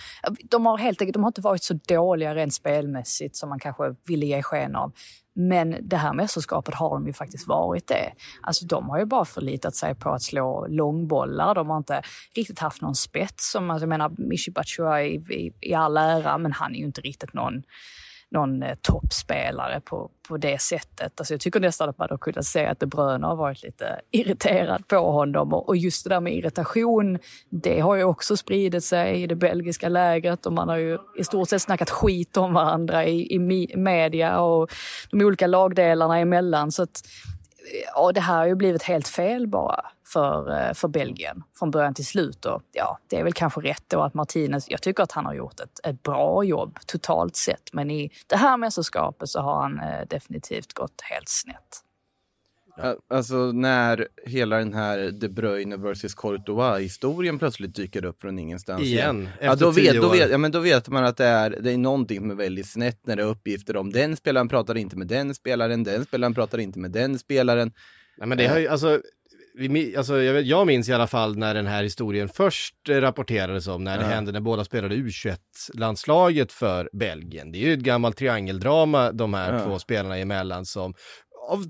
De 0.50 0.66
har 0.66 0.78
helt 0.78 1.00
enkelt 1.00 1.14
de 1.14 1.22
har 1.22 1.28
inte 1.30 1.40
varit 1.40 1.62
så 1.62 1.74
dåliga 1.74 2.34
rent 2.34 2.54
spelmässigt 2.54 3.36
som 3.36 3.48
man 3.48 3.58
kanske 3.58 3.94
ville 4.06 4.26
ge 4.26 4.42
sken 4.42 4.76
av. 4.76 4.92
Men 5.34 5.76
det 5.80 5.96
här 5.96 6.12
mästerskapet 6.12 6.74
har 6.74 6.90
de 6.90 7.06
ju 7.06 7.12
faktiskt 7.12 7.48
varit 7.48 7.86
det. 7.86 8.12
Alltså 8.42 8.66
de 8.66 8.88
har 8.88 8.98
ju 8.98 9.04
bara 9.04 9.24
förlitat 9.24 9.74
sig 9.74 9.94
på 9.94 10.10
att 10.10 10.22
slå 10.22 10.66
långbollar. 10.66 11.54
De 11.54 11.70
har 11.70 11.76
inte 11.76 12.02
riktigt 12.36 12.58
haft 12.58 12.82
någon 12.82 12.94
spets. 12.94 13.50
Som, 13.50 13.70
alltså, 13.70 13.82
jag 13.82 13.88
menar, 13.88 14.12
Michi 14.18 14.50
Batshuayi 14.50 15.10
i, 15.10 15.34
i, 15.34 15.52
i 15.60 15.74
all 15.74 15.96
ära, 15.96 16.38
men 16.38 16.52
han 16.52 16.74
är 16.74 16.78
ju 16.78 16.84
inte 16.84 17.00
riktigt 17.00 17.32
någon 17.32 17.62
någon 18.30 18.62
eh, 18.62 18.74
toppspelare 18.82 19.80
på, 19.80 20.10
på 20.28 20.36
det 20.36 20.60
sättet. 20.60 21.20
Alltså 21.20 21.34
jag 21.34 21.40
tycker 21.40 21.60
nästan 21.60 21.88
att 21.88 21.98
man 21.98 22.08
har 22.10 22.18
kunnat 22.18 22.44
se 22.44 22.66
att 22.66 22.80
De 22.80 22.86
Bruyne 22.86 23.26
har 23.26 23.36
varit 23.36 23.62
lite 23.62 24.00
irriterad 24.10 24.88
på 24.88 24.96
honom. 24.96 25.54
Och, 25.54 25.68
och 25.68 25.76
just 25.76 26.04
det 26.04 26.10
där 26.10 26.20
med 26.20 26.34
irritation, 26.34 27.18
det 27.48 27.80
har 27.80 27.96
ju 27.96 28.04
också 28.04 28.36
spridit 28.36 28.84
sig 28.84 29.22
i 29.22 29.26
det 29.26 29.34
belgiska 29.34 29.88
lägret 29.88 30.46
och 30.46 30.52
man 30.52 30.68
har 30.68 30.76
ju 30.76 30.98
i 31.18 31.24
stort 31.24 31.48
sett 31.48 31.62
snackat 31.62 31.90
skit 31.90 32.36
om 32.36 32.52
varandra 32.52 33.06
i, 33.06 33.34
i 33.34 33.38
media 33.76 34.40
och 34.40 34.70
de 35.10 35.24
olika 35.24 35.46
lagdelarna 35.46 36.18
emellan. 36.18 36.72
Så 36.72 36.82
att, 36.82 37.02
ja, 37.94 38.12
det 38.12 38.20
här 38.20 38.36
har 38.36 38.46
ju 38.46 38.54
blivit 38.54 38.82
helt 38.82 39.08
fel 39.08 39.46
bara 39.46 39.86
för, 40.06 40.58
eh, 40.58 40.74
för 40.74 40.88
Belgien 40.88 41.42
från 41.58 41.70
början 41.70 41.94
till 41.94 42.06
slut. 42.06 42.44
Och, 42.44 42.62
ja, 42.72 42.98
det 43.06 43.18
är 43.18 43.24
väl 43.24 43.32
kanske 43.32 43.60
rätt 43.60 43.84
då 43.88 44.02
att 44.02 44.14
Martinez, 44.14 44.70
jag 44.70 44.82
tycker 44.82 45.02
att 45.02 45.12
han 45.12 45.26
har 45.26 45.34
gjort 45.34 45.60
ett, 45.60 45.80
ett 45.84 46.02
bra 46.02 46.44
jobb 46.44 46.78
totalt 46.86 47.36
sett. 47.36 47.72
Men 47.72 47.90
i 47.90 48.10
det 48.26 48.36
här 48.36 48.56
mästerskapet 48.56 49.28
så 49.28 49.40
har 49.40 49.62
han 49.62 49.80
eh, 49.80 50.06
definitivt 50.08 50.72
gått 50.72 51.00
helt 51.00 51.28
snett. 51.28 51.84
Ja, 52.82 52.96
Alltså 53.16 53.36
när 53.52 54.08
hela 54.26 54.56
den 54.58 54.74
här 54.74 55.10
De 55.20 55.28
Bruyne 55.28 55.76
vs 55.76 56.14
Courtois-historien 56.14 57.38
plötsligt 57.38 57.74
dyker 57.74 58.04
upp 58.04 58.20
från 58.20 58.38
ingenstans 58.38 58.82
Igen, 58.82 59.28
Ja, 59.40 59.52
efter 59.52 59.66
då, 59.66 59.72
tio 59.72 59.92
vet, 59.92 60.02
då, 60.02 60.08
vet, 60.08 60.30
ja, 60.30 60.38
men 60.38 60.50
då 60.52 60.60
vet 60.60 60.88
man 60.88 61.04
att 61.04 61.16
det 61.16 61.24
är, 61.26 61.50
det 61.60 61.72
är 61.72 61.78
någonting 61.78 62.18
som 62.18 62.30
är 62.30 62.34
väldigt 62.34 62.66
snett 62.68 63.00
när 63.06 63.16
det 63.16 63.22
är 63.22 63.26
uppgifter 63.26 63.76
om 63.76 63.92
den 63.92 64.16
spelaren 64.16 64.48
pratar 64.48 64.76
inte 64.76 64.96
med 64.96 65.06
den 65.06 65.34
spelaren, 65.34 65.84
den 65.84 66.04
spelaren 66.04 66.34
pratar 66.34 66.58
inte 66.58 66.78
med 66.78 66.90
den 66.90 67.18
spelaren. 67.18 67.72
Nej, 68.18 68.28
men 68.28 68.38
det 68.38 68.46
har 68.46 68.58
ju, 68.58 68.68
alltså, 68.68 69.00
vi, 69.54 69.96
alltså 69.96 70.22
jag, 70.22 70.42
jag 70.42 70.66
minns 70.66 70.88
i 70.88 70.92
alla 70.92 71.06
fall 71.06 71.36
när 71.36 71.54
den 71.54 71.66
här 71.66 71.82
historien 71.82 72.28
först 72.28 72.88
eh, 72.88 72.96
rapporterades 72.96 73.66
om, 73.68 73.84
när 73.84 73.98
det 73.98 74.04
Ja. 74.04 74.08
hände 74.10 74.32
när 74.32 74.40
båda 74.40 74.64
spelade 74.64 74.94
U21-landslaget 74.94 76.52
för 76.52 76.90
Belgien. 76.92 77.52
Det 77.52 77.58
är 77.58 77.60
ju 77.66 77.72
ett 77.74 77.80
gammalt 77.80 78.16
triangeldrama 78.16 79.12
de 79.12 79.34
här 79.34 79.52
Ja. 79.52 79.64
två 79.64 79.78
spelarna 79.78 80.16
emellan 80.18 80.66
som 80.66 80.94
av, 81.50 81.64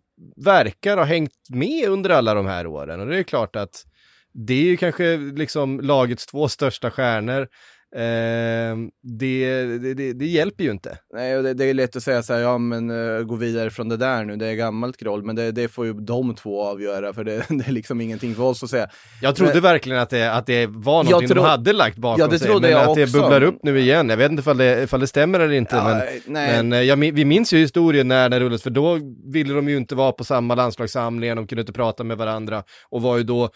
verkar 0.45 0.97
ha 0.97 1.05
hängt 1.05 1.33
med 1.49 1.88
under 1.88 2.11
alla 2.11 2.35
de 2.35 2.47
här 2.47 2.66
åren. 2.66 3.01
Och 3.01 3.07
det 3.07 3.19
är 3.19 3.23
klart 3.23 3.57
att 3.57 3.85
det 4.33 4.55
är 4.55 4.64
ju 4.64 4.77
kanske 4.77 5.16
liksom 5.16 5.81
lagets 5.81 6.27
två 6.27 6.49
största 6.49 6.90
stjärnor. 6.90 7.49
Eh, 7.96 8.76
det, 9.03 9.64
det, 9.79 9.94
det, 9.94 10.12
det 10.12 10.26
hjälper 10.26 10.64
ju 10.64 10.70
inte. 10.70 10.98
Nej, 11.14 11.37
och 11.37 11.42
det, 11.42 11.55
det 11.55 11.64
är 11.64 11.74
lätt 11.74 11.96
att 11.96 12.03
säga 12.03 12.22
så 12.22 12.33
här, 12.35 12.40
ja 12.40 12.59
men 12.59 12.90
uh, 12.90 13.22
gå 13.24 13.35
vidare 13.35 13.70
från 13.70 13.88
det 13.88 13.96
där 13.96 14.24
nu, 14.24 14.37
det 14.37 14.46
är 14.46 14.55
gammalt 14.55 14.96
groll, 14.96 15.22
men 15.24 15.37
det, 15.37 15.53
det 15.53 15.68
får 15.68 15.87
ju 15.87 15.92
de 15.92 16.35
två 16.35 16.62
avgöra 16.62 17.12
för 17.12 17.24
det, 17.24 17.37
det 17.48 17.68
är 17.68 17.72
liksom 17.72 18.00
ingenting 18.00 18.35
för 18.35 18.42
oss 18.42 18.62
att 18.62 18.70
säga. 18.70 18.88
Jag 19.22 19.37
trodde 19.37 19.53
Men- 19.53 19.62
verkligen 19.62 19.98
att 20.00 20.11
det, 20.11 20.33
att 20.33 20.46
det 20.46 20.66
var 20.66 21.05
någonting 21.05 21.29
tro- 21.29 21.35
de 21.42 21.48
hade 21.48 21.72
lagt 21.72 21.96
bakom 21.96 22.20
Ja, 22.20 22.26
det 22.26 22.38
sig, 22.38 22.48
trodde 22.48 22.61
men 22.68 22.70
jag 22.70 22.88
att 22.90 22.94
det 22.96 23.03
också. 23.03 23.20
bubblar 23.20 23.42
upp 23.42 23.59
nu 23.62 23.79
igen. 23.81 24.09
Jag 24.09 24.16
vet 24.16 24.31
inte 24.31 24.40
ifall 24.40 24.57
det, 24.59 24.83
ifall 24.83 25.00
det 25.00 25.07
stämmer 25.07 25.40
eller 25.40 25.55
inte, 25.55 25.76
Ja, 25.76 26.03
men, 26.26 26.33
men 26.33 26.72
eh, 26.72 26.81
jag, 26.83 26.96
vi 26.96 27.24
minns 27.24 27.53
ju 27.53 27.59
historien 27.59 28.09
när 28.09 28.29
det 28.29 28.40
rullades, 28.40 28.62
för 28.62 28.70
då 28.70 28.98
ville 29.33 29.55
de 29.55 29.68
ju 29.68 29.76
inte 29.76 29.94
vara 29.94 30.12
på 30.12 30.24
samma 30.24 30.55
landslagssamling, 30.55 31.37
de 31.37 31.46
kunde 31.46 31.61
inte 31.61 31.72
prata 31.72 32.05
med 32.05 32.16
varandra 32.18 32.62
och 32.90 33.03
var 33.03 33.16
ju 33.16 33.22
då 33.22 33.50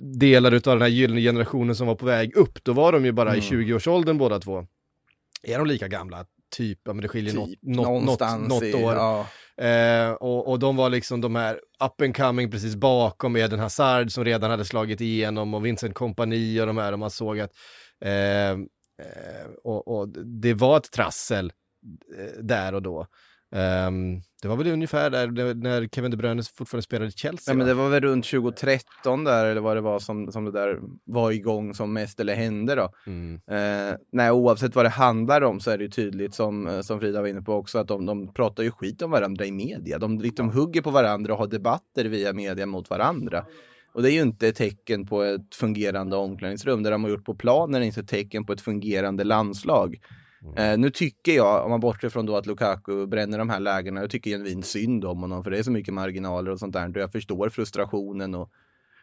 delar 0.00 0.52
utav 0.52 0.74
den 0.74 0.82
här 0.82 0.88
gyllene 0.88 1.20
generationen 1.20 1.76
som 1.76 1.86
var 1.86 1.94
på 1.94 2.06
väg 2.06 2.36
upp. 2.36 2.64
Då 2.64 2.72
var 2.72 2.92
de 2.92 3.04
ju 3.04 3.12
bara 3.12 3.36
i 3.36 3.38
Mm. 3.48 3.66
20-årsåldern 3.66 4.18
båda 4.18 4.38
två. 4.38 4.66
Är 5.42 5.58
de 5.58 5.66
lika 5.66 5.88
gamla? 5.88 6.26
Typ, 6.56 6.78
ja 6.84 6.92
men 6.92 7.02
det 7.02 7.08
skiljer 7.08 7.32
Typ, 7.46 7.58
något, 7.62 8.04
något, 8.04 8.48
något 8.48 8.62
i- 8.62 8.74
år. 8.74 8.94
Ja. 8.94 9.26
Eh, 9.64 10.10
och, 10.12 10.48
och 10.48 10.58
de 10.58 10.76
var 10.76 10.90
liksom 10.90 11.20
de 11.20 11.34
här 11.34 11.54
up 11.84 12.00
and 12.02 12.16
coming 12.16 12.50
precis 12.50 12.74
bakom 12.76 13.36
Eden 13.36 13.58
Hazard 13.58 14.12
som 14.12 14.24
redan 14.24 14.50
hade 14.50 14.64
slagit 14.64 15.00
igenom 15.00 15.54
och 15.54 15.66
Vincent 15.66 15.94
Kompani 15.94 16.60
och 16.60 16.66
de 16.66 16.78
här 16.78 16.92
och 16.92 16.98
man 16.98 17.10
såg 17.10 17.40
att 17.40 17.50
eh, 18.04 18.50
eh, 18.50 18.56
och, 19.64 19.88
och 19.88 20.08
det 20.26 20.54
var 20.54 20.76
ett 20.76 20.90
trassel 20.92 21.52
eh, 22.18 22.42
där 22.42 22.74
och 22.74 22.82
då. 22.82 23.06
Ehm, 23.54 24.20
det 24.42 24.48
var 24.48 24.56
väl 24.56 24.66
ungefär 24.66 25.10
där 25.10 25.54
när- 25.54 25.88
Kevin 25.88 26.10
De 26.10 26.16
Bruyne 26.16 26.42
fortfarande 26.54 26.82
spelade 26.82 27.08
i 27.08 27.12
Chelsea. 27.12 27.54
Nej, 27.54 27.58
men 27.58 27.66
det 27.66 27.74
var 27.74 27.88
väl 27.88 28.00
runt 28.00 28.24
2013 28.24 29.24
där, 29.24 29.46
eller 29.46 29.60
vad 29.60 29.76
det 29.76 29.80
var 29.80 29.98
som, 29.98 30.32
som 30.32 30.44
det 30.44 30.50
där 30.50 30.80
var 31.04 31.30
igång 31.30 31.74
som 31.74 31.92
mest, 31.92 32.20
eller 32.20 32.34
hände 32.34 32.74
då. 32.74 32.90
Mm. 33.06 33.40
Eh, 33.50 33.96
nej, 34.12 34.30
oavsett 34.30 34.74
vad 34.74 34.84
det 34.84 34.88
handlar 34.88 35.42
om 35.42 35.60
så 35.60 35.70
är 35.70 35.78
det 35.78 35.84
ju 35.84 35.90
tydligt 35.90 36.34
som, 36.34 36.66
eh, 36.66 36.80
som 36.80 37.00
Frida 37.00 37.20
var 37.20 37.28
inne 37.28 37.42
på 37.42 37.54
också 37.54 37.78
att 37.78 37.88
de, 37.88 38.06
de 38.06 38.32
pratar 38.32 38.62
ju 38.62 38.70
skit 38.70 39.02
om 39.02 39.10
varandra 39.10 39.46
i 39.46 39.52
media. 39.52 39.98
De 39.98 40.20
liksom 40.20 40.50
hugger 40.50 40.82
på 40.82 40.90
varandra 40.90 41.32
och 41.32 41.38
har 41.38 41.46
debatter 41.46 42.04
via 42.04 42.32
media 42.32 42.66
mot 42.66 42.90
varandra. 42.90 43.44
Och 43.92 44.02
det 44.02 44.10
är 44.10 44.12
ju 44.12 44.22
inte 44.22 44.48
ett 44.48 44.56
tecken 44.56 45.06
på 45.06 45.22
ett 45.22 45.54
fungerande 45.54 46.16
omklädningsrum. 46.16 46.82
Det 46.82 46.90
de 46.90 47.04
har 47.04 47.10
gjort 47.10 47.24
på 47.24 47.34
planen 47.34 47.82
är 47.82 47.86
inte 47.86 48.00
ett 48.00 48.08
tecken 48.08 48.46
på 48.46 48.52
ett 48.52 48.60
fungerande 48.60 49.24
landslag. 49.24 49.96
Eh, 50.56 50.78
nu 50.78 50.90
tycker 50.90 51.32
jag, 51.32 51.64
om 51.64 51.70
man 51.70 51.80
bortser 51.80 52.08
från 52.08 52.26
då 52.26 52.36
att 52.36 52.46
Lukaku 52.46 53.06
bränner 53.06 53.38
de 53.38 53.50
här 53.50 53.60
lägena, 53.60 54.00
jag 54.00 54.10
tycker 54.10 54.30
genuint 54.30 54.66
synd 54.66 55.04
om 55.04 55.20
honom 55.20 55.44
för 55.44 55.50
det 55.50 55.58
är 55.58 55.62
så 55.62 55.70
mycket 55.70 55.94
marginaler 55.94 56.50
och 56.50 56.58
sånt 56.58 56.72
där. 56.72 56.92
Jag 56.94 57.12
förstår 57.12 57.48
frustrationen 57.48 58.34
och, 58.34 58.50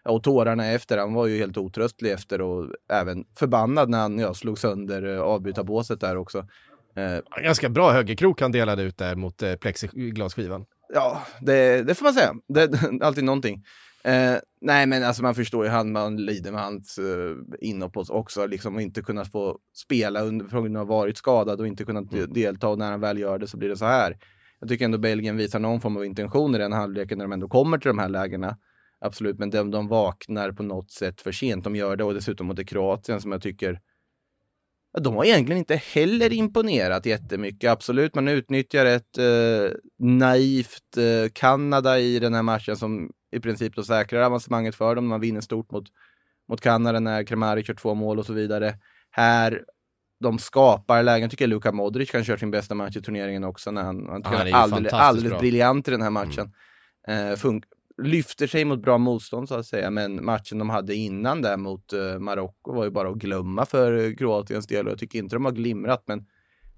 och 0.05 0.23
tårarna 0.23 0.67
efter. 0.67 0.97
Han 0.97 1.13
var 1.13 1.27
ju 1.27 1.37
helt 1.37 1.57
otröstlig 1.57 2.11
efter 2.11 2.41
och 2.41 2.73
även 2.89 3.25
förbannad 3.35 3.89
när 3.89 3.99
han 3.99 4.19
ja, 4.19 4.33
slog 4.33 4.59
sönder 4.59 5.15
eh, 5.15 5.21
avbytarbåset 5.21 6.01
där 6.01 6.17
också. 6.17 6.47
Eh, 6.95 7.43
Ganska 7.43 7.69
bra 7.69 7.91
högerkrok 7.91 8.41
han 8.41 8.51
delade 8.51 8.83
ut 8.83 8.97
där 8.97 9.15
mot 9.15 9.43
eh, 9.43 9.55
plexiglasskivan. 9.55 10.65
Ja, 10.93 11.21
det, 11.41 11.83
det 11.83 11.95
får 11.95 12.03
man 12.03 12.13
säga. 12.13 12.33
Det, 12.47 12.69
alltid 13.01 13.23
någonting. 13.23 13.63
Eh, 14.03 14.35
nej, 14.61 14.87
men 14.87 15.03
alltså 15.03 15.23
man 15.23 15.35
förstår 15.35 15.65
ju 15.65 15.71
han, 15.71 15.91
man 15.91 16.15
lider 16.17 16.51
med 16.51 16.61
hans 16.61 16.97
eh, 16.97 17.35
inhopp 17.59 17.97
också, 17.97 18.47
liksom 18.47 18.79
inte 18.79 19.01
kunnat 19.01 19.31
få 19.31 19.59
spela 19.73 20.21
under, 20.21 20.45
på 20.45 20.61
grund 20.61 20.77
av 20.77 20.87
varit 20.87 21.17
skadad 21.17 21.61
och 21.61 21.67
inte 21.67 21.85
kunnat 21.85 22.11
de- 22.11 22.25
delta 22.25 22.67
och 22.67 22.77
när 22.77 22.91
han 22.91 22.99
väl 23.01 23.19
gör 23.19 23.39
det 23.39 23.47
så 23.47 23.57
blir 23.57 23.69
det 23.69 23.77
så 23.77 23.85
här. 23.85 24.17
Jag 24.59 24.69
tycker 24.69 24.85
ändå 24.85 24.97
Belgien 24.97 25.37
visar 25.37 25.59
någon 25.59 25.81
form 25.81 25.97
av 25.97 26.05
intention 26.05 26.55
i 26.55 26.57
den 26.57 26.71
halvleken 26.71 27.17
när 27.17 27.25
de 27.25 27.31
ändå 27.31 27.47
kommer 27.47 27.77
till 27.77 27.87
de 27.87 27.99
här 27.99 28.09
lägena. 28.09 28.57
Absolut, 28.99 29.39
men 29.39 29.49
de, 29.49 29.71
de 29.71 29.87
vaknar 29.87 30.51
på 30.51 30.63
något 30.63 30.91
sätt 30.91 31.21
för 31.21 31.31
sent. 31.31 31.63
De 31.63 31.75
gör 31.75 31.95
det 31.95 32.03
och 32.03 32.13
dessutom 32.13 32.47
mot 32.47 32.67
Kroatien 32.67 33.21
som 33.21 33.31
jag 33.31 33.41
tycker 33.41 33.79
de 35.01 35.15
har 35.15 35.25
egentligen 35.25 35.59
inte 35.59 35.75
heller 35.75 36.33
imponerat 36.33 37.05
jättemycket. 37.05 37.71
Absolut, 37.71 38.15
man 38.15 38.27
utnyttjar 38.27 38.85
ett 38.85 39.17
eh, 39.17 39.77
naivt 39.99 40.97
eh, 40.97 41.31
Kanada 41.33 41.99
i 41.99 42.19
den 42.19 42.33
här 42.33 42.43
matchen 42.43 42.77
som 42.77 43.11
i 43.31 43.39
princip 43.39 43.75
då 43.75 43.83
säkrar 43.83 44.21
avancemanget 44.21 44.75
för 44.75 44.95
dem. 44.95 45.07
Man 45.07 45.21
vinner 45.21 45.41
stort 45.41 45.71
mot, 45.71 45.85
mot 46.49 46.61
Kanada 46.61 46.99
när 46.99 47.23
Kramaric 47.23 47.69
gör 47.69 47.75
två 47.75 47.93
mål 47.93 48.19
och 48.19 48.25
så 48.25 48.33
vidare. 48.33 48.75
Här, 49.11 49.63
de 50.19 50.39
skapar 50.39 51.03
lägen. 51.03 51.29
tycker 51.29 51.47
Luka 51.47 51.71
Modric 51.71 52.11
kan 52.11 52.23
köra 52.23 52.37
sin 52.37 52.51
bästa 52.51 52.75
match 52.75 52.97
i 52.97 53.01
turneringen 53.01 53.43
också 53.43 53.71
när 53.71 53.83
han, 53.83 54.07
han, 54.09 54.23
han 54.25 54.47
är 54.47 54.53
alldeles, 54.53 54.93
alldeles 54.93 55.29
bra. 55.29 55.39
briljant 55.39 55.87
i 55.87 55.91
den 55.91 56.01
här 56.01 56.09
matchen. 56.09 56.53
Mm. 57.07 57.31
Eh, 57.31 57.35
fun- 57.35 57.63
lyfter 58.03 58.47
sig 58.47 58.65
mot 58.65 58.81
bra 58.81 58.97
motstånd 58.97 59.47
så 59.47 59.55
att 59.55 59.65
säga, 59.65 59.89
men 59.89 60.25
matchen 60.25 60.57
de 60.57 60.69
hade 60.69 60.95
innan 60.95 61.41
där 61.41 61.57
mot 61.57 61.93
uh, 61.93 62.19
Marocko 62.19 62.73
var 62.73 62.83
ju 62.83 62.89
bara 62.89 63.09
att 63.09 63.17
glömma 63.17 63.65
för 63.65 63.91
uh, 63.91 64.15
Kroatiens 64.15 64.67
del 64.67 64.85
och 64.85 64.91
jag 64.91 64.99
tycker 64.99 65.19
inte 65.19 65.35
de 65.35 65.45
har 65.45 65.51
glimrat, 65.51 66.03
men 66.05 66.25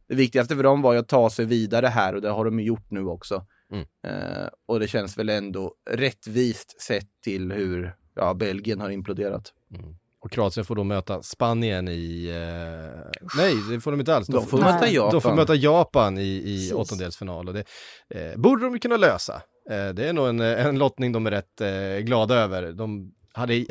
det 0.07 0.15
viktigaste 0.15 0.55
för 0.55 0.63
dem 0.63 0.81
var 0.81 0.93
ju 0.93 0.99
att 0.99 1.07
ta 1.07 1.29
sig 1.29 1.45
vidare 1.45 1.87
här 1.87 2.15
och 2.15 2.21
det 2.21 2.29
har 2.29 2.45
de 2.45 2.59
gjort 2.59 2.91
nu 2.91 3.05
också. 3.05 3.45
Mm. 3.73 3.85
Uh, 4.07 4.49
och 4.67 4.79
det 4.79 4.87
känns 4.87 5.17
väl 5.17 5.29
ändå 5.29 5.73
rättvist 5.89 6.81
sett 6.81 7.21
till 7.23 7.51
hur 7.51 7.95
ja, 8.15 8.33
Belgien 8.33 8.81
har 8.81 8.89
imploderat. 8.89 9.53
Mm. 9.75 9.95
Och 10.21 10.31
Kroatien 10.31 10.65
får 10.65 10.75
då 10.75 10.83
möta 10.83 11.23
Spanien 11.23 11.87
i... 11.87 12.27
Eh, 12.27 13.21
nej, 13.37 13.55
det 13.71 13.79
får 13.79 13.91
de 13.91 13.99
inte 13.99 14.15
alls. 14.15 14.27
De 14.27 14.45
får 14.45 14.57
möta 14.57 14.89
Japan. 14.89 15.11
De 15.11 15.21
får 15.21 15.35
möta 15.35 15.55
Japan 15.55 16.17
i, 16.17 16.43
i 16.45 16.73
åttondelsfinal 16.73 17.47
och 17.47 17.53
det 17.53 17.63
eh, 18.09 18.37
borde 18.37 18.63
de 18.65 18.79
kunna 18.79 18.97
lösa. 18.97 19.41
Eh, 19.69 19.89
det 19.89 20.09
är 20.09 20.13
nog 20.13 20.27
en, 20.27 20.39
en 20.39 20.79
lottning 20.79 21.11
de 21.11 21.25
är 21.25 21.31
rätt 21.31 21.61
eh, 21.61 22.03
glada 22.03 22.35
över. 22.35 22.71
De 22.71 23.13
hade 23.33 23.53
eh, 23.55 23.65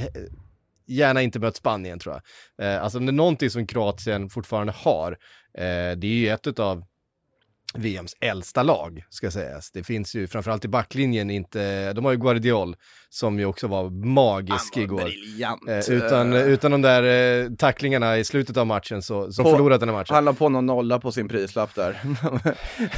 gärna 0.86 1.22
inte 1.22 1.38
mött 1.38 1.56
Spanien 1.56 1.98
tror 1.98 2.14
jag. 2.14 2.66
Eh, 2.66 2.82
alltså 2.82 2.98
om 2.98 3.06
det 3.06 3.10
är 3.10 3.14
någonting 3.14 3.50
som 3.50 3.66
Kroatien 3.66 4.30
fortfarande 4.30 4.72
har, 4.76 5.12
eh, 5.58 5.96
det 5.96 6.06
är 6.06 6.14
ju 6.14 6.28
ett 6.28 6.58
av 6.58 6.84
VMs 7.74 8.16
äldsta 8.20 8.62
lag, 8.62 9.04
ska 9.10 9.30
sägas. 9.30 9.70
Det 9.70 9.82
finns 9.84 10.14
ju 10.14 10.26
framförallt 10.26 10.64
i 10.64 10.68
backlinjen 10.68 11.30
inte, 11.30 11.92
de 11.92 12.04
har 12.04 12.12
ju 12.12 12.18
Guardiol 12.18 12.76
som 13.10 13.38
ju 13.38 13.44
också 13.46 13.66
var 13.66 13.90
magisk 14.06 14.76
var 14.76 14.82
igår. 14.82 15.10
Eh, 15.68 15.90
utan, 15.90 16.32
utan 16.32 16.70
de 16.70 16.82
där 16.82 17.42
eh, 17.44 17.50
tacklingarna 17.50 18.18
i 18.18 18.24
slutet 18.24 18.56
av 18.56 18.66
matchen 18.66 19.02
så, 19.02 19.32
så 19.32 19.42
På- 19.42 19.50
förlorade 19.50 19.78
den 19.78 19.88
här 19.88 19.96
matchen. 19.96 20.14
Han 20.14 20.24
la 20.24 20.32
på 20.32 20.48
någon 20.48 20.66
nolla 20.66 20.98
på 20.98 21.12
sin 21.12 21.28
prislapp 21.28 21.74
där. 21.74 22.00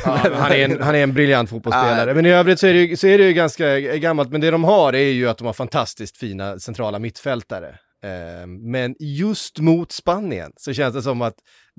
Ja, 0.04 0.18
han, 0.34 0.52
är 0.52 0.64
en, 0.64 0.82
han 0.82 0.94
är 0.94 1.02
en 1.02 1.12
briljant 1.12 1.50
fotbollsspelare. 1.50 2.14
Men 2.14 2.26
i 2.26 2.30
övrigt 2.30 2.60
så 2.60 2.66
är, 2.66 2.74
det, 2.74 2.80
ju- 2.80 2.96
så 2.96 3.06
är 3.06 3.18
det 3.18 3.24
ju 3.24 3.32
ganska 3.32 3.80
gammalt. 3.80 4.30
Men 4.30 4.40
det 4.40 4.50
de 4.50 4.64
har 4.64 4.92
är 4.92 5.08
ju 5.10 5.28
att 5.28 5.38
de 5.38 5.46
har 5.46 5.52
fantastiskt 5.52 6.16
fina 6.16 6.58
centrala 6.58 6.98
mittfältare. 6.98 7.78
Eh, 8.02 8.46
men 8.46 8.94
just 8.98 9.58
mot 9.58 9.92
Spanien 9.92 10.52
så 10.56 10.72
känns 10.72 10.94
det 10.94 11.02
som 11.02 11.22
att 11.22 11.34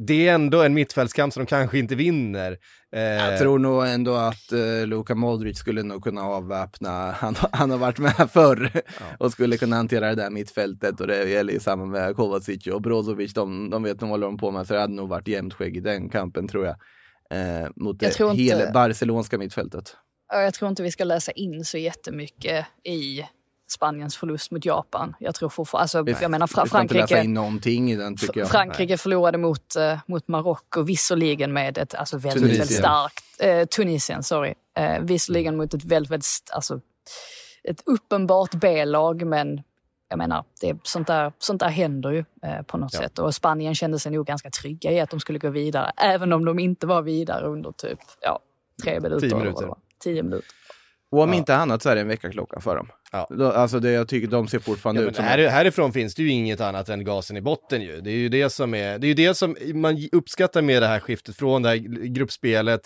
det 0.08 0.28
är 0.28 0.34
ändå 0.34 0.62
en 0.62 0.74
mittfältskamp 0.74 1.34
som 1.34 1.44
de 1.44 1.48
kanske 1.50 1.80
inte 1.80 1.96
vinner. 1.96 2.58
Eh, 2.96 3.02
Jag 3.02 3.40
tror 3.40 3.60
nog 3.60 3.88
ändå 3.88 4.14
att 4.16 4.54
uh, 4.54 4.88
Luka 4.88 5.16
Modric 5.16 5.58
skulle 5.58 5.84
nog 5.84 6.04
kunna 6.04 6.22
avväpna, 6.24 7.12
han, 7.12 7.36
han 7.52 7.72
har 7.72 7.78
varit 7.78 7.98
med 8.00 8.30
förr 8.34 8.72
och 9.20 9.32
skulle 9.32 9.58
kunna 9.58 9.76
hantera 9.76 10.10
det 10.10 10.16
där 10.16 10.30
mittfältet 10.30 11.02
och 11.02 11.08
det 11.08 11.30
gäller 11.30 11.54
ju 11.54 11.60
samma 11.60 11.86
med 11.86 12.16
Kovacic 12.16 12.68
och 12.68 12.82
Brozovic, 12.82 13.34
de, 13.34 13.70
de 13.70 13.84
vet 13.84 14.02
nog 14.02 14.10
vad 14.10 14.20
de 14.20 14.26
håller 14.26 14.38
på 14.38 14.52
med 14.52 14.68
så 14.68 14.74
det 14.74 14.80
hade 14.80 14.94
nog 14.94 15.10
varit 15.10 15.28
jämnt 15.28 15.54
skägg 15.54 15.78
i 15.78 15.80
den 15.80 16.10
kampen 16.10 16.48
tror 16.48 16.66
jag. 16.66 16.76
Eh, 17.34 17.70
mot 17.76 18.02
Jag 18.02 18.12
det 18.12 18.16
tror 18.16 18.32
inte- 18.32 18.44
hela 18.44 18.72
barcelonska 18.72 19.38
mittfältet. 19.38 19.96
Ja, 20.34 20.42
Jag 20.42 20.54
tror 20.54 20.70
inte 20.70 20.84
vi 20.84 20.92
ska 20.92 21.04
läsa 21.04 21.32
in 21.32 21.66
så 21.66 21.78
jättemycket 21.78 22.66
i 22.84 23.22
Spaniens 23.72 24.18
förlust 24.18 24.52
mot 24.52 24.66
Japan. 24.66 25.16
Jag 25.20 25.36
tror 25.36 25.50
fortfarande, 25.50 25.82
alltså, 25.82 26.02
Vi- 26.04 26.16
jag 26.22 26.32
menar 26.32 26.48
Fra- 26.48 26.66
Frankrike, 26.66 27.24
in 27.24 27.34
någonting 27.34 27.92
i 27.92 27.96
den 27.96 28.18
tycker 28.18 28.40
jag. 28.40 28.50
Frankrike 28.50 28.98
förlorade 28.98 29.38
mot, 29.38 29.76
eh, 29.76 30.00
mot 30.08 30.28
Marocko, 30.28 30.82
visserligen 30.82 31.54
med 31.54 31.78
ett 31.78 31.96
alltså, 31.96 32.18
väldigt, 32.18 32.34
Tunisien. 32.44 32.60
väldigt 32.60 32.78
starkt... 32.78 33.24
Eh, 33.40 33.66
Tunisien, 33.66 34.24
sorry. 34.24 34.54
Eh, 34.78 35.00
visserligen 35.02 35.58
mot 35.58 35.74
ett 35.74 35.84
väldigt, 35.84 36.12
väldigt 36.12 36.50
alltså, 36.52 36.80
ett 37.64 37.82
uppenbart 37.86 38.54
B-lag, 38.54 39.26
men 39.26 39.62
jag 40.10 40.18
menar, 40.18 40.44
det, 40.62 40.78
sånt, 40.84 41.08
där, 41.08 41.34
sånt 41.40 41.60
där 41.60 41.70
händer 41.70 42.12
ju 42.12 42.24
eh, 42.44 42.62
på 42.62 42.78
något 42.78 42.94
Ja. 42.94 43.00
sätt. 43.00 43.20
Och 43.20 43.36
Spanien 43.36 43.76
kände 43.76 44.00
sig 44.00 44.12
nog 44.12 44.26
ganska 44.26 44.50
trygga 44.50 44.92
i 44.92 45.00
att 45.00 45.10
de 45.10 45.20
skulle 45.20 45.40
gå 45.40 45.50
vidare, 45.50 45.92
även 45.98 46.34
om 46.34 46.46
de 46.46 46.60
inte 46.60 46.88
var 46.88 47.02
vidare 47.02 47.48
under 47.48 47.72
typ 47.72 48.00
ja, 48.22 48.40
tre 48.84 49.00
minuter. 49.00 49.20
Tio 49.30 49.36
minuter. 49.38 49.70
Tio 50.04 50.24
minuter. 50.24 50.48
Och 51.12 51.22
om 51.22 51.30
Ja. 51.30 51.36
inte 51.36 51.56
annat 51.56 51.82
så 51.82 51.90
är 51.90 51.96
det 51.96 52.02
en 52.02 52.08
väckarklocka 52.08 52.62
för 52.62 52.76
dem. 52.76 52.88
Ja. 53.12 53.52
Alltså 53.56 53.80
det, 53.80 53.92
jag 53.92 54.08
tycker 54.08 54.28
de 54.28 54.48
ser 54.48 54.60
fortfarande 54.60 55.02
Ja, 55.02 55.10
ut 55.10 55.16
som... 55.16 55.26
här, 55.26 55.48
härifrån 55.48 55.94
finns 55.94 56.16
det 56.16 56.24
ju 56.24 56.30
inget 56.30 56.62
annat 56.62 56.90
än 56.90 57.04
gasen 57.04 57.38
i 57.38 57.42
botten 57.42 57.82
ju. 57.82 58.02
Det 58.02 58.10
är 58.12 58.16
ju 58.16 58.30
det 58.30 58.50
som 58.50 58.74
är, 58.74 59.00
det 59.00 59.08
är 59.08 59.16
det 59.16 59.34
som 59.34 59.56
man 59.74 60.10
uppskattar 60.12 60.62
med 60.62 60.82
det 60.82 60.88
här 60.88 61.00
skiftet 61.00 61.36
från 61.36 61.62
det 61.62 61.70
här 61.70 61.76
gruppspelet. 62.08 62.82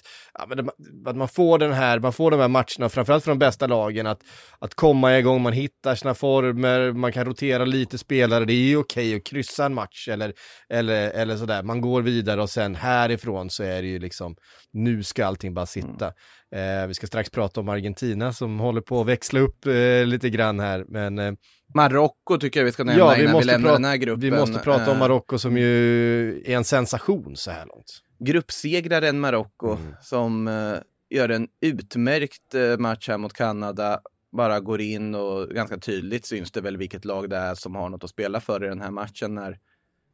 Att 1.06 1.16
man 1.16 1.28
får 1.28 1.60
den 1.60 1.74
här, 1.74 2.00
man 2.00 2.14
får 2.14 2.32
de 2.32 2.40
här 2.40 2.48
matcherna, 2.48 2.90
framförallt 2.90 3.24
från 3.24 3.40
de 3.40 3.46
bästa 3.46 3.68
lagen, 3.68 4.08
att, 4.08 4.20
att 4.60 4.76
komma 4.76 5.18
igång, 5.18 5.42
man 5.42 5.54
hittar 5.54 5.96
sina 5.96 6.14
former, 6.14 6.92
man 6.92 7.12
kan 7.12 7.26
rotera 7.26 7.66
lite 7.66 7.98
spelare, 7.98 8.46
det 8.46 8.54
är 8.54 8.68
ju 8.68 8.78
okej 8.78 9.16
att 9.16 9.24
kryssa 9.24 9.66
en 9.66 9.74
match 9.74 10.08
eller, 10.08 10.34
eller, 10.70 11.10
eller 11.12 11.38
sådär. 11.38 11.64
Man 11.64 11.82
går 11.82 12.02
vidare 12.02 12.42
och 12.42 12.50
sen 12.50 12.76
härifrån 12.76 13.50
så 13.50 13.64
är 13.64 13.82
det 13.82 13.88
ju 13.88 14.00
liksom, 14.00 14.36
nu 14.74 15.04
ska 15.04 15.26
allting 15.26 15.54
bara 15.54 15.66
sitta. 15.66 16.14
Eh, 16.56 16.88
vi 16.88 16.94
ska 16.94 17.08
strax 17.08 17.30
prata 17.30 17.60
om 17.60 17.70
Argentina 17.70 18.34
som 18.34 18.60
håller 18.60 18.82
på 18.82 19.02
att 19.02 19.08
växla 19.08 19.40
upp 19.40 19.66
eh, 19.66 20.06
lite 20.06 20.30
grann 20.30 20.60
här, 20.60 20.86
men 20.88 21.20
eh, 21.20 21.34
Marocko 21.74 22.38
tycker 22.38 22.60
jag 22.60 22.66
vi 22.66 22.72
ska 22.72 22.84
nämna 22.84 23.00
Ja, 23.00 23.14
vi 23.18 23.24
innan 23.24 23.40
vi 23.40 23.46
lämnar 23.46 23.72
den 23.72 23.86
här 23.86 23.98
gruppen. 23.98 24.20
vi 24.22 24.32
måste 24.32 24.60
prata 24.60 24.86
om 24.92 24.98
Eh, 24.98 25.00
Marocko 25.00 25.38
som 25.38 25.58
ju 25.58 26.30
är 26.46 26.56
en 26.58 26.64
sensation 26.64 27.36
så 27.36 27.52
här 27.52 27.66
långt. 27.66 28.02
gruppsegraren 28.20 29.20
Marocko 29.20 29.72
Mm. 29.72 29.94
som 30.02 30.48
eh, 30.48 30.74
gör 31.18 31.30
en 31.30 31.48
utmärkt 31.62 32.56
eh, 32.56 32.78
match 32.78 33.08
här 33.10 33.18
mot 33.18 33.34
Kanada. 33.34 34.00
Bara 34.32 34.60
går 34.60 34.82
in 34.82 35.16
och 35.16 35.48
ganska 35.50 35.78
tydligt 35.78 36.26
syns 36.26 36.52
det 36.52 36.62
väl 36.62 36.78
vilket 36.78 37.06
lag 37.06 37.30
det 37.30 37.38
är 37.38 37.56
som 37.56 37.76
har 37.76 37.90
något 37.90 38.04
att 38.04 38.10
spela 38.10 38.40
för 38.40 38.66
i 38.66 38.68
den 38.68 38.82
här 38.82 38.92
matchen. 38.92 39.36
När 39.36 39.58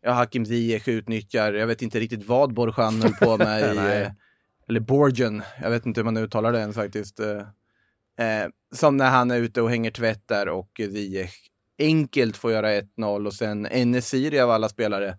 ja, 0.02 0.12
Hakim 0.12 0.46
Ziyech 0.46 0.88
utnyttjar, 0.88 1.54
jag 1.54 1.68
vet 1.68 1.82
inte 1.82 2.00
riktigt 2.00 2.28
vad 2.28 2.54
Borjan 2.54 3.02
höll 3.02 3.14
på 3.14 3.38
med 3.38 3.76
i, 3.76 4.12
eller 4.72 4.80
Borgen, 4.80 5.44
jag 5.62 5.70
vet 5.70 5.86
inte 5.86 6.00
hur 6.00 6.06
man 6.06 6.18
uttalar 6.18 6.52
det 6.52 6.60
ens 6.60 6.76
faktiskt. 6.76 7.20
Eh, 7.20 7.38
eh, 8.28 8.50
som 8.72 8.98
när 8.98 9.10
han 9.10 9.32
är 9.32 9.38
ute 9.38 9.62
och 9.62 9.70
hänger 9.70 9.92
tvätt 9.92 10.28
där 10.28 10.50
och 10.50 10.72
Ziyech 10.78 11.36
enkelt 11.80 12.38
får 12.38 12.52
göra 12.52 12.72
1-0 12.72 13.26
och 13.28 13.34
sen 13.34 13.66
Enesiri 13.66 14.40
av 14.40 14.52
alla 14.52 14.70
spelare 14.70 15.18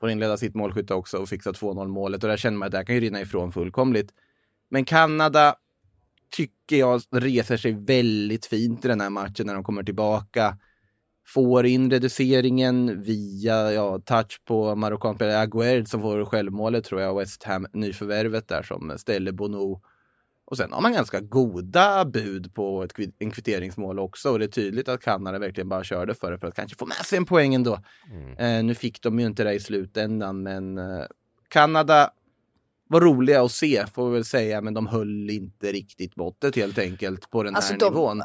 får 0.00 0.10
inleda 0.10 0.36
sitt 0.36 0.54
målskytte 0.54 0.94
också 0.94 1.18
och 1.18 1.28
fixa 1.28 1.52
2-0 1.52 1.88
målet 1.88 2.24
och 2.24 2.30
där 2.30 2.36
känner 2.36 2.58
man 2.58 2.66
att 2.66 2.72
det 2.72 2.78
här 2.78 2.84
kan 2.84 2.94
ju 2.94 3.00
rinna 3.00 3.20
ifrån 3.20 3.52
fullkomligt. 3.52 4.10
Men 4.70 4.84
Kanada 4.84 5.54
tycker 6.30 6.76
jag 6.76 7.02
reser 7.10 7.56
sig 7.56 7.72
väldigt 7.72 8.46
fint 8.46 8.84
i 8.84 8.88
den 8.88 9.00
här 9.00 9.10
matchen 9.10 9.46
när 9.46 9.54
de 9.54 9.64
kommer 9.64 9.82
tillbaka. 9.82 10.58
Får 11.34 11.66
in 11.66 11.90
reduceringen 11.90 13.02
via 13.02 13.72
ja, 13.72 13.98
touch 13.98 14.40
på 14.44 14.74
marockanspelare 14.74 15.40
Aguerd 15.40 15.88
som 15.88 16.00
får 16.00 16.24
självmålet 16.24 16.84
tror 16.84 17.00
jag, 17.00 17.18
West 17.18 17.42
Ham 17.42 17.66
nyförvärvet 17.72 18.48
där 18.48 18.62
som 18.62 18.92
ställer 18.98 19.32
Bono. 19.32 19.80
Och 20.44 20.56
sen 20.56 20.72
har 20.72 20.80
man 20.80 20.92
ganska 20.92 21.20
goda 21.20 22.04
bud 22.04 22.54
på 22.54 22.82
ett, 22.82 22.92
en 23.18 23.30
kvitteringsmål 23.30 23.98
också 23.98 24.30
och 24.30 24.38
det 24.38 24.44
är 24.44 24.48
tydligt 24.48 24.88
att 24.88 25.00
Kanada 25.00 25.38
verkligen 25.38 25.68
bara 25.68 25.84
körde 25.84 26.14
för 26.14 26.32
det 26.32 26.38
för 26.38 26.46
att 26.46 26.54
kanske 26.54 26.76
få 26.76 26.86
med 26.86 26.96
sig 26.96 27.16
en 27.18 27.24
poäng 27.26 27.54
ändå. 27.54 27.78
Eh, 28.38 28.64
nu 28.64 28.74
fick 28.74 29.02
de 29.02 29.20
ju 29.20 29.26
inte 29.26 29.44
det 29.44 29.52
i 29.52 29.60
slutändan, 29.60 30.42
men 30.42 30.78
eh, 30.78 31.04
Kanada 31.48 32.10
var 32.88 33.00
roliga 33.00 33.42
att 33.42 33.52
se, 33.52 33.84
får 33.94 34.08
vi 34.08 34.14
väl 34.14 34.24
säga, 34.24 34.60
men 34.60 34.74
de 34.74 34.86
höll 34.86 35.30
inte 35.30 35.72
riktigt 35.72 36.16
måttet 36.16 36.56
helt 36.56 36.78
enkelt 36.78 37.30
på 37.30 37.42
den 37.42 37.56
Alltså, 37.56 37.72
här 37.72 37.80
de- 37.80 37.86
nivån. 37.94 38.22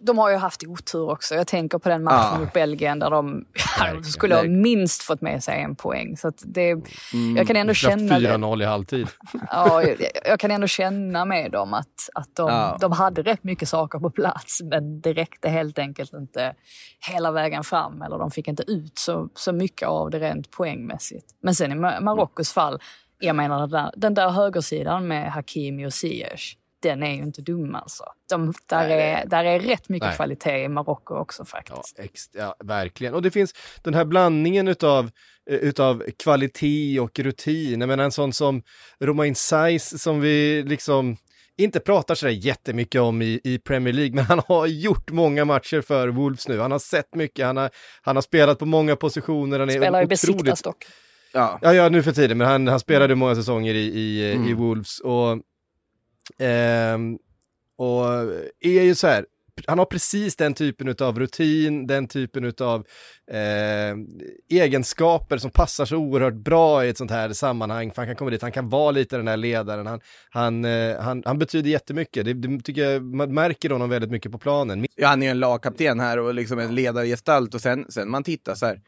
De 0.00 0.18
har 0.18 0.30
ju 0.30 0.36
haft 0.36 0.62
otur 0.66 1.10
också. 1.10 1.34
Jag 1.34 1.46
tänker 1.46 1.78
på 1.78 1.88
den 1.88 2.04
matchen 2.04 2.28
Ja. 2.32 2.38
mot 2.38 2.52
Belgien 2.52 2.98
där 2.98 3.10
de 3.10 3.44
Verkligen. 3.80 4.04
skulle 4.04 4.34
ha 4.34 4.42
minst 4.42 5.02
fått 5.02 5.20
med 5.20 5.44
sig 5.44 5.62
en 5.62 5.76
poäng. 5.76 6.16
Så 6.16 6.32
det, 6.44 6.70
Mm. 6.70 7.36
jag 7.36 7.46
kan 7.46 7.56
ändå 7.56 7.74
känna 7.74 8.18
det. 8.18 8.28
4-0 8.36 8.62
i 8.62 8.64
halvtid. 8.64 9.08
Ja, 9.50 9.82
jag, 9.82 9.96
jag 10.24 10.40
kan 10.40 10.50
ändå 10.50 10.66
känna 10.66 11.24
med 11.24 11.50
dem 11.52 11.74
att, 11.74 12.08
att 12.14 12.36
de, 12.36 12.48
Ja. 12.50 12.78
de 12.80 12.92
hade 12.92 13.22
rätt 13.22 13.44
mycket 13.44 13.68
saker 13.68 13.98
på 13.98 14.10
plats 14.10 14.60
men 14.62 15.00
det 15.00 15.12
räckte 15.12 15.48
helt 15.48 15.78
enkelt 15.78 16.12
inte 16.12 16.54
hela 17.12 17.32
vägen 17.32 17.64
fram 17.64 18.02
eller 18.02 18.18
de 18.18 18.30
fick 18.30 18.48
inte 18.48 18.62
ut 18.66 18.98
så, 18.98 19.28
så 19.34 19.52
mycket 19.52 19.88
av 19.88 20.10
det 20.10 20.18
rent 20.18 20.50
poängmässigt. 20.50 21.26
Men 21.42 21.54
sen 21.54 21.72
i 21.72 21.74
Ma- 21.74 22.00
Marockos 22.00 22.52
fall, 22.52 22.78
jag 23.18 23.36
menar 23.36 23.60
den 23.60 23.70
där, 23.70 23.92
den 23.96 24.14
där 24.14 24.28
högersidan 24.30 25.08
med 25.08 25.32
Hakimi 25.32 25.86
och 25.86 25.92
Ziyech, 25.94 26.56
den 26.88 27.02
är 27.02 27.14
ju 27.14 27.22
inte 27.22 27.42
dum 27.42 27.74
alltså. 27.74 28.04
De, 28.30 28.52
där, 28.66 28.88
Nej, 28.88 29.12
är, 29.12 29.26
där 29.26 29.44
är 29.44 29.60
rätt 29.60 29.88
mycket 29.88 30.06
Nej. 30.08 30.16
kvalitet 30.16 30.64
i 30.64 30.68
Marocko 30.68 31.14
också 31.14 31.42
Ja, 31.42 31.46
faktiskt. 31.46 31.98
ex, 31.98 32.22
ja, 32.32 32.56
verkligen. 32.64 33.14
Och 33.14 33.22
det 33.22 33.30
finns 33.30 33.54
den 33.82 33.94
här 33.94 34.04
blandningen 34.04 34.68
utav, 34.68 35.10
eh, 35.50 35.56
utav 35.56 36.02
kvalitet 36.22 37.00
och 37.00 37.18
rutin. 37.18 37.80
Jag 37.80 37.88
menar 37.88 38.04
en 38.04 38.12
sån 38.12 38.32
som 38.32 38.62
Romain 39.00 39.34
Saiz 39.34 40.02
som 40.02 40.20
vi 40.20 40.62
liksom 40.62 41.16
inte 41.56 41.80
pratar 41.80 42.14
sådär 42.14 42.32
jättemycket 42.32 43.00
om 43.00 43.22
i, 43.22 43.40
i 43.44 43.58
Premier 43.58 43.94
League, 43.94 44.14
men 44.16 44.24
han 44.24 44.40
har 44.48 44.66
gjort 44.66 45.10
många 45.10 45.44
matcher 45.44 45.80
för 45.80 46.08
Wolves 46.08 46.48
nu. 46.48 46.60
Han 46.60 46.72
har 46.72 46.78
sett 46.78 47.14
mycket, 47.14 47.46
han 47.46 47.56
har, 47.56 47.70
han 48.02 48.16
har 48.16 48.22
spelat 48.22 48.58
på 48.58 48.66
många 48.66 48.96
positioner. 48.96 49.58
Han 49.58 49.68
är 49.68 49.72
Spelar 49.72 49.86
i 50.00 50.04
otroligt 50.04 50.08
Besiktas 50.08 50.62
dock. 50.62 50.84
Ja. 51.32 51.58
Ja, 51.62 51.74
ja, 51.74 51.88
nu 51.88 52.02
för 52.02 52.12
tiden, 52.12 52.38
men 52.38 52.46
han, 52.46 52.68
han 52.68 52.80
spelade 52.80 53.14
många 53.14 53.34
säsonger 53.34 53.74
i, 53.74 53.78
i, 54.00 54.32
Mm. 54.34 54.48
i 54.48 54.52
Wolves 54.52 55.00
och, 55.00 55.38
Ehm, 56.38 57.18
och 57.76 58.04
är 58.60 58.82
ju 58.82 58.94
så 58.94 59.06
här, 59.06 59.26
han 59.66 59.78
har 59.78 59.86
precis 59.86 60.36
den 60.36 60.54
typen 60.54 60.94
av 61.00 61.18
rutin, 61.18 61.86
den 61.86 62.08
typen 62.08 62.52
av 62.60 62.86
eh, 63.30 63.96
egenskaper 64.48 65.38
som 65.38 65.50
passar 65.50 65.84
så 65.84 65.96
oerhört 65.96 66.34
bra 66.34 66.84
i 66.84 66.88
ett 66.88 66.98
sånt 66.98 67.10
här 67.10 67.32
sammanhang, 67.32 67.90
för 67.90 68.02
han 68.02 68.06
kan 68.06 68.16
komma 68.16 68.30
dit, 68.30 68.42
han 68.42 68.52
kan 68.52 68.68
vara 68.68 68.90
lite 68.90 69.16
den 69.16 69.28
här 69.28 69.36
ledaren, 69.36 69.86
han, 69.86 70.00
han, 70.30 70.64
eh, 70.64 71.00
han, 71.00 71.22
han 71.26 71.38
betyder 71.38 71.70
jättemycket, 71.70 72.24
det, 72.24 72.34
det 72.34 72.62
tycker 72.62 72.90
jag, 72.90 73.02
man 73.02 73.34
märker 73.34 73.70
honom 73.70 73.90
väldigt 73.90 74.10
mycket 74.10 74.32
på 74.32 74.38
planen. 74.38 74.86
Ja, 74.96 75.08
han 75.08 75.22
är 75.22 75.26
ju 75.26 75.30
en 75.30 75.40
lagkapten 75.40 76.00
här 76.00 76.18
och 76.18 76.34
liksom 76.34 76.58
en 76.58 76.74
ledargestalt 76.74 77.54
och 77.54 77.60
sen, 77.60 77.86
sen 77.88 78.10
man 78.10 78.24
tittar 78.24 78.54
så 78.54 78.66
här. 78.66 78.80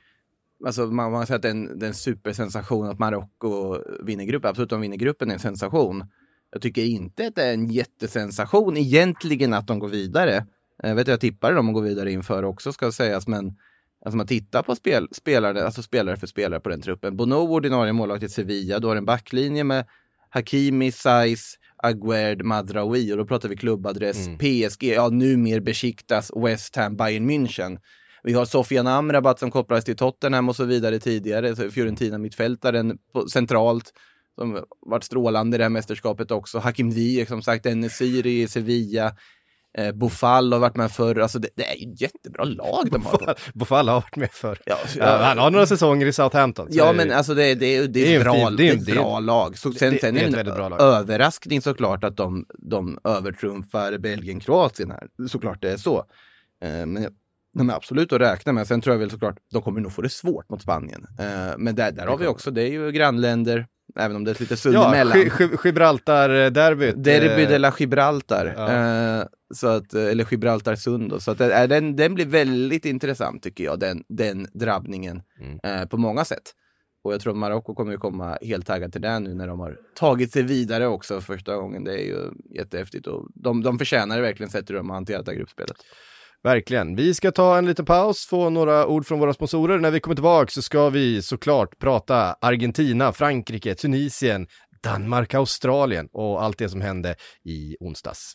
Alltså 0.66 0.87
man, 0.87 1.11
man 1.11 1.14
har 1.14 1.27
sett 1.27 1.44
en, 1.44 1.83
en 1.83 1.94
supersensation 1.94 2.88
att 2.88 2.99
Marocko 2.99 3.79
vinner 4.05 4.25
gruppen. 4.25 4.51
Absolut, 4.51 4.70
de 4.70 4.81
vinner 4.81 4.96
gruppen 4.96 5.31
är 5.31 5.35
en 5.35 5.40
sensation. 5.40 6.05
Jag 6.52 6.62
tycker 6.62 6.82
inte 6.82 7.26
att 7.26 7.35
det 7.35 7.44
är 7.44 7.54
en 7.54 7.70
jättesensation 7.70 8.76
egentligen 8.76 9.52
att 9.52 9.66
de 9.66 9.78
går 9.78 9.88
vidare. 9.88 10.46
Jag 10.82 10.94
vet 10.94 11.02
att 11.02 11.09
jag 11.09 11.20
tippade 11.20 11.54
dem 11.54 11.68
att 11.68 11.74
gå 11.74 11.80
vidare 11.80 12.12
inför 12.12 12.42
också 12.42 12.72
ska 12.72 12.92
sägas, 12.92 13.26
men 13.26 13.56
alltså 14.04 14.16
man 14.16 14.26
tittar 14.26 14.62
på 14.62 14.74
spel, 14.74 15.09
spelare, 15.12 15.64
alltså 15.64 15.82
spelare 15.82 16.16
för 16.16 16.26
spelare 16.26 16.61
på 16.61 16.68
den 16.68 16.82
truppen. 16.82 17.16
Bono, 17.16 17.35
ordinarie 17.35 17.92
målvakt 17.92 18.22
i 18.22 18.28
Sevilla, 18.28 18.78
du 18.78 18.87
har 18.87 18.96
en 18.96 19.04
backlinje 19.04 19.64
med 19.64 19.85
Hakimi, 20.30 20.92
Saiz, 20.92 21.54
Aguerd, 21.76 22.42
Madraoui 22.42 23.12
och 23.12 23.16
då 23.16 23.24
pratar 23.24 23.48
vi 23.48 23.56
klubbadress 23.56 24.26
Mm. 24.26 24.38
PSG, 24.38 24.85
ja 24.85 25.09
nu 25.09 25.37
mer 25.37 25.61
Besiktas, 25.61 26.32
West 26.37 26.76
Ham, 26.76 26.96
Bayern 26.96 27.30
München. 27.30 27.78
Vi 28.22 28.32
har 28.32 28.44
Sofian 28.44 28.87
Amrabat 28.87 29.38
som 29.38 29.50
kopplades 29.50 29.85
till 29.85 29.96
Tottenham 29.96 30.48
och 30.48 30.56
så 30.56 30.64
vidare 30.64 30.98
tidigare, 30.98 31.56
så 31.56 31.70
Fiorentina 31.70 32.18
mittfältaren 32.18 32.98
på, 33.12 33.28
centralt 33.28 33.92
som 34.38 34.64
varit 34.87 35.05
strålande 35.05 35.55
i 35.55 35.59
det 35.59 35.64
här 35.64 35.68
mästerskapet 35.70 36.31
också. 36.31 36.59
Hakim 36.59 36.92
Ziyech 36.92 37.29
som 37.29 37.42
sagt, 37.42 37.66
Enesiri 37.66 38.42
i 38.42 38.49
Sevilla. 38.49 39.12
Eh, 39.79 39.92
Bofall 39.92 40.53
har 40.53 40.61
varit 40.61 40.77
med 40.77 40.90
förr. 40.92 41.18
Alltså 41.18 41.38
det, 41.38 41.49
det 41.57 41.64
är 41.64 41.77
ju 41.77 41.94
jättebra 41.96 42.44
lag 42.44 42.88
de 42.90 43.07
har. 43.07 43.35
Bofall 43.55 43.88
har 43.88 43.94
varit 43.94 44.16
med 44.16 44.33
för. 44.33 44.59
Ja, 44.66 44.77
Ja, 44.96 45.16
han 45.22 45.38
har 45.38 45.51
några 45.51 45.66
säsonger 45.66 46.07
i 46.07 46.12
Southampton. 46.12 46.72
så 46.72 46.79
Ja, 46.79 46.92
men 46.92 47.12
alltså 47.12 47.35
det, 47.35 47.55
det, 47.55 47.77
är- 47.77 47.87
det 47.88 48.01
är 48.07 48.12
är 48.12 48.16
en 48.16 48.22
bra, 48.22 48.35
fin- 48.35 48.57
det 48.57 48.68
är 48.68 48.72
en- 48.72 48.79
ett 48.79 48.87
bra 48.87 49.20
lag. 49.20 49.59
Så 49.59 49.72
sen, 49.72 49.92
det- 49.92 49.99
sen 50.01 50.14
det 50.14 50.20
är 50.20 50.31
väldigt 50.31 50.55
bra 50.55 50.64
en 50.64 50.70
lag. 50.70 50.81
överraskning 50.81 51.62
såklart 51.62 52.05
att 52.05 52.16
de, 52.16 52.46
de 52.59 52.99
övertrumfar 53.05 53.99
Belgien-Kroatien 53.99 54.90
här. 54.90 55.09
Såklart 55.29 55.62
det 55.62 55.70
är 55.72 55.77
så. 55.77 55.99
Eh, 56.62 56.68
men 56.87 57.09
de 57.59 57.70
är 57.70 57.75
absolut 57.75 58.12
att 58.12 58.20
räkna 58.20 58.53
med. 58.53 58.66
Sen 58.66 58.81
tror 58.81 58.94
jag 58.94 59.01
väl 59.01 59.11
såklart, 59.11 59.37
de 59.53 59.62
kommer 59.62 59.81
nog 59.81 59.92
få 59.92 60.03
det 60.03 60.09
svårt 60.09 60.51
mot 60.51 60.62
Spanien. 60.62 61.07
Eh, 61.18 61.55
men 61.59 61.75
där, 61.75 61.92
där 61.92 62.07
har 62.07 62.18
vi 62.18 62.27
också, 62.27 62.51
det 62.51 62.62
är 62.62 62.70
ju 62.70 62.90
grannländer, 62.92 63.66
även 63.96 64.16
om 64.16 64.24
det 64.24 64.30
är 64.30 64.40
lite 64.40 64.56
sund 64.56 64.74
Ja, 64.74 64.88
emellan. 64.88 65.16
Gi- 65.18 65.30
Gi- 65.30 65.59
Gibraltar-derbyt. 65.64 67.04
Derby 67.04 67.42
eh, 67.42 67.48
de 67.48 67.59
la 67.59 67.72
Gibraltar, 67.78 68.54
Ja. 68.56 68.72
eh, 69.20 69.26
så 69.54 69.66
att, 69.66 69.94
eh, 69.94 70.04
eller 70.06 70.26
Gibraltarsund. 70.30 71.11
då. 71.11 71.20
Så 71.20 71.30
att, 71.30 71.40
eh, 71.40 71.62
den, 71.64 71.96
den 71.96 72.14
blir 72.14 72.26
väldigt 72.26 72.85
intressant 72.85 73.42
tycker 73.42 73.64
jag, 73.64 73.78
den, 73.80 74.04
den 74.09 74.46
drabbningen 74.54 75.22
Mm. 75.40 75.59
eh, 75.82 75.88
på 75.88 75.96
många 75.96 76.24
sätt. 76.24 76.52
Och 77.04 77.12
jag 77.12 77.20
tror 77.20 77.32
att 77.32 77.38
Marocko 77.38 77.74
kommer 77.74 77.92
ju 77.92 77.98
komma 77.98 78.38
helt 78.42 78.66
taggad 78.66 78.92
till 78.92 79.00
det 79.00 79.18
nu 79.20 79.35
när 79.35 79.46
de 79.48 79.61
har 79.61 79.76
tagit 79.94 80.32
sig 80.32 80.42
vidare 80.42 80.87
också 80.87 81.20
första 81.20 81.56
gången. 81.56 81.85
Det 81.85 81.92
är 81.92 82.04
ju 82.04 82.30
jättehäftigt 82.59 83.06
och 83.06 83.28
de, 83.35 83.62
de 83.62 83.78
förtjänar 83.78 84.16
det 84.16 84.22
verkligen 84.22 84.50
sett 84.50 84.70
hur 84.70 84.74
de 84.74 84.88
har 84.88 84.96
hanterat 84.96 85.26
det 85.26 85.32
här 85.32 85.38
gruppspelet. 85.38 85.76
Verkligen. 86.46 86.96
Vi 86.96 87.14
ska 87.14 87.32
ta 87.32 87.59
en 87.59 87.66
liten 87.66 87.85
paus, 87.85 88.26
få 88.26 88.50
några 88.50 88.87
ord 88.87 89.06
från 89.06 89.18
våra 89.18 89.32
sponsorer. 89.32 89.78
När 89.78 89.90
vi 89.90 90.00
kommer 90.00 90.14
tillbaka 90.14 90.50
så 90.50 90.62
ska 90.62 90.88
vi 90.88 91.22
såklart 91.22 91.78
prata 91.78 92.37
Argentina, 92.40 93.12
Frankrike, 93.12 93.74
Tunisien, 93.74 94.46
Danmark, 94.82 95.35
Australien 95.35 96.09
och 96.12 96.42
allt 96.42 96.59
det 96.59 96.68
som 96.68 96.80
hände 96.80 97.14
i 97.44 97.76
onsdags. 97.80 98.32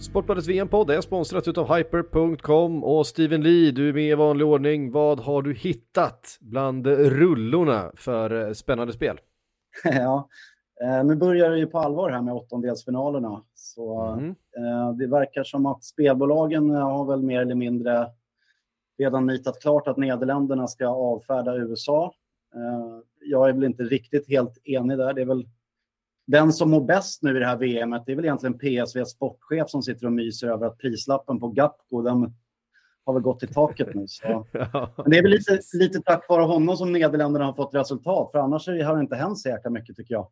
Sportbladets 0.00 0.48
VM-podd 0.48 0.90
är 0.90 1.00
sponsrat 1.00 1.48
utav 1.48 1.76
Hyper.com 1.76 2.84
och 2.84 3.06
Steven 3.06 3.42
Lee, 3.42 3.70
du 3.70 3.88
är 3.88 3.92
med 3.92 4.10
i 4.10 4.14
vanlig 4.14 4.46
ordning. 4.46 4.92
Vad 4.92 5.20
har 5.20 5.42
du 5.42 5.54
hittat 5.54 6.38
bland 6.40 6.86
rullorna 6.86 7.92
för 7.96 8.46
eh, 8.46 8.52
spännande 8.52 8.92
spel? 8.92 9.18
Ja, 9.84 10.28
eh, 10.82 11.04
nu 11.04 11.16
börjar 11.16 11.50
det 11.50 11.58
ju 11.58 11.66
på 11.66 11.78
allvar 11.78 12.10
här 12.10 12.22
med 12.22 12.34
åttondelsfinalerna. 12.34 13.42
Så 13.54 14.00
Mm. 14.00 14.28
eh, 14.30 14.92
det 14.92 15.06
verkar 15.06 15.44
som 15.44 15.66
att 15.66 15.84
spelbolagen 15.84 16.70
eh, 16.70 16.80
har 16.80 17.04
väl 17.04 17.22
mer 17.22 17.40
eller 17.40 17.54
mindre 17.54 18.06
redan 18.98 19.26
nitat 19.26 19.60
klart 19.60 19.88
att 19.88 19.96
Nederländerna 19.96 20.66
ska 20.66 20.86
avfärda 20.88 21.56
USA. 21.56 22.14
Eh, 22.54 22.98
jag 23.20 23.48
är 23.48 23.52
väl 23.52 23.64
inte 23.64 23.82
riktigt 23.82 24.28
helt 24.28 24.58
enig 24.64 24.98
där. 24.98 25.14
Det 25.14 25.20
är 25.20 25.26
väl 25.26 25.48
den 26.26 26.52
som 26.52 26.70
mår 26.70 26.80
bäst 26.84 27.22
nu 27.22 27.36
i 27.36 27.40
det 27.40 27.46
här 27.46 27.56
VMet, 27.56 28.02
det 28.06 28.12
är 28.12 28.16
väl 28.16 28.24
egentligen 28.24 28.58
PSV 28.58 29.04
sportchef 29.04 29.70
som 29.70 29.82
sitter 29.82 30.06
och 30.06 30.12
myser 30.12 30.48
över 30.48 30.66
att 30.66 30.78
prislappen 30.78 31.40
på 31.40 31.48
Gapco, 31.48 32.02
den 32.02 32.34
har 33.04 33.12
väl 33.14 33.22
gått 33.22 33.42
i 33.42 33.46
taket 33.46 33.94
nu. 33.94 34.04
Så. 34.08 34.46
Men 34.52 35.10
det 35.10 35.18
är 35.18 35.22
väl 35.22 35.30
lite, 35.30 35.60
lite 35.72 36.00
tack 36.00 36.28
vare 36.28 36.42
honom 36.42 36.76
som 36.76 36.92
Nederländerna 36.92 37.44
har 37.44 37.52
fått 37.52 37.74
resultat, 37.74 38.30
för 38.32 38.38
annars 38.38 38.66
har 38.66 38.94
det 38.94 39.00
inte 39.00 39.16
hänt 39.16 39.38
så 39.38 39.48
jäkla 39.48 39.70
mycket 39.70 39.96
tycker 39.96 40.14
jag. 40.14 40.28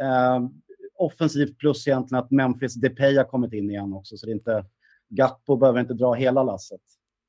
Eh, 0.00 0.40
offensivt 0.98 1.58
plus 1.58 1.88
egentligen 1.88 2.24
att 2.24 2.30
Memphis 2.30 2.74
Depay 2.74 3.16
har 3.16 3.24
kommit 3.24 3.52
in 3.52 3.70
igen 3.70 3.92
också, 3.92 4.16
så 4.16 4.26
det 4.26 4.32
är 4.32 4.34
inte, 4.34 4.64
Gakpo 5.08 5.56
behöver 5.56 5.80
inte 5.80 5.94
dra 5.94 6.14
hela 6.14 6.42
lasset. 6.42 6.80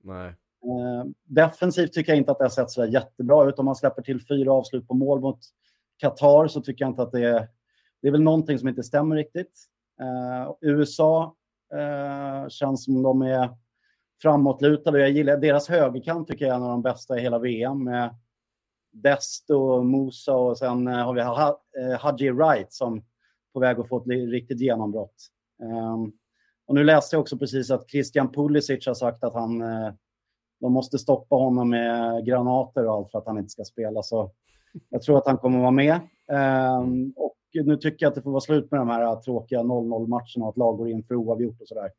Nej. 0.04 0.28
Eh, 0.64 1.06
defensivt 1.24 1.94
tycker 1.94 2.12
jag 2.12 2.18
inte 2.18 2.32
att 2.32 2.38
det 2.38 2.44
har 2.44 2.50
sett 2.50 2.70
så 2.70 2.86
jättebra 2.86 3.50
ut. 3.50 3.60
Om 3.60 3.66
man 3.66 3.76
släpper 3.76 4.02
till 4.02 4.26
fyra 4.28 4.54
avslut 4.54 4.88
på 4.88 4.94
mål 4.94 5.22
mot 5.22 5.40
Qatar 5.98 6.48
så 6.48 6.62
tycker 6.62 6.86
jag 6.86 6.92
inte 6.92 7.02
att 7.02 7.12
det 7.12 7.24
är... 7.24 7.48
Det 8.02 8.08
är 8.08 8.12
väl 8.12 8.22
någonting 8.22 8.60
som 8.60 8.68
inte 8.68 8.84
stämmer 8.84 9.16
riktigt. 9.16 9.66
Eh, 10.02 10.54
USA 10.62 11.36
känns 12.50 12.86
som 12.86 13.04
de 13.04 13.22
är 13.22 13.50
framåtlutade. 14.22 15.00
Jag 15.00 15.12
gillar 15.12 15.38
deras 15.38 15.70
högerkant 15.70 16.28
tycker 16.28 16.46
jag 16.46 16.52
är 16.54 16.58
en 16.58 16.64
av 16.64 16.70
de 16.70 16.82
bästa 16.82 17.18
i 17.18 17.22
hela 17.22 17.40
VM 17.40 17.84
med 17.84 18.16
Best 19.04 19.50
och 19.50 19.86
Musa 19.86 20.36
och 20.36 20.58
sen 20.58 20.88
eh, 20.88 20.94
har 20.94 21.14
vi 21.14 21.22
eh, 21.22 22.00
Haji 22.00 22.32
Wright 22.32 22.74
som 22.74 23.04
på 23.54 23.60
väg 23.60 23.80
att 23.80 23.90
få 23.90 23.98
ett 23.98 24.08
riktigt 24.08 24.60
genombrott. 24.60 25.16
Ehm, 25.64 26.12
och 26.68 26.76
nu 26.76 26.84
läste 26.84 27.16
jag 27.16 27.22
också 27.22 27.38
precis 27.38 27.72
att 27.72 27.90
Christian 27.90 28.32
Pulisic 28.32 28.88
har 28.88 28.94
sagt 28.94 29.24
att 29.24 29.34
han, 29.34 29.62
eh, 29.62 29.94
de 30.60 30.74
måste 30.74 31.00
stoppa 31.00 31.36
honom 31.36 31.70
med 31.70 32.26
granater 32.26 32.88
och 32.88 32.94
allt 32.94 33.12
för 33.12 33.18
att 33.18 33.26
han 33.28 33.38
inte 33.38 33.50
ska 33.50 33.64
spela. 33.64 34.04
Så 34.04 34.32
jag 34.90 35.02
tror 35.02 35.18
att 35.18 35.28
han 35.28 35.38
kommer 35.38 35.60
vara 35.60 35.72
med. 35.72 36.00
Ehm, 36.32 37.14
och 37.16 37.38
nu 37.54 37.78
tycker 37.78 38.06
jag 38.06 38.10
att 38.10 38.16
det 38.16 38.22
får 38.22 38.32
vara 38.32 38.42
slut 38.42 38.72
med 38.72 38.80
de 38.80 38.90
här 38.90 39.16
tråkiga 39.16 39.64
0-0 39.64 40.08
matcherna 40.08 40.46
och 40.46 40.50
att 40.50 40.58
lag 40.58 40.78
går 40.78 40.90
in 40.90 41.04
för 41.04 41.16
oavgjort 41.16 41.62
och 41.62 41.68
sådär. 41.68 41.92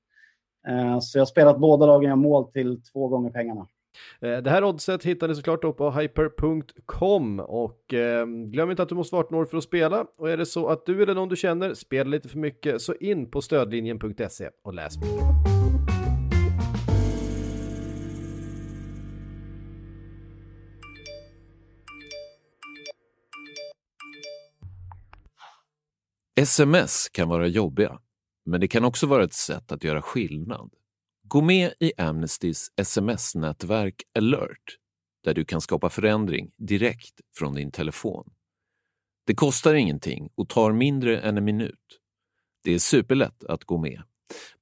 Ehm, 0.69 1.01
så 1.01 1.19
jag 1.19 1.21
har 1.21 1.27
spelat 1.27 1.59
båda 1.59 1.87
lagen 1.87 2.11
jag 2.11 2.19
mål 2.19 2.53
till 2.53 2.83
två 2.83 3.09
gånger 3.09 3.31
pengarna. 3.31 3.67
Eh, 4.21 4.37
det 4.37 4.51
här 4.51 4.65
oddset 4.65 5.05
hittar 5.05 5.29
ni 5.29 5.35
såklart 5.35 5.63
då 5.63 5.73
på 5.73 5.91
hyper.com 5.91 7.41
och 7.41 7.95
eh, 7.95 8.27
glöm 8.27 8.71
inte 8.71 8.83
att 8.83 8.89
du 8.89 8.95
måste 8.95 9.15
vara 9.15 9.25
18 9.25 9.39
år 9.39 9.45
för 9.45 9.57
att 9.57 9.65
spela 9.65 10.07
och 10.19 10.31
är 10.31 10.37
det 10.37 10.47
så 10.47 10.69
att 10.69 10.87
du 10.87 11.03
eller 11.03 11.15
någon 11.15 11.29
du 11.29 11.37
känner 11.37 11.75
spelar 11.75 12.11
lite 12.11 12.29
för 12.29 12.39
mycket 12.39 12.81
så 12.83 12.95
in 12.95 13.31
på 13.31 13.43
stödlinjen.se 13.43 14.51
och 14.65 14.75
läs 14.75 14.99
mer. 14.99 15.09
Sms 26.41 27.09
kan 27.09 27.29
vara 27.29 27.47
jobbiga, 27.47 27.99
men 28.47 28.61
det 28.61 28.69
kan 28.69 28.85
också 28.85 29.07
vara 29.07 29.25
ett 29.25 29.33
sätt 29.33 29.73
att 29.73 29.85
göra 29.85 30.03
skillnad. 30.03 30.71
Gå 31.31 31.41
med 31.41 31.73
i 31.81 31.93
Amnestys 31.99 32.73
sms-nätverk 32.77 34.03
alert 34.19 34.77
där 35.25 35.35
du 35.35 35.45
kan 35.45 35.61
skapa 35.61 35.91
förändring 35.91 36.51
direkt 36.57 37.21
från 37.37 37.55
din 37.55 37.71
telefon. 37.71 38.31
Det 39.27 39.35
kostar 39.35 39.75
ingenting 39.75 40.31
och 40.35 40.49
tar 40.49 40.73
mindre 40.73 41.21
än 41.21 41.39
en 41.39 41.45
minut. 41.45 42.01
Det 42.65 42.75
är 42.75 42.79
superlätt 42.79 43.45
att 43.45 43.65
gå 43.65 43.79
med. 43.79 44.03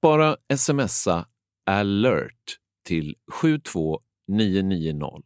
Bara 0.03 0.37
smsa 0.57 1.29
alert 1.67 2.59
till 2.85 3.17
72990. 3.33 5.23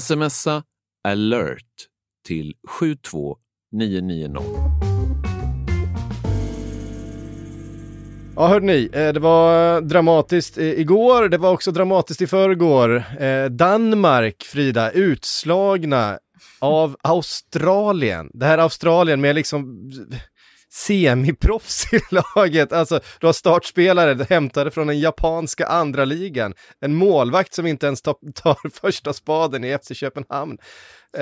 Smsa 0.00 0.64
alert 1.04 1.88
till 2.26 2.54
72990. 2.68 4.95
Ja 8.38 8.46
hörde 8.46 8.66
ni, 8.66 8.90
eh, 8.92 9.12
det 9.12 9.20
var 9.20 9.76
eh, 9.76 9.80
dramatiskt 9.82 10.58
igår, 10.58 11.28
det 11.28 11.38
var 11.38 11.52
också 11.52 11.70
dramatiskt 11.70 12.22
i 12.22 12.26
förrgår. 12.26 13.04
Eh, 13.20 13.44
Danmark, 13.44 14.42
Frida, 14.42 14.90
utslagna 14.90 16.18
av 16.60 16.96
Australien. 17.02 18.30
Det 18.34 18.46
här 18.46 18.58
Australien 18.58 19.20
med 19.20 19.34
liksom 19.34 19.90
semiproffs 20.76 21.86
i 21.92 22.00
laget. 22.10 22.72
Alltså, 22.72 23.00
du 23.20 23.26
har 23.26 23.32
startspelare 23.32 24.26
hämtade 24.30 24.70
från 24.70 24.86
den 24.86 25.00
japanska 25.00 25.66
andra 25.66 26.04
ligan. 26.04 26.54
En 26.80 26.94
målvakt 26.94 27.54
som 27.54 27.66
inte 27.66 27.86
ens 27.86 28.02
tar, 28.02 28.70
första 28.80 29.12
spaden 29.12 29.64
i 29.64 29.78
FC 29.78 29.92
Köpenhamn. 29.94 30.58
Eh, 31.12 31.20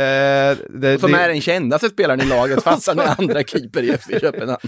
det, 0.71 1.01
som 1.01 1.13
det... 1.13 1.19
är 1.19 1.29
den 1.29 1.41
kändaste 1.41 1.89
spelaren 1.89 2.21
i 2.21 2.25
laget 2.25 2.63
fast 2.63 2.87
han 2.87 2.99
är 2.99 3.15
andra 3.19 3.43
keeper 3.43 3.83
i 3.83 3.99
FC 3.99 4.09
Köpenhamn. 4.21 4.61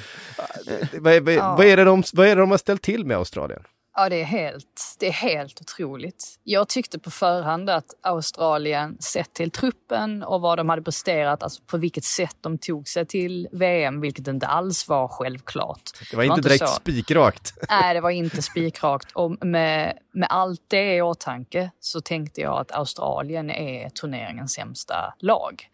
vad, 0.92 1.22
vad, 1.22 1.34
ja. 1.34 1.54
vad, 1.58 1.66
är 1.66 1.76
det 1.76 1.84
de, 1.84 2.02
vad 2.12 2.26
är 2.26 2.36
det 2.36 2.42
de 2.42 2.50
har 2.50 2.58
ställt 2.58 2.82
till 2.82 3.06
med 3.06 3.16
Australien? 3.16 3.62
Ja, 3.98 4.08
det 4.08 4.20
är, 4.20 4.24
helt, 4.24 4.96
det 4.98 5.06
är 5.06 5.12
helt 5.12 5.60
otroligt. 5.60 6.38
Jag 6.44 6.68
tyckte 6.68 6.98
på 6.98 7.10
förhand 7.10 7.70
att 7.70 7.94
Australien, 8.02 8.96
sett 9.00 9.34
till 9.34 9.50
truppen 9.50 10.22
och 10.22 10.40
vad 10.40 10.58
de 10.58 10.68
hade 10.68 10.82
presterat, 10.82 11.42
alltså 11.42 11.62
på 11.62 11.76
vilket 11.76 12.04
sätt 12.04 12.36
de 12.40 12.58
tog 12.58 12.88
sig 12.88 13.06
till 13.06 13.48
VM, 13.52 14.00
vilket 14.00 14.28
inte 14.28 14.46
alls 14.46 14.88
var 14.88 15.08
självklart. 15.08 15.82
Det 16.10 16.16
var 16.16 16.24
inte, 16.24 16.36
det 16.36 16.42
var 16.42 16.48
direkt 16.48 16.68
spikrakt. 16.68 17.52
Nej, 17.70 17.94
det 17.94 18.00
var 18.00 18.10
inte 18.10 18.42
spikrakt. 18.42 19.12
Och 19.12 19.46
med, 19.46 19.98
med 20.12 20.28
allt 20.30 20.62
det 20.68 20.96
i 20.96 21.02
åtanke 21.02 21.70
så 21.80 22.00
tänkte 22.00 22.40
jag 22.40 22.60
att 22.60 22.72
Australien 22.72 23.50
är 23.50 23.88
turneringens 23.90 24.52
sämsta 24.52 25.14
lag. 25.18 25.68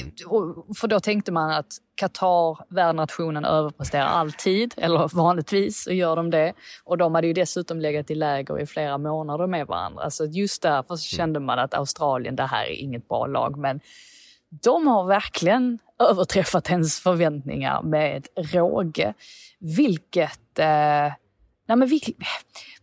Mm. 0.00 0.12
För 0.76 0.88
då 0.88 1.00
tänkte 1.00 1.32
man 1.32 1.50
att 1.50 1.66
Qatar, 1.94 2.74
värdnationen, 2.74 3.44
överpresterar 3.44 4.06
alltid, 4.06 4.74
eller 4.76 5.16
vanligtvis 5.16 5.82
så 5.82 5.92
gör 5.92 6.16
de 6.16 6.30
det. 6.30 6.52
Och 6.84 6.98
de 6.98 7.14
hade 7.14 7.26
ju 7.26 7.32
dessutom 7.32 7.80
legat 7.80 8.10
i 8.10 8.14
läger 8.14 8.60
i 8.60 8.66
flera 8.66 8.98
månader 8.98 9.46
med 9.46 9.66
varandra. 9.66 10.10
Så 10.10 10.24
just 10.24 10.62
därför 10.62 10.94
mm. 10.94 10.98
kände 10.98 11.40
man 11.40 11.58
att 11.58 11.74
Australien, 11.74 12.36
det 12.36 12.46
här 12.46 12.64
är 12.64 12.80
inget 12.80 13.08
bra 13.08 13.26
lag. 13.26 13.58
Men 13.58 13.80
de 14.62 14.86
har 14.86 15.04
verkligen 15.04 15.78
överträffat 15.98 16.70
ens 16.70 17.00
förväntningar 17.00 17.82
med 17.82 18.26
råge. 18.36 19.14
Vilket 19.58 20.58
eh, 20.58 21.12
Nej, 21.72 21.76
men 21.78 21.88
vil, 21.88 22.00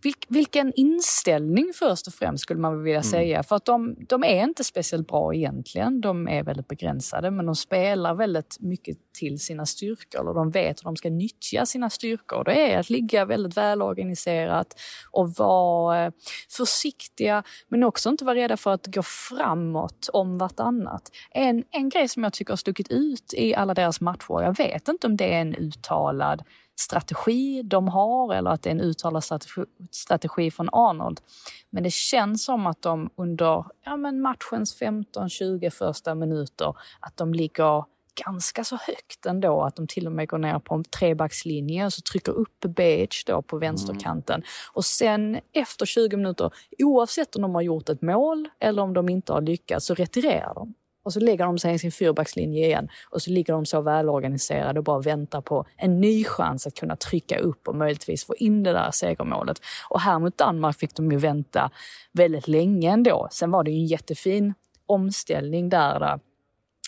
vil, 0.01 0.13
vilken 0.27 0.73
inställning 0.75 1.71
först 1.75 2.07
och 2.07 2.13
främst 2.13 2.43
skulle 2.43 2.59
man 2.59 2.83
vilja 2.83 2.99
mm. 2.99 3.03
säga. 3.03 3.43
För 3.43 3.55
att 3.55 3.65
de, 3.65 3.95
de, 4.09 4.23
är 4.23 4.43
inte 4.43 4.63
speciellt 4.63 5.07
bra 5.07 5.33
egentligen. 5.33 6.01
De 6.01 6.27
är 6.27 6.43
väldigt 6.43 6.67
begränsade 6.67 7.31
men 7.31 7.45
de 7.45 7.55
spelar 7.55 8.13
väldigt 8.13 8.57
mycket 8.59 8.97
till 9.13 9.39
sina 9.39 9.65
styrkor 9.65 10.27
och 10.27 10.35
de 10.35 10.51
vet 10.51 10.79
hur 10.79 10.83
de 10.83 10.95
ska 10.95 11.09
nyttja 11.09 11.65
sina 11.65 11.89
styrkor. 11.89 12.43
Det 12.43 12.73
är 12.73 12.79
att 12.79 12.89
ligga 12.89 13.25
väldigt 13.25 13.57
välorganiserat 13.57 14.75
och 15.11 15.29
vara 15.29 16.05
eh, 16.05 16.11
försiktiga 16.57 17.43
men 17.67 17.83
också 17.83 18.09
inte 18.09 18.25
vara 18.25 18.35
rädda 18.35 18.57
för 18.57 18.73
att 18.73 18.87
gå 18.87 19.03
framåt 19.03 20.09
om 20.13 20.37
vartannat. 20.37 21.11
En, 21.31 21.63
en 21.71 21.89
grej 21.89 22.07
som 22.07 22.23
jag 22.23 22.33
tycker 22.33 22.51
har 22.51 22.57
stuckit 22.57 22.91
ut 22.91 23.33
i 23.37 23.55
alla 23.55 23.73
deras 23.73 24.01
matcher, 24.01 24.41
jag 24.41 24.57
vet 24.57 24.87
inte 24.87 25.07
om 25.07 25.17
det 25.17 25.33
är 25.33 25.41
en 25.41 25.55
uttalad 25.55 26.43
strategi 26.79 27.61
de 27.63 27.87
har 27.87 28.33
eller 28.33 28.51
att 28.51 28.61
det 28.61 28.69
är 28.69 28.71
en 28.71 28.81
uttalad 28.81 29.23
strategi, 29.23 29.61
strategi 29.91 30.51
från 30.51 30.69
Arnold. 30.71 31.21
Men 31.69 31.83
det 31.83 31.93
känns 31.93 32.45
som 32.45 32.67
att 32.67 32.81
de 32.81 33.09
under 33.15 33.65
ja, 33.85 33.97
men 33.97 34.21
matchens 34.21 34.81
15-20 34.81 35.69
första 35.69 36.15
minuter 36.15 36.75
att 36.99 37.17
de 37.17 37.33
ligger 37.33 37.83
ganska 38.25 38.63
så 38.63 38.75
högt 38.75 39.25
ändå 39.25 39.61
att 39.61 39.75
de 39.75 39.87
till 39.87 40.07
och 40.07 40.11
med 40.11 40.27
går 40.27 40.37
ner 40.37 40.59
på 40.59 40.75
en 40.75 40.83
trebackslinje 40.83 41.85
och 41.85 41.93
så 41.93 42.01
trycker 42.01 42.31
upp 42.31 42.59
Beige 42.59 43.23
då 43.27 43.41
på 43.41 43.57
vänsterkanten. 43.57 44.35
Mm. 44.35 44.47
Och 44.73 44.85
sen 44.85 45.39
efter 45.53 45.85
20 45.85 46.17
minuter, 46.17 46.51
oavsett 46.77 47.35
om 47.35 47.41
de 47.41 47.55
har 47.55 47.61
gjort 47.61 47.89
ett 47.89 48.01
mål 48.01 48.49
eller 48.59 48.81
om 48.81 48.93
de 48.93 49.09
inte 49.09 49.33
har 49.33 49.41
lyckats, 49.41 49.85
så 49.85 49.93
retirerar 49.93 50.53
de. 50.53 50.73
Och 51.03 51.13
så 51.13 51.19
lägger 51.19 51.45
de 51.45 51.57
sig 51.57 51.73
i 51.73 51.79
sin 51.79 51.91
fyrbackslinje 51.91 52.65
igen 52.65 52.89
och 53.09 53.21
så 53.21 53.31
ligger 53.31 53.53
de 53.53 53.65
så 53.65 53.81
välorganiserade 53.81 54.79
och 54.79 54.83
bara 54.83 54.99
väntar 54.99 55.41
på 55.41 55.65
en 55.77 56.01
ny 56.01 56.23
chans 56.23 56.67
att 56.67 56.75
kunna 56.75 56.95
trycka 56.95 57.39
upp 57.39 57.67
och 57.67 57.75
möjligtvis 57.75 58.25
få 58.25 58.35
in 58.35 58.63
det 58.63 58.73
där 58.73 58.91
segermålet. 58.91 59.61
Och 59.89 60.01
här 60.01 60.19
mot 60.19 60.37
Danmark 60.37 60.79
fick 60.79 60.95
de 60.95 61.11
ju 61.11 61.17
vänta 61.17 61.71
väldigt 62.13 62.47
länge 62.47 62.91
ändå. 62.91 63.27
Sen 63.31 63.51
var 63.51 63.63
det 63.63 63.71
ju 63.71 63.77
en 63.77 63.85
jättefin 63.85 64.53
omställning 64.85 65.69
där, 65.69 65.99
där 65.99 66.19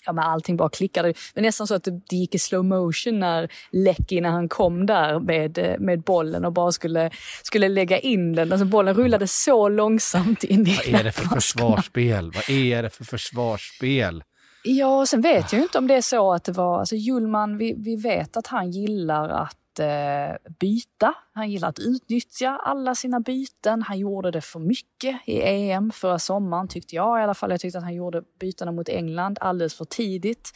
ja, 0.06 0.14
men 0.14 0.24
allting 0.24 0.58
bara 0.58 0.70
klickade. 0.70 1.08
Det 1.08 1.16
var 1.36 1.42
nästan 1.42 1.68
så 1.68 1.76
att 1.76 1.84
det 1.84 2.16
gick 2.16 2.36
i 2.36 2.40
slow 2.40 2.66
motion 2.66 3.20
när 3.20 3.52
Lecky, 3.72 4.22
när 4.22 4.30
han 4.30 4.50
kom 4.50 4.86
där 4.86 5.20
med, 5.20 5.76
med 5.80 6.02
bollen 6.02 6.46
och 6.46 6.54
bara 6.54 6.72
skulle, 6.72 7.12
skulle 7.44 7.70
lägga 7.70 8.00
in 8.00 8.34
den. 8.34 8.52
Alltså 8.52 8.66
bollen 8.66 8.94
rullade 8.94 9.28
så 9.28 9.70
långsamt 9.70 10.44
in 10.44 10.68
i 10.68 10.76
Vad 10.76 11.00
är 11.00 11.04
det 11.04 11.12
för 11.12 11.26
försvarsspel? 11.36 12.32
Vad 12.36 12.50
är 12.50 12.84
det 12.84 12.90
för 12.90 13.04
försvarsspel? 13.04 14.24
Ja, 14.64 15.06
sen 15.06 15.22
vet 15.22 15.52
jag 15.52 15.60
ju 15.60 15.64
inte 15.64 15.78
om 15.78 15.88
det 15.88 15.96
är 15.96 16.02
så 16.02 16.34
att 16.34 16.44
det 16.44 16.52
var, 16.52 16.80
alltså 16.80 16.96
Julman, 16.96 17.58
vi, 17.58 17.74
vi 17.78 17.96
vet 17.96 18.38
att 18.38 18.48
han 18.48 18.72
gillar 18.72 19.30
att 19.30 19.58
eh, 19.80 20.52
byta. 20.60 21.14
Han 21.34 21.52
gillar 21.52 21.70
att 21.70 21.80
utnyttja 21.80 22.62
alla 22.64 22.96
sina 22.96 23.20
byten. 23.20 23.82
Han 23.82 24.00
gjorde 24.00 24.32
det 24.32 24.42
för 24.42 24.60
mycket 24.60 25.22
i 25.26 25.42
EM 25.42 25.92
förra 25.92 26.20
sommaren 26.20 26.68
tyckte 26.68 26.96
jag 26.96 27.20
i 27.20 27.24
alla 27.24 27.34
fall. 27.34 27.52
Jag 27.52 27.60
tyckte 27.60 27.78
att 27.78 27.84
han 27.84 27.94
gjorde 27.94 28.24
bytena 28.40 28.72
mot 28.72 28.90
England 28.90 29.38
alldeles 29.42 29.76
för 29.76 29.86
tidigt. 29.86 30.52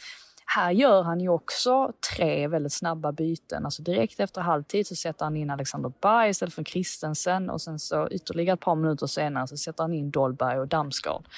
Här 0.46 0.70
gör 0.70 1.02
han 1.02 1.20
ju 1.20 1.28
också 1.28 1.92
tre 2.14 2.48
väldigt 2.48 2.72
snabba 2.72 3.12
byten. 3.12 3.64
Alltså 3.64 3.82
direkt 3.82 4.20
efter 4.20 4.40
halvtid 4.40 4.86
så 4.86 4.96
sätter 4.96 5.24
han 5.24 5.36
in 5.36 5.50
Alexander 5.50 5.92
Berg 6.00 6.30
istället 6.30 6.54
för 6.54 6.64
Christensen 6.64 7.50
och 7.50 7.60
sen 7.60 7.78
så 7.78 8.08
ytterligare 8.10 8.54
ett 8.54 8.60
par 8.60 8.74
minuter 8.74 9.06
senare 9.06 9.46
så 9.46 9.56
sätter 9.56 9.84
han 9.84 9.92
in 9.92 10.10
Dolberg 10.10 10.58
och 10.58 10.68
Damsgaard. 10.68 11.28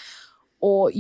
Och 0.61 0.91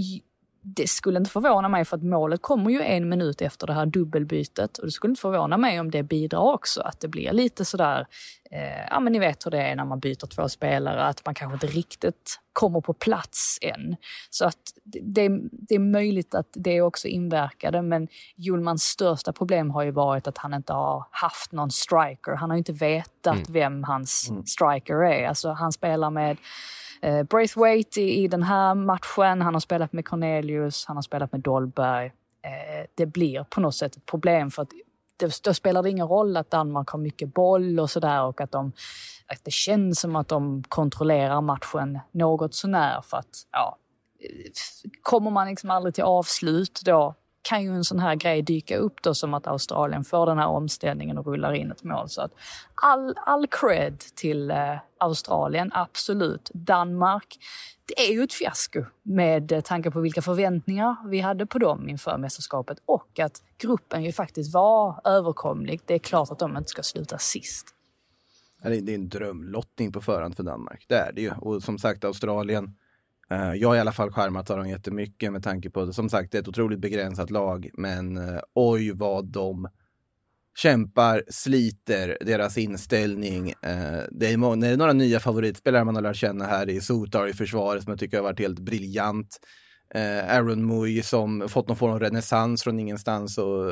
det 0.60 0.86
skulle 0.86 1.18
inte 1.18 1.30
förvåna 1.30 1.68
mig 1.68 1.84
för 1.84 1.96
att 1.96 2.02
målet 2.02 2.42
kommer 2.42 2.70
ju 2.70 2.80
en 2.80 3.08
minut 3.08 3.42
efter 3.42 3.66
det 3.66 3.72
här 3.72 3.86
dubbelbytet 3.86 4.78
och 4.78 4.86
det 4.86 4.90
skulle 4.90 5.10
inte 5.10 5.20
förvåna 5.20 5.56
mig 5.56 5.80
om 5.80 5.90
det 5.90 6.02
bidrar 6.02 6.40
också, 6.40 6.80
att 6.80 7.00
det 7.00 7.08
blir 7.08 7.32
lite 7.32 7.64
sådär, 7.64 8.06
eh, 8.50 8.86
ja 8.90 9.00
men 9.00 9.12
ni 9.12 9.18
vet 9.18 9.46
hur 9.46 9.50
det 9.50 9.62
är 9.62 9.76
när 9.76 9.84
man 9.84 10.00
byter 10.00 10.26
två 10.26 10.48
spelare, 10.48 11.04
att 11.04 11.26
man 11.26 11.34
kanske 11.34 11.54
inte 11.54 11.66
riktigt 11.66 12.40
kommer 12.52 12.80
på 12.80 12.92
plats 12.92 13.58
än. 13.62 13.96
Så 14.30 14.44
att 14.44 14.58
det, 14.84 15.28
det 15.52 15.74
är 15.74 15.78
möjligt 15.78 16.34
att 16.34 16.48
det 16.52 16.82
också 16.82 17.08
inverkade, 17.08 17.82
men 17.82 18.08
Julmans 18.36 18.82
största 18.82 19.32
problem 19.32 19.70
har 19.70 19.82
ju 19.82 19.90
varit 19.90 20.26
att 20.26 20.38
han 20.38 20.54
inte 20.54 20.72
har 20.72 21.06
haft 21.10 21.52
någon 21.52 21.70
striker. 21.70 22.34
Han 22.34 22.50
har 22.50 22.56
inte 22.56 22.72
vetat 22.72 23.34
mm. 23.34 23.46
vem 23.48 23.84
hans 23.84 24.30
mm. 24.30 24.46
striker 24.46 24.94
är. 24.94 25.28
Alltså 25.28 25.50
han 25.50 25.72
spelar 25.72 26.10
med 26.10 26.36
eh, 27.00 27.22
Braithwaite 27.22 28.00
i, 28.00 28.24
i 28.24 28.28
den 28.28 28.42
här 28.42 28.74
matchen. 28.74 29.42
Han 29.42 29.54
har 29.54 29.60
spelat 29.60 29.92
med 29.92 30.04
Cornelius, 30.04 30.84
han 30.86 30.96
har 30.96 31.02
spelat 31.02 31.32
med 31.32 31.40
Dolberg. 31.40 32.06
Eh, 32.42 32.86
det 32.94 33.06
blir 33.06 33.44
på 33.44 33.60
något 33.60 33.74
sätt 33.74 33.96
ett 33.96 34.06
problem 34.06 34.50
för 34.50 34.62
att 34.62 34.70
det, 35.16 35.42
då 35.42 35.54
spelar 35.54 35.82
det 35.82 35.90
ingen 35.90 36.08
roll 36.08 36.36
att 36.36 36.50
Danmark 36.50 36.88
har 36.88 36.98
mycket 36.98 37.34
boll 37.34 37.80
och 37.80 37.90
sådär 37.90 38.22
och 38.22 38.40
att, 38.40 38.52
de, 38.52 38.72
att 39.26 39.44
det 39.44 39.50
känns 39.50 40.00
som 40.00 40.16
att 40.16 40.28
de 40.28 40.64
kontrollerar 40.68 41.40
matchen 41.40 41.98
något 42.12 42.54
sånär 42.54 43.00
för 43.00 43.16
att 43.16 43.46
ja, 43.52 43.76
eh, 44.20 44.50
kommer 45.02 45.30
man 45.30 45.48
liksom 45.48 45.70
aldrig 45.70 45.94
till 45.94 46.04
avslut 46.04 46.80
då 46.84 47.14
kan 47.48 47.62
ju 47.62 47.74
en 47.74 47.84
sån 47.84 47.98
här 47.98 48.14
grej 48.14 48.42
dyka 48.42 48.76
upp 48.76 49.02
då 49.02 49.14
som 49.14 49.34
att 49.34 49.46
Australien 49.46 50.04
får 50.04 50.26
den 50.26 50.38
här 50.38 50.46
omställningen 50.46 51.18
och 51.18 51.26
rullar 51.26 51.52
in 51.52 51.70
ett 51.70 51.84
mål. 51.84 52.08
Så 52.08 52.22
att 52.22 52.32
all, 52.74 53.14
all 53.26 53.46
cred 53.46 53.98
till 53.98 54.50
eh, 54.50 54.76
Australien, 54.98 55.70
absolut. 55.74 56.50
Danmark, 56.54 57.38
det 57.86 58.08
är 58.08 58.12
ju 58.12 58.22
ett 58.22 58.32
fiasko 58.32 58.84
med 59.02 59.52
eh, 59.52 59.60
tanke 59.60 59.90
på 59.90 60.00
vilka 60.00 60.22
förväntningar 60.22 61.08
vi 61.08 61.20
hade 61.20 61.46
på 61.46 61.58
dem 61.58 61.88
inför 61.88 62.18
mästerskapet 62.18 62.78
och 62.86 63.18
att 63.18 63.42
gruppen 63.58 64.04
ju 64.04 64.12
faktiskt 64.12 64.54
var 64.54 65.00
överkomlig. 65.04 65.80
Det 65.86 65.94
är 65.94 65.98
klart 65.98 66.30
att 66.30 66.38
de 66.38 66.56
inte 66.56 66.70
ska 66.70 66.82
sluta 66.82 67.18
sist. 67.18 67.74
Det 68.62 68.68
är 68.68 68.90
en 68.90 69.08
drömlottning 69.08 69.92
på 69.92 70.00
förhand 70.00 70.36
för 70.36 70.42
Danmark, 70.42 70.84
det 70.88 70.96
är 70.96 71.12
det 71.12 71.20
ju. 71.20 71.30
Och 71.30 71.62
som 71.62 71.78
sagt 71.78 72.04
Australien, 72.04 72.74
Eh, 73.30 73.54
jag 73.54 73.68
har 73.68 73.76
i 73.76 73.80
alla 73.80 73.92
fall 73.92 74.10
skärmat 74.10 74.50
av 74.50 74.56
dem 74.56 74.68
jättemycket 74.68 75.32
med 75.32 75.42
tanke 75.42 75.70
på, 75.70 75.92
som 75.92 76.08
sagt, 76.08 76.32
det 76.32 76.38
är 76.38 76.42
ett 76.42 76.48
otroligt 76.48 76.78
begränsat 76.78 77.30
lag, 77.30 77.70
men 77.74 78.16
eh, 78.16 78.40
oj 78.54 78.92
vad 78.94 79.32
de 79.32 79.68
kämpar, 80.58 81.22
sliter, 81.28 82.18
deras 82.20 82.58
inställning. 82.58 83.48
Eh, 83.50 84.02
det, 84.10 84.32
är 84.32 84.56
det 84.56 84.66
är 84.66 84.76
några 84.76 84.92
nya 84.92 85.20
favoritspelare 85.20 85.84
man 85.84 85.94
har 85.94 86.02
lärt 86.02 86.16
känna 86.16 86.44
här 86.44 86.68
i 86.68 86.80
Sotar 86.80 87.26
i 87.26 87.32
försvaret 87.32 87.82
som 87.82 87.90
jag 87.90 88.00
tycker 88.00 88.16
har 88.16 88.24
varit 88.24 88.40
helt 88.40 88.58
briljant. 88.58 89.38
Aaron 90.28 90.66
Mui 90.66 91.02
som 91.02 91.48
fått 91.48 91.68
någon 91.68 91.76
form 91.76 91.92
av 91.92 92.00
renässans 92.00 92.62
från 92.62 92.80
ingenstans 92.80 93.38
och 93.38 93.64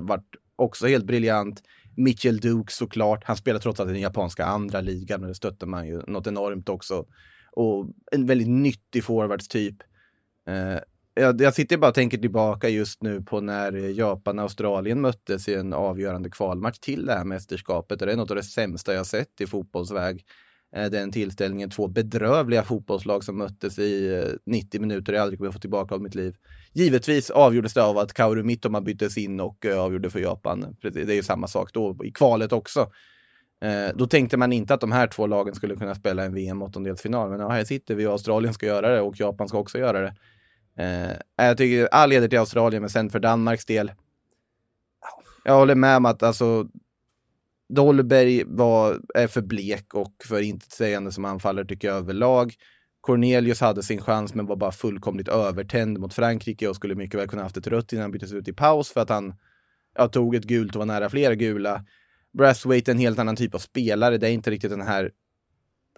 varit 0.00 0.26
också 0.56 0.86
helt 0.86 1.04
briljant. 1.04 1.62
Mitchell 1.96 2.40
Duke 2.40 2.72
såklart, 2.72 3.24
han 3.24 3.36
spelar 3.36 3.60
trots 3.60 3.80
allt 3.80 3.90
i 3.90 3.92
den 3.92 4.02
japanska 4.02 4.44
andra 4.44 4.80
ligan 4.80 5.22
och 5.22 5.28
det 5.28 5.34
stöttar 5.34 5.66
man 5.66 5.86
ju 5.86 6.02
något 6.06 6.26
enormt 6.26 6.68
också 6.68 7.04
och 7.60 7.86
en 8.12 8.26
väldigt 8.26 8.48
nyttig 8.48 9.04
forwardstyp. 9.04 9.76
Eh, 10.48 10.78
jag, 11.14 11.40
jag 11.40 11.54
sitter 11.54 11.76
bara 11.76 11.88
och 11.88 11.94
tänker 11.94 12.18
tillbaka 12.18 12.68
just 12.68 13.02
nu 13.02 13.22
på 13.22 13.40
när 13.40 13.72
Japan 13.72 14.38
och 14.38 14.42
Australien 14.42 15.00
möttes 15.00 15.48
i 15.48 15.54
en 15.54 15.72
avgörande 15.72 16.30
kvalmatch 16.30 16.78
till 16.78 17.06
det 17.06 17.12
här 17.12 17.24
mästerskapet. 17.24 17.98
Det 17.98 18.12
är 18.12 18.16
något 18.16 18.30
av 18.30 18.36
det 18.36 18.42
sämsta 18.42 18.94
jag 18.94 19.06
sett 19.06 19.40
i 19.40 19.46
fotbollsväg. 19.46 20.24
eh, 20.76 20.90
den 20.90 21.12
tillställningen. 21.12 21.70
Två 21.70 21.88
bedrövliga 21.88 22.62
fotbollslag 22.62 23.24
som 23.24 23.38
möttes 23.38 23.78
i 23.78 24.14
eh, 24.14 24.24
90 24.46 24.80
minuter 24.80 25.12
jag 25.12 25.22
aldrig 25.22 25.38
kommer 25.38 25.52
få 25.52 25.58
tillbaka 25.58 25.94
av 25.94 26.02
mitt 26.02 26.14
liv. 26.14 26.36
Givetvis 26.72 27.30
avgjordes 27.30 27.74
det 27.74 27.82
av 27.82 27.98
att 27.98 28.12
Kaoru 28.12 28.42
Mittoma 28.42 28.80
byttes 28.80 29.18
in 29.18 29.40
och 29.40 29.66
eh, 29.66 29.80
avgjorde 29.80 30.10
för 30.10 30.20
Japan. 30.20 30.76
Det 30.82 30.96
är 30.96 31.12
ju 31.12 31.22
samma 31.22 31.48
sak 31.48 31.72
då 31.72 31.96
i 32.04 32.12
kvalet 32.12 32.52
också. 32.52 32.90
Eh, 33.60 33.94
då 33.94 34.06
tänkte 34.06 34.36
man 34.36 34.52
inte 34.52 34.74
att 34.74 34.80
de 34.80 34.92
här 34.92 35.06
två 35.06 35.26
lagen 35.26 35.54
skulle 35.54 35.76
kunna 35.76 35.94
spela 35.94 36.24
en 36.24 36.34
VM-åttondelsfinal. 36.34 37.30
Men 37.30 37.40
ja, 37.40 37.48
här 37.48 37.64
sitter 37.64 37.94
vi 37.94 38.06
och 38.06 38.12
Australien 38.12 38.54
ska 38.54 38.66
göra 38.66 38.88
det 38.94 39.00
och 39.00 39.20
Japan 39.20 39.48
ska 39.48 39.58
också 39.58 39.78
göra 39.78 40.00
det. 40.00 40.14
Eh, 40.76 41.46
jag 41.46 41.56
tycker 41.56 41.86
all 41.86 42.10
heder 42.10 42.28
till 42.28 42.38
Australien, 42.38 42.82
men 42.82 42.90
sen 42.90 43.10
för 43.10 43.20
Danmarks 43.20 43.64
del. 43.64 43.92
Jag 45.44 45.54
håller 45.54 45.74
med 45.74 45.96
om 45.96 46.06
att 46.06 46.22
alltså 46.22 46.68
Dolberg 47.68 48.44
var, 48.46 49.00
är 49.14 49.26
för 49.26 49.42
blek 49.42 49.94
och 49.94 50.14
för 50.24 50.40
intetsägande 50.40 51.12
som 51.12 51.24
anfallare 51.24 51.66
tycker 51.66 51.88
jag 51.88 51.96
överlag. 51.96 52.54
Cornelius 53.00 53.60
hade 53.60 53.82
sin 53.82 54.00
chans 54.00 54.34
men 54.34 54.46
var 54.46 54.56
bara 54.56 54.72
fullkomligt 54.72 55.28
övertänd 55.28 55.98
mot 55.98 56.14
Frankrike 56.14 56.68
och 56.68 56.76
skulle 56.76 56.94
mycket 56.94 57.20
väl 57.20 57.28
kunna 57.28 57.42
haft 57.42 57.56
ett 57.56 57.66
rött 57.66 57.92
innan 57.92 58.02
han 58.02 58.10
byttes 58.10 58.32
ut 58.32 58.48
i 58.48 58.52
paus 58.52 58.92
för 58.92 59.00
att 59.00 59.08
han 59.08 59.34
ja, 59.94 60.08
tog 60.08 60.34
ett 60.34 60.44
gult 60.44 60.74
och 60.74 60.78
var 60.78 60.86
nära 60.86 61.10
flera 61.10 61.34
gula. 61.34 61.84
Brathwaite 62.38 62.90
är 62.90 62.94
en 62.94 63.00
helt 63.00 63.18
annan 63.18 63.36
typ 63.36 63.54
av 63.54 63.58
spelare. 63.58 64.18
Det 64.18 64.28
är 64.28 64.32
inte 64.32 64.50
riktigt 64.50 64.70
den 64.70 64.80
här 64.80 65.10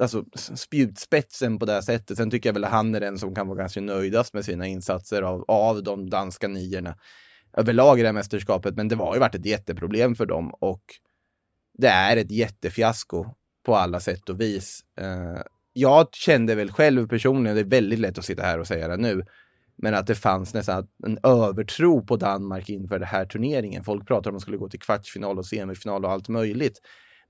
alltså, 0.01 0.25
spjutspetsen 0.55 1.59
på 1.59 1.67
det 1.67 1.73
här 1.73 1.81
sättet. 1.81 2.17
Sen 2.17 2.31
tycker 2.31 2.49
jag 2.49 2.55
väl 2.55 2.65
att 2.65 2.71
han 2.71 2.95
är 2.95 3.01
den 3.01 3.19
som 3.19 3.35
kan 3.35 3.49
vara 3.49 3.59
ganska 3.59 3.81
nöjdast 3.81 4.35
med 4.35 4.45
sina 4.45 4.67
insatser 4.67 5.23
av, 5.23 5.45
av 5.49 5.83
de 5.83 6.11
danska 6.11 6.49
niorna 6.49 6.97
överlag 7.57 7.99
i 7.99 8.03
det 8.03 8.09
här 8.09 8.13
mästerskapet. 8.13 8.77
Men 8.77 8.89
det 8.89 8.97
har 8.97 9.15
ju 9.15 9.21
varit 9.21 9.35
ett 9.35 9.47
jätteproblem 9.47 10.15
för 10.15 10.27
dem 10.27 10.55
och 10.61 10.83
det 11.79 11.89
är 11.89 12.17
ett 12.17 12.31
jättefiasko 12.31 13.27
på 13.67 13.77
alla 13.77 14.01
sätt 14.01 14.29
och 14.29 14.41
vis. 14.41 14.81
Eh, 15.01 15.43
jag 15.73 16.15
kände 16.15 16.55
väl 16.55 16.71
själv 16.71 17.09
personligen, 17.09 17.55
det 17.55 17.63
är 17.63 17.65
väldigt 17.65 17.99
lätt 17.99 18.19
att 18.19 18.25
sitta 18.25 18.43
här 18.43 18.59
och 18.59 18.67
säga 18.67 18.89
det 18.89 18.97
nu, 18.97 19.25
men 19.83 19.95
att 19.95 20.07
det 20.07 20.15
fanns 20.15 20.55
nästan 20.55 20.87
en 21.07 21.19
övertro 21.23 22.07
på 22.07 22.17
Danmark 22.17 22.69
inför 22.69 22.99
den 22.99 23.09
här 23.09 23.25
turneringen. 23.25 23.85
Folk 23.85 24.07
pratade 24.07 24.29
om 24.29 24.37
att 24.37 24.41
de 24.41 24.43
skulle 24.43 24.57
gå 24.57 24.69
till 24.69 24.81
kvartsfinal 24.81 25.39
och 25.39 25.47
semifinal 25.47 26.05
och 26.05 26.11
allt 26.11 26.29
möjligt. 26.29 26.81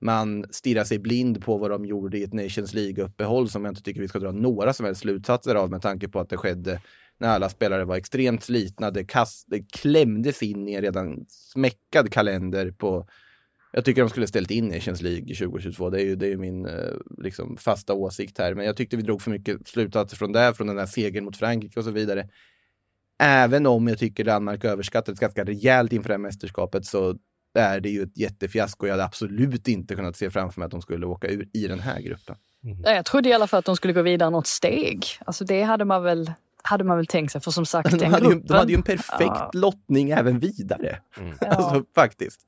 Man 0.01 0.45
stirrar 0.51 0.83
sig 0.83 0.99
blind 0.99 1.43
på 1.43 1.57
vad 1.57 1.71
de 1.71 1.85
gjorde 1.85 2.17
i 2.17 2.23
ett 2.23 2.33
Nations 2.33 2.73
League-uppehåll 2.73 3.49
som 3.49 3.65
jag 3.65 3.71
inte 3.71 3.81
tycker 3.81 4.01
vi 4.01 4.07
ska 4.07 4.19
dra 4.19 4.31
några 4.31 4.73
som 4.73 4.85
helst 4.85 5.01
slutsatser 5.01 5.55
av 5.55 5.69
med 5.69 5.81
tanke 5.81 6.07
på 6.07 6.19
att 6.19 6.29
det 6.29 6.37
skedde 6.37 6.81
när 7.19 7.29
alla 7.29 7.49
spelare 7.49 7.85
var 7.85 7.95
extremt 7.95 8.43
slitna. 8.43 8.91
Det, 8.91 9.03
kast, 9.03 9.45
det 9.49 9.71
klämdes 9.71 10.43
in 10.43 10.67
i 10.67 10.73
en 10.73 10.81
redan 10.81 11.25
smäckad 11.27 12.11
kalender 12.11 12.71
på 12.71 13.07
jag 13.75 13.85
tycker 13.85 14.01
de 14.01 14.09
skulle 14.09 14.27
ställt 14.27 14.51
in 14.51 14.67
Nations 14.67 15.01
League 15.01 15.35
2022. 15.35 15.89
Det 15.89 16.01
är 16.01 16.05
ju, 16.05 16.15
det 16.15 16.25
är 16.25 16.29
ju 16.29 16.37
min 16.37 16.65
eh, 16.65 16.73
liksom, 17.17 17.57
fasta 17.57 17.93
åsikt 17.93 18.37
här. 18.37 18.53
Men 18.53 18.65
jag 18.65 18.77
tyckte 18.77 18.97
vi 18.97 19.03
drog 19.03 19.21
för 19.21 19.31
mycket 19.31 19.67
slutsatser 19.67 20.17
från 20.17 20.31
det, 20.31 20.53
från 20.53 20.67
den 20.67 20.75
där 20.75 20.85
segern 20.85 21.25
mot 21.25 21.37
Frankrike 21.37 21.79
och 21.79 21.85
så 21.85 21.91
vidare. 21.91 22.27
Även 23.19 23.65
om 23.65 23.87
jag 23.87 23.97
tycker 23.97 24.23
Danmark 24.23 24.63
överskattades 24.65 25.19
ganska 25.19 25.43
rejält 25.43 25.93
inför 25.93 26.09
det 26.09 26.13
här 26.13 26.19
mästerskapet 26.19 26.85
så 26.85 27.15
är 27.53 27.79
det 27.79 27.89
ju 27.89 28.03
ett 28.03 28.17
jättefiasko. 28.17 28.85
Jag 28.87 28.93
hade 28.93 29.03
absolut 29.05 29.67
inte 29.67 29.95
kunnat 29.95 30.15
se 30.17 30.29
framför 30.29 30.59
mig 30.59 30.65
att 30.65 30.71
de 30.71 30.81
skulle 30.81 31.05
åka 31.05 31.27
ur 31.27 31.49
i 31.53 31.67
den 31.67 31.79
här 31.79 32.01
gruppen. 32.01 32.35
Nej, 32.61 32.95
Jag 32.95 33.05
trodde 33.05 33.29
i 33.29 33.33
alla 33.33 33.47
fall 33.47 33.59
att 33.59 33.65
de 33.65 33.75
skulle 33.75 33.93
gå 33.93 34.01
vidare 34.01 34.29
något 34.29 34.47
steg. 34.47 35.05
Alltså 35.25 35.45
det 35.45 35.61
hade 35.63 35.85
man 35.85 36.03
väl, 36.03 36.31
hade 36.63 36.83
man 36.83 36.97
väl 36.97 37.07
tänkt 37.07 37.31
sig. 37.31 37.41
För 37.41 37.51
som 37.51 37.65
sagt, 37.65 37.91
De 37.91 37.97
den 37.97 38.11
hade, 38.11 38.25
ju, 38.25 38.31
gruppen... 38.31 38.47
de 38.47 38.53
hade 38.53 38.71
ju 38.71 38.75
en 38.75 38.83
perfekt 38.83 39.19
Ja. 39.19 39.51
lottning 39.53 40.09
även 40.09 40.39
vidare. 40.39 40.99
Ja. 41.41 41.47
Alltså, 41.47 41.85
faktiskt. 41.95 42.39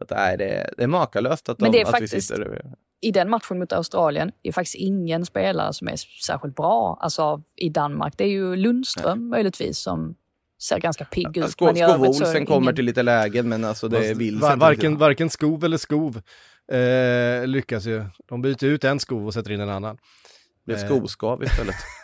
Att, 0.00 0.10
nej, 0.10 0.36
det, 0.38 0.44
är, 0.48 0.74
det 0.76 0.82
är 0.82 0.86
makalöst 0.86 1.48
att, 1.48 1.58
de, 1.58 1.62
Men 1.64 1.72
det 1.72 1.80
är 1.80 1.84
att 1.84 1.90
faktiskt- 1.90 2.14
vi 2.14 2.20
sitter 2.20 2.62
I 3.00 3.10
den 3.10 3.30
matchen 3.30 3.58
mot 3.58 3.72
Australien 3.72 4.32
är 4.42 4.52
faktiskt 4.52 4.74
ingen 4.74 5.26
spelare 5.26 5.72
som 5.72 5.88
är 5.88 5.96
särskilt 6.26 6.56
bra 6.56 6.98
alltså, 7.00 7.42
i 7.56 7.68
Danmark. 7.68 8.14
Det 8.16 8.24
är 8.24 8.28
ju 8.28 8.56
Lundström 8.56 9.28
möjligtvis 9.28 9.78
som 9.78 10.14
ser 10.62 10.78
ganska 10.78 11.04
pigg 11.04 11.36
ut. 11.36 11.50
Skov, 11.50 11.74
Skov 11.74 11.76
är 11.78 12.44
kommer 12.44 12.60
ingen- 12.62 12.74
till 12.76 12.84
lite 12.84 13.02
lägen, 13.02 13.48
men 13.48 13.64
alltså 13.64 13.88
det 13.88 14.14
vill 14.14 14.38
Va- 14.40 14.46
sig 14.46 14.52
inte 14.54 14.60
varken, 14.66 14.98
varken 14.98 15.30
skov 15.30 15.64
eller 15.64 15.76
skov 15.76 16.22
eh, 16.72 17.46
lyckas 17.46 17.86
ju. 17.86 18.04
De 18.28 18.42
byter 18.42 18.64
ut 18.64 18.84
en 18.84 19.00
skov 19.00 19.26
och 19.26 19.34
sätter 19.34 19.52
in 19.52 19.60
en 19.60 19.68
annan. 19.68 19.96
Det 20.66 20.72
eh, 20.72 20.78
blev 20.78 20.86
skoskav 20.88 21.42
istället. 21.44 21.74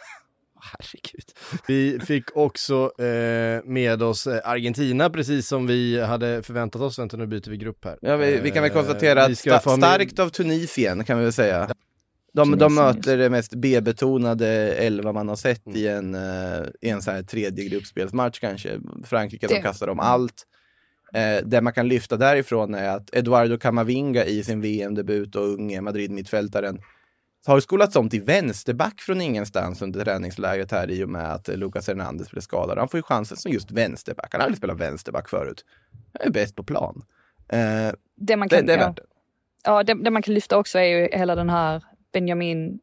Herregud. 0.79 1.25
Vi 1.67 2.01
fick 2.07 2.37
också 2.37 2.93
eh, 3.03 3.65
med 3.65 4.03
oss 4.03 4.27
eh, 4.27 4.41
Argentina, 4.45 5.11
precis 5.11 5.49
som 5.49 5.67
vi 5.67 6.01
hade 6.01 6.43
förväntat 6.43 6.83
oss. 6.83 6.99
Vänta, 6.99 7.17
nu 7.17 7.27
byter 7.27 7.51
vi 7.51 7.57
grupp 7.57 7.85
här. 7.85 7.99
Ja, 8.01 8.17
vi, 8.17 8.41
vi 8.41 8.51
kan 8.51 8.63
väl 8.63 8.71
Eh, 8.71 8.77
konstatera 8.77 9.25
att 9.25 9.39
sta, 9.39 9.51
ha 9.57 9.77
med- 9.77 9.89
starkt 9.89 10.19
av 10.19 10.29
Tunisien 10.29 11.05
kan 11.05 11.19
vi 11.19 11.25
väl 11.25 11.33
säga. 11.33 11.71
De, 12.35 12.59
de 12.59 12.75
möter 12.75 13.17
det 13.17 13.31
mest 13.31 13.55
B-betonade 13.55 14.49
elva 14.75 15.13
man 15.13 15.29
har 15.29 15.37
sett 15.37 15.67
Mm. 15.67 15.79
i 15.79 15.87
en, 15.87 16.15
eh, 16.15 16.67
i 16.81 16.89
en 16.89 17.03
så 17.03 17.11
här 17.11 17.23
tredje 17.23 17.65
gruppspelsmatch 17.69 18.39
kanske. 18.41 18.79
Frankrike, 19.05 19.47
de 19.47 19.55
Det- 19.55 19.61
kastar 19.63 19.89
om 19.89 20.01
allt. 20.01 20.45
Eh, 21.15 21.45
det 21.45 21.61
man 21.61 21.73
kan 21.73 21.89
lyfta 21.89 22.17
därifrån 22.17 22.75
är 22.75 22.89
att 22.89 23.15
Eduardo 23.15 23.59
Camavinga 23.59 24.25
i 24.25 24.45
sin 24.45 24.61
VM-debut 24.61 25.37
och 25.37 25.43
unge 25.45 25.81
Madrid-mittfältaren 25.81 26.79
har 27.49 27.61
skolats 27.61 27.97
om 27.97 28.09
till 28.09 28.23
vänsterback 28.23 29.01
från 29.01 29.21
ingenstans 29.21 29.83
under 29.83 30.05
träningsläget 30.05 30.73
här 30.73 30.91
i 30.91 31.05
och 31.05 31.09
med 31.09 31.33
att 31.33 31.49
Lucas 31.49 31.89
Hernandez 31.89 32.31
blev 32.31 32.41
skadad. 32.41 32.79
Han 32.79 32.89
får 32.89 32.99
ju 32.99 33.03
chansen 33.03 33.37
som 33.37 33.53
just 33.53 33.71
vänsterback. 33.71 34.29
Han 34.33 34.41
har 34.41 34.47
aldrig 34.47 34.59
spelat 34.59 34.81
vänsterback 34.81 35.29
förut. 35.29 35.65
Han 36.19 36.27
är 36.29 36.33
bäst 36.33 36.55
på 36.57 36.63
plan. 36.65 37.03
Eh, 37.49 37.59
Det, 38.17 38.37
man 38.37 38.49
det, 38.49 38.57
kan, 38.57 38.67
det 38.67 38.73
är 38.73 38.79
ja. 38.79 38.87
värt 38.87 38.97
det. 38.97 39.03
Ja, 39.65 39.83
det, 39.83 39.95
det 39.95 40.11
man 40.11 40.23
kan 40.23 40.35
lyfta 40.35 40.59
också 40.59 40.79
är 40.79 40.85
ju 40.85 41.09
hela 41.13 41.35
den 41.35 41.51
här 41.51 41.85
Benjamin 42.13 42.79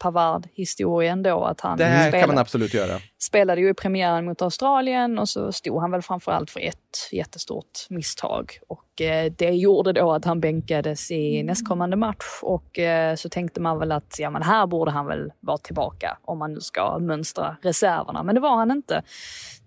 Pavard-historien 0.00 1.22
då. 1.22 1.44
Att 1.44 1.60
han 1.60 1.78
Det 1.78 1.84
här 1.84 2.08
spelade, 2.08 2.20
kan 2.20 2.34
man 2.34 2.38
absolut 2.38 2.74
göra. 2.74 3.00
spelade 3.18 3.60
ju 3.60 3.68
i 3.70 3.74
premiären 3.74 4.24
mot 4.24 4.42
Australien 4.42 5.18
och 5.18 5.28
så 5.28 5.52
stod 5.52 5.80
han 5.80 5.90
väl 5.90 6.02
framförallt 6.02 6.50
för 6.50 6.60
ett 6.60 7.08
jättestort 7.12 7.86
misstag. 7.88 8.58
Och 8.68 9.02
eh, 9.02 9.32
det 9.38 9.50
gjorde 9.50 9.92
då 9.92 10.12
att 10.12 10.24
han 10.24 10.40
bänkades 10.40 11.10
i 11.10 11.42
nästkommande 11.42 11.96
match. 11.96 12.24
Och 12.42 12.78
eh, 12.78 13.14
så 13.14 13.28
tänkte 13.28 13.60
man 13.60 13.78
väl 13.78 13.92
att 13.92 14.16
ja, 14.18 14.30
men 14.30 14.42
här 14.42 14.66
borde 14.66 14.90
han 14.90 15.06
väl 15.06 15.32
vara 15.40 15.58
tillbaka 15.58 16.18
om 16.24 16.38
man 16.38 16.52
nu 16.52 16.60
ska 16.60 16.98
mönstra 16.98 17.56
reserverna. 17.62 18.22
Men 18.22 18.34
det 18.34 18.40
var 18.40 18.56
han 18.56 18.70
inte. 18.70 19.02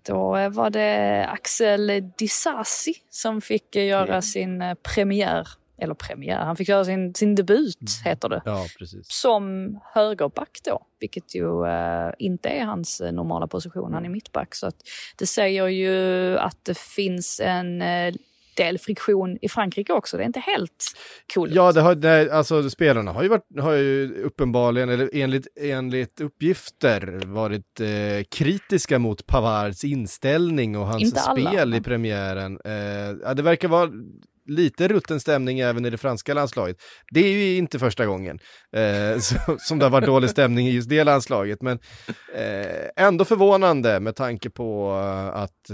Då 0.06 0.36
eh, 0.36 0.50
var 0.50 0.70
det 0.70 1.26
Axel 1.26 2.10
Disasi 2.18 2.94
som 3.10 3.40
fick 3.40 3.76
eh, 3.76 3.86
göra 3.86 4.22
sin 4.22 4.62
eh, 4.62 4.74
premiär. 4.74 5.48
Eller 5.78 5.94
premiär, 5.94 6.38
han 6.38 6.56
fick 6.56 6.68
göra 6.68 6.84
sin, 6.84 7.14
sin 7.14 7.34
debut 7.34 7.90
heter 8.04 8.28
det 8.28 8.42
Ja, 8.44 8.66
precis. 8.78 9.06
som 9.08 9.78
högerback 9.94 10.58
då, 10.64 10.86
vilket 11.00 11.34
ju 11.34 11.66
eh, 11.66 12.12
inte 12.18 12.48
är 12.48 12.64
hans 12.64 13.00
eh, 13.00 13.12
normala 13.12 13.46
position. 13.46 13.92
Han 13.92 14.04
är 14.04 14.08
mittback. 14.08 14.54
Så 14.54 14.66
att 14.66 14.76
det 15.16 15.26
säger 15.26 15.68
ju 15.68 16.38
att 16.38 16.64
det 16.64 16.78
finns 16.78 17.40
en 17.44 17.82
eh, 17.82 18.14
del 18.56 18.78
friktion 18.78 19.38
i 19.42 19.48
Frankrike 19.48 19.92
också. 19.92 20.16
Det 20.16 20.22
är 20.22 20.26
inte 20.26 20.40
helt 20.40 20.84
coolt. 21.34 21.54
Ja, 21.54 21.72
det 21.72 21.80
har, 21.80 21.94
det, 21.94 22.32
alltså 22.32 22.70
spelarna 22.70 23.12
har 23.12 23.22
ju, 23.22 23.28
varit, 23.28 23.60
har 23.60 23.72
ju 23.72 24.22
uppenbarligen, 24.22 24.88
eller 24.88 25.10
enligt, 25.12 25.46
enligt 25.60 26.20
uppgifter, 26.20 27.20
varit 27.26 27.80
eh, 27.80 28.24
kritiska 28.30 28.98
mot 28.98 29.26
Pavards 29.26 29.84
inställning 29.84 30.78
och 30.78 30.86
hans 30.86 31.22
spel 31.22 31.74
i 31.74 31.80
premiären. 31.80 32.58
Eh, 32.64 32.72
ja, 33.22 33.34
det 33.34 33.42
verkar 33.42 33.68
vara 33.68 33.90
lite 34.46 34.88
rutten 34.88 35.20
stämning 35.20 35.60
även 35.60 35.84
i 35.84 35.90
det 35.90 35.98
franska 35.98 36.34
landslaget. 36.34 36.76
Det 37.10 37.20
är 37.20 37.28
ju 37.30 37.56
inte 37.56 37.78
första 37.78 38.06
gången 38.06 38.38
eh, 38.76 39.18
som 39.58 39.78
det 39.78 39.84
har 39.84 39.90
varit 39.90 40.06
dålig 40.06 40.30
stämning 40.30 40.68
i 40.68 40.70
just 40.70 40.88
det 40.88 41.04
landslaget, 41.04 41.62
men 41.62 41.78
eh, 42.36 43.04
ändå 43.06 43.24
förvånande 43.24 44.00
med 44.00 44.16
tanke 44.16 44.50
på 44.50 44.90
eh, 45.02 45.40
att 45.42 45.70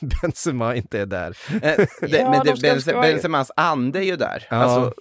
Benzema 0.22 0.74
inte 0.76 0.98
är 1.00 1.06
där. 1.06 1.36
Eh, 1.52 1.60
det, 2.00 2.18
Ja, 2.18 2.30
men 2.30 2.44
de 2.44 2.50
det, 2.50 2.56
ska- 2.56 2.66
Benze- 2.68 2.80
ska- 2.80 3.00
Benzemas 3.00 3.50
ande 3.56 3.98
är 3.98 4.02
ju 4.02 4.16
där. 4.16 4.46
Ja. 4.50 4.56
Alltså, 4.56 4.92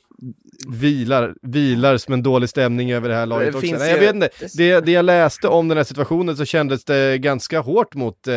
vilar, 0.69 1.33
vilar 1.41 1.97
som 1.97 2.13
en 2.13 2.23
dålig 2.23 2.49
stämning 2.49 2.91
över 2.91 3.09
det 3.09 3.15
här 3.15 3.25
laget 3.25 3.51
Det 3.51 3.57
också. 3.57 3.75
Nej, 3.75 3.89
jag 3.89 3.99
ju- 4.01 4.05
vet 4.05 4.15
inte, 4.15 4.29
det, 4.57 4.79
det 4.79 4.91
jag 4.91 5.05
läste 5.05 5.47
om 5.47 5.67
den 5.67 5.77
här 5.77 5.83
situationen 5.85 6.38
så 6.38 6.45
kändes 6.45 6.85
det 6.85 7.17
ganska 7.17 7.59
hårt 7.59 7.93
mot, 7.95 8.27
eh, 8.27 8.35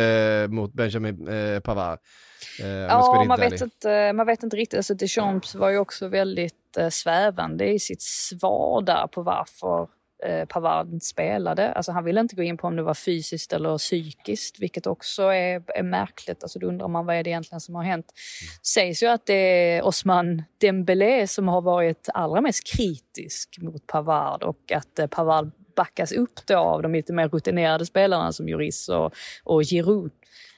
mot 0.49 0.73
Benjamin 0.73 1.27
eh, 1.27 1.59
Pavard. 1.59 1.99
Eh, 2.59 2.67
Ja, 2.69 3.23
man 3.27 3.39
vet, 3.39 3.61
inte, 3.61 4.13
man 4.13 4.25
vet 4.25 4.43
inte 4.43 4.57
riktigt. 4.57 4.77
Alltså, 4.77 4.93
Deschamps 4.93 5.55
var 5.55 5.69
ju 5.69 5.77
också 5.77 6.07
väldigt 6.07 6.77
eh, 6.77 6.89
svävande 6.89 7.67
i 7.67 7.79
sitt 7.79 8.01
svar 8.01 8.81
där 8.81 9.07
på 9.07 9.21
varför 9.21 9.87
eh, 10.25 10.45
Pavard 10.45 11.01
spelade. 11.01 11.71
Alltså, 11.71 11.91
han 11.91 12.03
ville 12.03 12.21
inte 12.21 12.35
gå 12.35 12.43
in 12.43 12.57
på 12.57 12.67
om 12.67 12.75
det 12.75 12.83
var 12.83 12.93
fysiskt 12.93 13.53
eller 13.53 13.77
psykiskt, 13.77 14.59
vilket 14.59 14.87
också 14.87 15.23
är, 15.23 15.63
är 15.67 15.83
märkligt. 15.83 16.43
Alltså, 16.43 16.59
då 16.59 16.67
undrar 16.67 16.87
man 16.87 17.05
vad 17.05 17.15
är 17.15 17.23
det 17.23 17.29
egentligen 17.29 17.61
som 17.61 17.75
har 17.75 17.83
hänt. 17.83 18.05
sägs 18.67 19.03
ju 19.03 19.07
att 19.07 19.25
det 19.25 19.33
är 19.33 19.85
Osman 19.85 20.43
Dembélé 20.57 21.27
som 21.27 21.47
har 21.47 21.61
varit 21.61 22.09
allra 22.13 22.41
mest 22.41 22.75
kritisk 22.75 23.57
mot 23.61 23.87
Pavard 23.87 24.43
och 24.43 24.71
att 24.71 24.99
eh, 24.99 25.07
Pavard 25.07 25.51
backas 25.75 26.11
upp 26.11 26.45
då 26.45 26.57
av 26.57 26.81
de 26.81 26.93
lite 26.93 27.13
mer 27.13 27.29
rutinerade 27.29 27.85
spelarna 27.85 28.31
som 28.31 28.47
Lloris 28.47 28.89
och, 28.89 29.13
och 29.43 29.63
Giroud. 29.63 30.11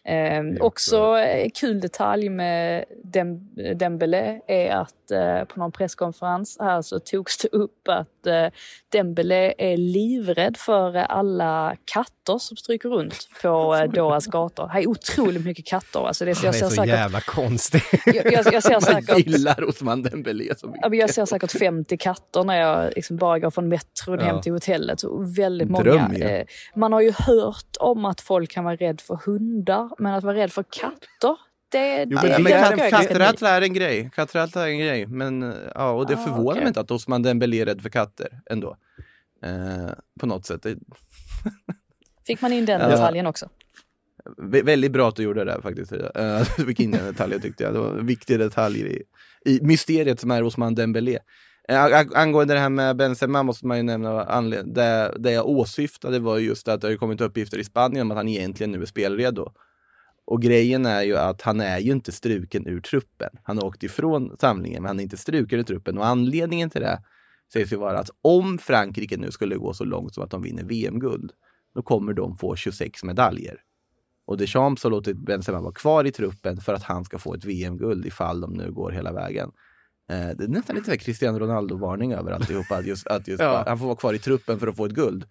Eh, 0.06 0.44
också 0.60 1.18
kul 1.54 1.82
detalj 1.82 2.30
med 2.30 2.86
Dem 3.04 3.50
Dembele 3.76 4.42
är 4.48 4.72
att 4.72 5.03
eh, 5.14 5.44
på 5.44 5.60
någon 5.60 5.72
presskonferens 5.72 6.58
här 6.60 6.82
så 6.82 7.00
togs 7.00 7.38
det 7.38 7.48
upp 7.48 7.88
att 7.88 8.28
eh, 8.28 8.48
Dembele 8.92 9.54
är 9.58 9.78
livrädd 9.78 10.58
för 10.58 10.96
alla 10.96 11.76
katter 11.86 12.38
som 12.38 12.58
stryker 12.58 12.90
runt 12.90 13.28
på 13.42 13.76
eh, 13.76 13.84
Dohas 13.92 14.28
gator. 14.28 14.68
Här 14.68 14.82
är 14.82 14.88
otroligt 14.88 15.46
mycket 15.46 15.66
katter. 15.66 16.08
Alltså 16.08 16.26
det, 16.26 16.30
jag 16.32 16.36
Han 16.38 16.48
är 16.48 16.52
ser 16.54 16.66
så 16.66 16.70
säkert, 16.70 16.88
jävla 16.88 17.22
konstig. 17.22 17.82
jag, 18.06 18.16
jag, 18.34 18.54
jag 18.54 18.64
ser 18.64 18.72
Man 18.72 18.82
säkert 18.82 19.28
gillar 19.28 19.70
Osman 19.70 20.04
Dembélé 20.04 20.54
så 20.58 20.68
Ja, 20.82 20.90
mycket. 20.90 21.00
jag 21.02 21.10
ser 21.10 21.26
säkert 21.26 21.52
50 21.52 21.98
katter 21.98 22.44
när 22.44 22.56
jag 22.62 22.94
liksom 22.96 23.18
bara 23.18 23.40
går 23.40 23.50
från 23.50 23.68
metron 23.68 24.20
Ja. 24.20 24.26
hem 24.26 24.42
till 24.42 24.52
hotellet. 24.54 25.00
Så 25.00 25.18
väldigt 25.36 25.70
många. 25.70 25.84
Dröm. 25.84 26.12
Eh, 26.12 26.44
Man 26.76 26.94
har 26.94 27.02
ju 27.02 27.12
hört 27.18 27.76
om 27.80 28.06
att 28.06 28.22
folk 28.22 28.52
kan 28.52 28.64
vara 28.64 28.76
rädd 28.76 29.02
för 29.02 29.16
hundar, 29.26 29.90
men 29.98 30.14
att 30.14 30.24
vara 30.24 30.36
rädd 30.36 30.52
för 30.52 30.64
katter, 30.70 31.36
det, 31.74 31.98
Jo, 32.00 32.06
det, 32.06 32.16
men 32.16 32.32
Ja, 32.32 32.38
det 32.38 32.44
men 32.44 32.52
är 32.52 33.62
en 33.62 33.74
grej. 33.74 34.10
Kattrattlar 34.16 34.64
är 34.64 34.72
en 34.72 34.80
grej. 34.80 35.06
Men 35.08 35.44
eh, 35.44 35.54
ja, 35.76 35.92
och 35.92 36.08
det 36.08 36.14
Ah, 36.14 36.18
förvånar 36.18 36.52
okej. 36.52 36.62
mig 36.62 36.68
inte 36.68 36.80
att 36.80 36.92
Osman 36.92 37.24
Dembélé 37.26 37.62
är 37.62 37.66
rädd 37.66 37.82
för 37.82 37.90
katter 37.90 38.28
ändå. 38.50 38.78
Eh, 39.44 39.92
på 40.20 40.26
något 40.26 40.46
sätt. 40.46 40.64
Det, 40.64 40.76
Fick 42.28 42.42
man 42.42 42.54
in 42.54 42.66
den 42.66 42.82
Ja. 42.82 42.88
detaljen 42.88 43.28
också? 43.28 43.50
Vä- 44.38 44.66
väldigt 44.66 44.92
bra 44.92 45.10
att 45.10 45.16
du 45.16 45.24
gjorde 45.24 45.46
det 45.46 45.52
där 45.52 45.62
faktiskt. 45.62 45.92
Uh, 45.94 46.00
du 46.58 46.66
fick 46.66 46.80
in 46.80 46.92
den 46.92 47.06
detaljen 47.06 47.42
tyckte 47.42 47.64
jag. 47.64 47.74
Det 47.74 47.80
var 47.80 47.90
en 48.00 48.06
viktig 48.06 48.40
detalj 48.40 48.82
i, 48.82 49.04
i 49.52 49.60
mysteriet 49.62 50.20
som 50.20 50.32
är 50.32 50.44
Osman 50.44 50.76
Dembélé. 50.76 51.20
Uh, 51.72 52.06
angående 52.20 52.54
det 52.54 52.60
här 52.60 52.70
med 52.70 52.96
Benzema 52.96 53.44
måste 53.44 53.68
man 53.68 53.78
ju 53.78 53.84
nämna 53.84 54.42
det, 54.64 55.14
det 55.20 55.32
jag 55.32 55.48
åsyftade 55.48 56.20
var 56.20 56.38
just 56.38 56.68
att 56.68 56.82
det 56.82 56.88
har 56.88 56.96
kommit 56.96 57.22
uppgifter 57.22 57.58
i 57.58 57.64
Spanien 57.64 58.02
om 58.02 58.12
att 58.12 58.18
han 58.18 58.28
egentligen 58.30 58.72
nu 58.72 58.82
är 58.82 58.86
spelredo. 58.86 59.52
Och 60.26 60.42
grejen 60.42 60.86
är 60.86 61.02
ju 61.02 61.18
att 61.18 61.42
han 61.42 61.62
är 61.62 61.80
ju 61.80 61.92
inte 61.92 62.12
struken 62.12 62.68
ur 62.68 62.82
truppen. 62.82 63.30
Han 63.44 63.58
har 63.58 63.66
åkt 63.66 63.84
ifrån 63.84 64.36
samlingen 64.40 64.84
men 64.84 64.88
han 64.88 65.00
är 65.00 65.04
inte 65.04 65.18
struken 65.18 65.60
ur 65.60 65.64
truppen 65.64 65.98
och 65.98 66.06
anledningen 66.06 66.70
till 66.70 66.82
det 66.82 67.00
sägs 67.54 67.74
ju 67.74 67.78
vara 67.78 68.00
att 68.00 68.10
om 68.22 68.58
Frankrike 68.58 69.18
nu 69.18 69.32
skulle 69.32 69.56
gå 69.56 69.74
så 69.74 69.86
långt 69.86 70.14
som 70.14 70.24
att 70.24 70.32
de 70.32 70.42
vinner 70.42 70.64
VM-guld, 70.64 71.32
då 71.76 71.82
kommer 71.82 72.14
de 72.14 72.38
få 72.38 72.56
26 72.56 73.04
medaljer. 73.04 73.58
Och 74.26 74.38
Deschamps 74.38 74.84
har 74.84 74.92
låtit 74.92 75.18
Benzema 75.18 75.62
vara 75.62 75.74
kvar 75.74 76.06
i 76.06 76.12
truppen 76.12 76.62
för 76.62 76.74
att 76.74 76.84
han 76.84 77.06
ska 77.06 77.18
få 77.18 77.34
ett 77.34 77.46
VM-guld 77.46 78.06
ifall 78.06 78.42
de 78.42 78.54
nu 78.54 78.72
går 78.72 78.92
hela 78.92 79.14
vägen. 79.14 79.52
Eh, 80.10 80.30
det 80.38 80.44
är 80.44 80.48
nästan 80.48 80.76
lite 80.76 80.98
Cristiano 80.98 81.40
Ronaldo-varning 81.40 82.14
över 82.14 82.32
alltihopa. 82.32 82.76
Att 82.78 82.86
just, 82.86 83.08
att 83.08 83.28
just, 83.28 83.42
Ja. 83.42 83.64
Han 83.68 83.80
får 83.80 83.86
vara 83.86 83.96
kvar 83.96 84.14
i 84.14 84.20
truppen 84.20 84.60
för 84.60 84.68
att 84.68 84.78
få 84.78 84.86
ett 84.86 84.92
guld 84.92 85.26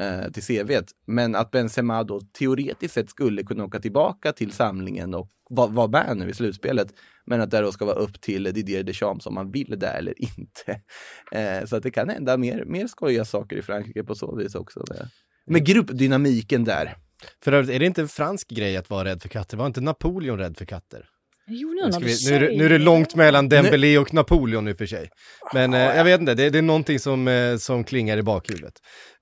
eh, 0.00 0.30
till 0.32 0.42
CVt. 0.42 0.90
Men 1.06 1.34
att 1.34 1.50
Benzema 1.50 2.04
då 2.04 2.20
teoretiskt 2.20 2.94
sett 2.94 3.10
skulle 3.10 3.42
kunna 3.42 3.64
åka 3.64 3.80
tillbaka 3.80 4.32
till 4.32 4.52
samlingen 4.52 5.14
och 5.14 5.30
vara 5.50 5.66
va 5.66 5.88
med 5.88 6.16
nu 6.16 6.30
i 6.30 6.34
slutspelet. 6.34 6.94
Men 7.26 7.40
att 7.40 7.50
det 7.50 7.60
då 7.60 7.72
ska 7.72 7.84
vara 7.84 7.96
upp 7.96 8.20
till 8.20 8.42
Didier 8.42 8.82
Deschamps 8.82 9.26
om 9.26 9.36
han 9.36 9.50
vill 9.50 9.78
det 9.78 9.88
eller 9.88 10.22
inte. 10.22 10.80
Eh, 11.32 11.64
så 11.64 11.76
att 11.76 11.82
det 11.82 11.90
kan 11.90 12.08
hända 12.08 12.36
mer, 12.36 12.64
mer 12.64 12.86
skojiga 12.86 13.24
saker 13.24 13.56
i 13.56 13.62
Frankrike 13.62 14.04
på 14.04 14.14
så 14.14 14.36
vis 14.36 14.54
också. 14.54 14.84
Med, 14.88 15.08
med 15.46 15.66
gruppdynamiken 15.66 16.64
där. 16.64 16.96
För 17.44 17.52
övrigt, 17.52 17.70
är 17.70 17.78
det 17.78 17.86
inte 17.86 18.00
en 18.00 18.08
fransk 18.08 18.48
grej 18.48 18.76
att 18.76 18.90
vara 18.90 19.04
rädd 19.04 19.22
för 19.22 19.28
katter? 19.28 19.56
Var 19.56 19.66
inte 19.66 19.80
Napoleon 19.80 20.38
rädd 20.38 20.56
för 20.56 20.64
katter? 20.64 21.08
Nu 21.46 21.56
Nu, 21.74 21.92
ska 21.92 22.00
du 22.00 22.06
vi, 22.06 22.10
nu, 22.10 22.16
säger 22.16 22.40
är 22.40 22.50
det, 22.50 22.56
nu 22.56 22.64
är 22.64 22.68
det 22.68 22.78
långt 22.78 23.14
mellan 23.14 23.48
Dembélé 23.48 23.98
och 23.98 24.14
Napoleon 24.14 24.68
i 24.68 24.72
och 24.72 24.78
för 24.78 24.86
sig. 24.86 25.10
Men 25.54 25.74
eh, 25.74 25.80
jag 25.80 26.04
vet 26.04 26.20
inte, 26.20 26.34
det, 26.34 26.50
det 26.50 26.58
är 26.58 26.62
någonting 26.62 26.98
som, 26.98 27.28
eh, 27.28 27.56
som 27.56 27.84
klingar 27.84 28.16
i 28.16 28.22
bakhuvudet. 28.22 28.74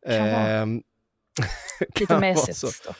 Kan 0.09 0.19
vara. 0.19 0.49
Ehm, 0.49 0.81
Lite 1.81 2.07
kan 2.07 2.21
vara 2.21 2.21
mesigt 2.21 2.57
så. 2.59 2.67
dock. 2.67 2.97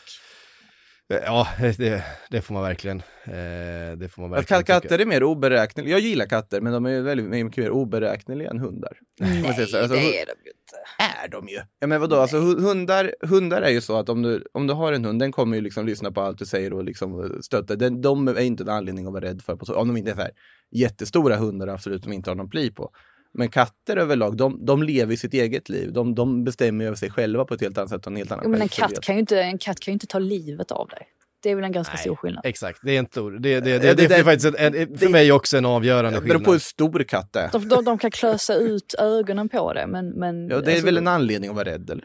Ja, 1.09 1.49
det, 1.79 2.05
det 2.31 2.43
får 2.43 2.55
man 2.55 2.63
verkligen. 2.63 2.99
Eh, 3.25 3.97
det 3.97 4.09
får 4.13 4.23
man 4.23 4.33
Att 4.33 4.39
verkligen 4.39 4.63
ka- 4.63 4.67
katter 4.81 4.99
är 4.99 5.07
mer 5.07 5.23
oberäkneliga. 5.23 5.93
Jag 5.93 6.01
gillar 6.01 6.27
katter, 6.27 6.61
men 6.61 6.73
de 6.73 6.87
är 6.87 7.01
väldigt 7.01 7.27
mycket 7.27 7.57
mer 7.65 7.71
oberäkneliga 7.71 8.51
än 8.51 8.59
hundar. 8.59 8.99
Säger 9.19 9.67
så. 9.67 9.79
Alltså, 9.79 9.95
det 9.95 10.21
är 10.21 10.27
de 10.27 10.33
ju 10.45 10.51
inte. 10.51 10.77
är 11.25 11.29
de 11.29 11.49
ju. 11.49 11.61
Ja 11.79 11.87
men 11.87 12.01
vadå, 12.01 12.17
alltså 12.17 12.37
hu- 12.37 12.61
hundar, 12.61 13.15
hundar 13.21 13.63
är 13.63 13.71
ju 13.71 13.81
så 13.81 13.99
att 13.99 14.09
om 14.09 14.23
du, 14.23 14.45
om 14.53 14.67
du 14.67 14.75
har 14.75 14.93
en 14.93 15.05
hund, 15.05 15.21
den 15.21 15.33
kommer 15.33 15.57
ju 15.57 15.63
liksom 15.63 15.87
lyssna 15.87 16.13
på 16.13 16.21
allt 16.21 16.39
du 16.39 16.47
säger 16.47 16.73
och 16.73 16.85
liksom 16.85 17.39
stötta. 17.43 17.77
Den, 17.77 18.01
de 18.01 18.29
är 18.29 18.41
inte 18.41 18.63
en 18.63 18.69
anledning 18.69 19.07
att 19.07 19.13
vara 19.13 19.25
rädd 19.25 19.43
för, 19.43 19.57
på 19.57 19.73
om 19.75 19.89
de 19.89 19.97
inte 19.97 20.11
är 20.11 20.15
så 20.15 20.21
här 20.21 20.31
jättestora 20.71 21.37
hundar 21.37 21.69
absolut, 21.69 22.03
som 22.05 22.13
inte 22.13 22.31
har 22.31 22.35
någon 22.35 22.51
pli 22.51 22.71
på. 22.71 22.91
Men 23.35 23.49
katter 23.49 23.97
överlag, 23.97 24.37
de, 24.37 24.65
de 24.67 24.83
lever 24.83 25.13
i 25.15 25.17
sitt 25.17 25.35
eget 25.35 25.69
liv. 25.69 25.93
De, 25.93 26.15
de 26.15 26.45
bestämmer 26.45 26.85
över 26.85 26.97
sig 26.97 27.11
själva 27.11 27.45
på 27.45 27.55
ett 27.55 27.61
helt 27.61 27.79
annat 27.79 27.91
sätt 27.91 28.07
och 28.07 28.13
en 28.13 28.17
helt 28.17 28.33
annan 28.33 28.45
Jo, 28.45 28.51
men 28.51 28.63
en 28.63 28.69
katt, 28.69 29.01
kan 29.01 29.15
ju 29.15 29.21
inte, 29.21 29.41
en 29.43 29.59
katt 29.59 29.81
kan 29.81 29.93
ju 29.93 29.95
inte 29.95 30.07
ta 30.07 30.19
livet 30.19 30.71
av 30.71 30.89
dig. 30.89 31.07
Det 31.43 31.51
är 31.51 31.55
väl 31.55 31.65
en 31.65 31.73
ganska 31.73 31.93
Nej. 31.95 32.01
stor 32.03 32.17
skillnad. 32.17 32.47
Exakt, 32.47 32.79
det 32.83 32.93
är 32.95 32.99
en 32.99 33.07
stor, 33.07 33.31
det, 33.33 33.61
det, 33.61 33.79
det, 33.79 33.95
det 33.95 34.09
det, 34.09 34.15
är 34.15 34.25
faktiskt 34.25 34.47
en, 34.59 34.75
en, 34.75 34.99
för 34.99 35.07
det- 35.07 35.13
mig 35.13 35.33
också 35.33 35.57
en 35.57 35.65
avgörande 35.67 36.21
Det 36.21 36.27
beror 36.27 36.33
på 36.33 36.53
hur 36.53 36.59
skillnad. 36.59 36.63
stor 36.63 37.03
katt 37.03 37.33
det 37.33 37.41
är. 37.41 37.51
De, 37.53 37.69
de, 37.69 37.85
de 37.85 37.99
kan 37.99 38.11
klösa 38.11 38.55
ut 38.55 38.95
ögonen 38.99 39.49
på 39.49 39.73
det, 39.73 39.87
men... 39.87 40.09
men 40.09 40.49
Ja, 40.49 40.61
det 40.61 40.71
är 40.71 40.73
alltså, 40.73 40.85
väl 40.87 40.97
en 40.97 41.09
anledning 41.09 41.51
att 41.51 41.57
vara 41.57 41.65
rädd 41.69 41.91
eller? 41.91 42.05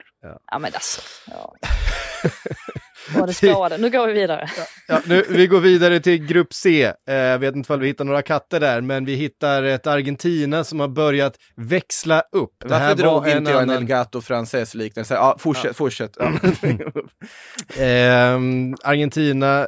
Ja, 0.51 0.59
men 0.59 0.71
alltså. 0.73 1.01
Ja. 1.31 1.55
Vad 3.15 3.29
det 3.29 3.33
spårade. 3.33 3.77
Nu 3.77 3.89
går 3.89 4.07
vi 4.07 4.13
vidare. 4.13 4.49
Ja, 4.87 5.01
nu, 5.05 5.25
vi 5.29 5.47
går 5.47 5.59
vidare 5.59 5.99
till 5.99 6.25
grupp 6.25 6.53
C. 6.53 6.91
Eh, 7.09 7.15
Jag 7.15 7.39
vet 7.39 7.55
inte 7.55 7.73
om 7.73 7.79
vi 7.79 7.87
hittar 7.87 8.05
några 8.05 8.21
katter 8.21 8.59
där, 8.59 8.81
men 8.81 9.05
vi 9.05 9.15
hittar 9.15 9.63
ett 9.63 9.87
Argentina 9.87 10.63
som 10.63 10.79
har 10.79 10.87
börjat 10.87 11.33
växla 11.55 12.23
upp. 12.31 12.53
Det 12.59 12.67
Varför 12.67 12.85
här 12.85 12.95
drog 12.95 13.21
var 13.23 13.37
inte 13.37 13.51
jag 13.51 13.61
en 13.63 13.69
Elgato 13.69 14.21
Frances 14.21 14.75
liknelse? 14.75 15.13
Ja, 15.13 15.35
fortsätt, 15.39 15.75
fortsätt. 15.75 16.17
Ja. 16.19 17.83
Ehm, 17.83 18.75
Argentina 18.83 19.67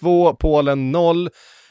2, 0.00 0.34
Polen 0.34 0.92
0. 0.92 1.28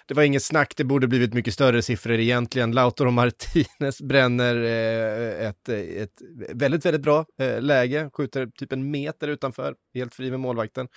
Det 0.08 0.14
var 0.14 0.24
inget 0.24 0.44
snack, 0.44 0.74
det 0.78 0.84
borde 0.84 1.08
blivit 1.08 1.34
mycket 1.34 1.54
större 1.54 1.82
siffror 1.82 2.20
egentligen. 2.20 2.72
Lautaro 2.72 3.12
Martinez 3.12 4.02
bränner 4.02 4.56
eh, 4.56 5.48
ett, 5.48 5.70
eh, 5.70 5.80
ett 5.80 6.22
väldigt, 6.54 6.86
väldigt 6.86 7.02
bra 7.02 7.26
eh, 7.40 7.62
läge, 7.62 8.10
skjuter 8.14 8.48
typ 8.60 8.72
en 8.72 8.92
meter 8.92 9.28
utanför, 9.28 9.76
helt 9.94 10.16
fri 10.16 10.32
med 10.32 10.40
målvakten. 10.40 10.88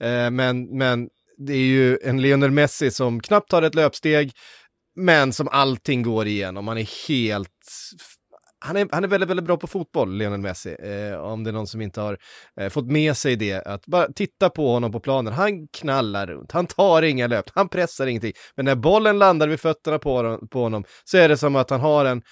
Eh, 0.00 0.30
men, 0.30 0.78
men 0.78 1.08
det 1.38 1.52
är 1.52 1.66
ju 1.66 1.98
en 2.04 2.22
Lionel 2.22 2.50
Messi 2.50 2.90
som 2.90 3.20
knappt 3.20 3.50
tar 3.50 3.62
ett 3.62 3.74
löpsteg, 3.74 4.32
men 4.96 5.32
som 5.32 5.48
allting 5.48 6.02
går 6.02 6.26
igenom. 6.26 6.68
Han 6.68 6.78
är 6.78 7.08
helt... 7.08 7.50
Han 8.64 8.76
är, 8.76 8.88
han 8.92 9.04
är 9.04 9.08
väldigt, 9.08 9.30
väldigt 9.30 9.46
bra 9.46 9.56
på 9.56 9.66
fotboll, 9.66 10.16
Lionel 10.16 10.40
Messi. 10.40 10.76
Eh, 10.82 11.18
om 11.18 11.44
det 11.44 11.50
är 11.50 11.52
någon 11.52 11.66
som 11.66 11.80
inte 11.80 12.00
har 12.00 12.18
eh, 12.60 12.68
fått 12.68 12.86
med 12.86 13.16
sig 13.16 13.36
det, 13.36 13.66
att 13.66 13.86
bara 13.86 14.12
titta 14.12 14.50
på 14.50 14.72
honom 14.72 14.92
på 14.92 15.00
planen. 15.00 15.32
Han 15.32 15.68
knallar 15.68 16.26
runt, 16.26 16.52
han 16.52 16.66
tar 16.66 17.02
inga 17.02 17.26
löp, 17.26 17.44
han 17.54 17.68
pressar 17.68 18.06
ingenting. 18.06 18.32
Men 18.56 18.64
när 18.64 18.74
bollen 18.74 19.18
landar 19.18 19.48
vid 19.48 19.60
fötterna 19.60 19.98
på 19.98 20.16
honom, 20.16 20.48
på 20.48 20.62
honom 20.62 20.84
så 21.04 21.18
är 21.18 21.28
det 21.28 21.36
som 21.36 21.56
att 21.56 21.70
han 21.70 21.80
har 21.80 22.04
en, 22.04 22.22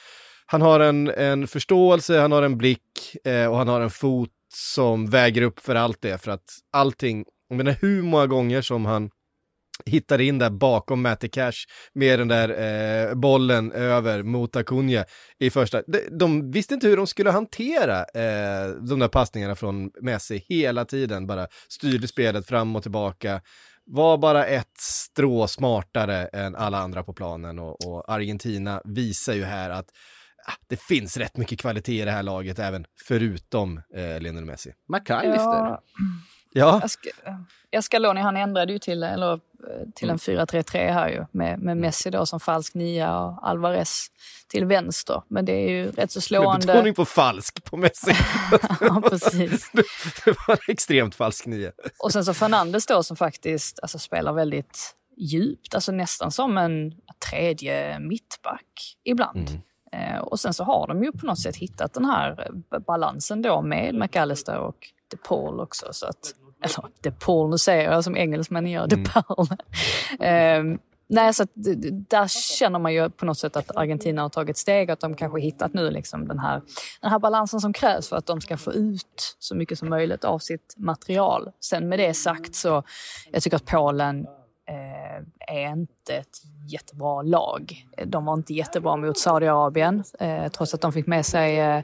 han 0.46 0.62
har 0.62 0.80
en, 0.80 1.10
en 1.10 1.46
förståelse, 1.46 2.20
han 2.20 2.32
har 2.32 2.42
en 2.42 2.58
blick 2.58 3.16
eh, 3.24 3.46
och 3.46 3.56
han 3.56 3.68
har 3.68 3.80
en 3.80 3.90
fot 3.90 4.30
som 4.54 5.10
väger 5.10 5.42
upp 5.42 5.60
för 5.60 5.74
allt 5.74 6.02
det. 6.02 6.18
För 6.18 6.30
att 6.30 6.44
allting, 6.72 7.24
jag 7.48 7.56
menar 7.56 7.76
hur 7.80 8.02
många 8.02 8.26
gånger 8.26 8.62
som 8.62 8.86
han 8.86 9.10
hittar 9.86 10.20
in 10.20 10.38
där 10.38 10.50
bakom 10.50 11.02
Matty 11.02 11.28
Cash 11.28 11.66
med 11.94 12.18
den 12.18 12.28
där 12.28 12.48
eh, 13.08 13.14
bollen 13.14 13.72
över 13.72 14.22
mot 14.22 14.56
Acuna 14.56 15.04
i 15.38 15.50
första. 15.50 15.82
De, 15.86 15.98
de 16.18 16.50
visste 16.50 16.74
inte 16.74 16.88
hur 16.88 16.96
de 16.96 17.06
skulle 17.06 17.30
hantera 17.30 17.98
eh, 17.98 18.68
de 18.70 18.98
där 18.98 19.08
passningarna 19.08 19.56
från 19.56 19.90
Messi 20.00 20.44
hela 20.48 20.84
tiden, 20.84 21.26
bara 21.26 21.46
styrde 21.68 22.08
spelet 22.08 22.46
fram 22.46 22.76
och 22.76 22.82
tillbaka. 22.82 23.40
Var 23.84 24.18
bara 24.18 24.46
ett 24.46 24.76
strå 24.78 25.46
smartare 25.46 26.26
än 26.26 26.54
alla 26.54 26.78
andra 26.78 27.02
på 27.02 27.12
planen 27.12 27.58
och, 27.58 27.86
och 27.86 28.12
Argentina 28.12 28.82
visar 28.84 29.34
ju 29.34 29.44
här 29.44 29.70
att 29.70 29.86
ah, 30.46 30.54
det 30.68 30.80
finns 30.80 31.16
rätt 31.16 31.36
mycket 31.36 31.60
kvalitet 31.60 32.02
i 32.02 32.04
det 32.04 32.10
här 32.10 32.22
laget 32.22 32.58
även 32.58 32.84
förutom 33.04 33.82
eh, 33.94 34.20
Lionel 34.20 34.44
Messi. 34.44 34.72
McAllister. 34.88 35.42
Ja, 35.42 35.82
ska, 36.88 37.10
Escaloni 37.70 38.20
han 38.20 38.36
ändrade 38.36 38.72
ju 38.72 38.78
till, 38.78 39.02
eller, 39.02 39.40
till 39.94 40.10
en 40.10 40.16
4-3-3 40.16 40.92
här 40.92 41.08
ju 41.08 41.24
med, 41.32 41.58
med 41.58 41.76
Messi 41.76 42.10
då 42.10 42.26
som 42.26 42.40
falsk 42.40 42.74
nia 42.74 43.18
och 43.18 43.48
Alvarez 43.48 44.06
till 44.48 44.64
vänster. 44.64 45.22
Men 45.28 45.44
det 45.44 45.52
är 45.52 45.70
ju 45.70 45.90
rätt 45.90 46.10
så 46.10 46.18
med 46.18 46.22
slående. 46.24 46.66
betoning 46.66 46.94
på 46.94 47.04
falsk 47.04 47.64
på 47.64 47.76
Messi. 47.76 48.12
ja, 48.80 49.02
precis. 49.08 49.70
det 50.24 50.34
var 50.46 50.54
en 50.54 50.58
extremt 50.68 51.14
falsk 51.14 51.46
nia. 51.46 51.72
Och 51.98 52.12
sen 52.12 52.24
så 52.24 52.34
Fernandes 52.34 52.86
då 52.86 53.02
som 53.02 53.16
faktiskt 53.16 53.78
alltså, 53.82 53.98
spelar 53.98 54.32
väldigt 54.32 54.96
djupt, 55.16 55.74
alltså 55.74 55.92
nästan 55.92 56.30
som 56.30 56.58
en 56.58 56.94
tredje 57.30 57.98
mittback 57.98 58.96
ibland. 59.04 59.60
Eh, 59.92 60.18
och 60.18 60.40
sen 60.40 60.54
så 60.54 60.64
har 60.64 60.86
de 60.86 61.04
ju 61.04 61.12
på 61.12 61.26
något 61.26 61.38
sätt 61.38 61.56
hittat 61.56 61.94
den 61.94 62.04
här 62.04 62.50
balansen 62.86 63.42
då 63.42 63.62
med 63.62 63.94
McAllister 63.94 64.58
och 64.58 64.76
De 65.08 65.16
Paul 65.16 65.60
också. 65.60 65.86
Så 65.92 66.06
att, 66.06 66.34
eller 66.62 66.88
De 67.00 67.10
Paul, 67.10 67.50
nu 67.50 67.58
säger 67.58 67.92
jag 67.92 68.04
som 68.04 68.16
engelsmännen 68.16 68.70
gör, 68.70 68.86
De 68.86 69.04
Paul. 69.04 69.46
eh, 70.20 70.78
Nej, 71.12 71.34
så 71.34 71.42
att, 71.42 71.50
där 72.08 72.28
känner 72.28 72.78
man 72.78 72.94
ju 72.94 73.10
på 73.10 73.24
något 73.24 73.38
sätt 73.38 73.56
att 73.56 73.76
Argentina 73.76 74.22
har 74.22 74.28
tagit 74.28 74.56
steg, 74.56 74.90
att 74.90 75.00
de 75.00 75.14
kanske 75.14 75.40
hittat 75.40 75.74
nu 75.74 75.90
liksom 75.90 76.28
den, 76.28 76.38
här, 76.38 76.62
den 77.00 77.10
här 77.10 77.18
balansen 77.18 77.60
som 77.60 77.72
krävs 77.72 78.08
för 78.08 78.16
att 78.16 78.26
de 78.26 78.40
ska 78.40 78.56
få 78.56 78.72
ut 78.72 79.36
så 79.38 79.54
mycket 79.54 79.78
som 79.78 79.88
möjligt 79.88 80.24
av 80.24 80.38
sitt 80.38 80.74
material. 80.76 81.50
Sen 81.60 81.88
med 81.88 81.98
det 81.98 82.14
sagt 82.14 82.54
så, 82.54 82.82
jag 83.32 83.42
tycker 83.42 83.56
att 83.56 83.66
Polen 83.66 84.26
eh, 84.68 85.54
är 85.56 85.72
inte 85.72 86.16
ett 86.16 86.38
jättebra 86.68 87.22
lag. 87.22 87.86
De 88.06 88.24
var 88.24 88.34
inte 88.34 88.54
jättebra 88.54 88.96
mot 88.96 89.18
Saudiarabien, 89.18 90.04
eh, 90.20 90.48
trots 90.48 90.74
att 90.74 90.80
de 90.80 90.92
fick 90.92 91.06
med 91.06 91.26
sig 91.26 91.60
eh, 91.60 91.82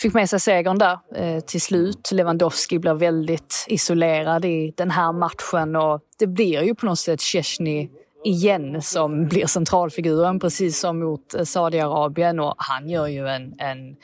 fick 0.00 0.14
med 0.14 0.30
sig 0.30 0.40
segern 0.40 0.78
där 0.78 0.98
eh, 1.14 1.40
till 1.40 1.60
slut. 1.60 2.10
Lewandowski 2.12 2.78
blir 2.78 2.94
väldigt 2.94 3.64
isolerad 3.68 4.44
i 4.44 4.74
den 4.76 4.90
här 4.90 5.12
matchen 5.12 5.76
och 5.76 6.00
det 6.18 6.26
blir 6.26 6.62
ju 6.62 6.74
på 6.74 6.86
något 6.86 6.98
sätt 6.98 7.22
Szczesny 7.22 7.88
igen 8.24 8.82
som 8.82 9.28
blir 9.28 9.46
centralfiguren 9.46 10.40
precis 10.40 10.80
som 10.80 10.98
mot 10.98 11.34
eh, 11.34 11.44
Saudiarabien 11.44 12.40
och 12.40 12.54
han 12.56 12.88
gör 12.88 13.06
ju 13.06 13.28
en, 13.28 13.54
en 13.58 13.96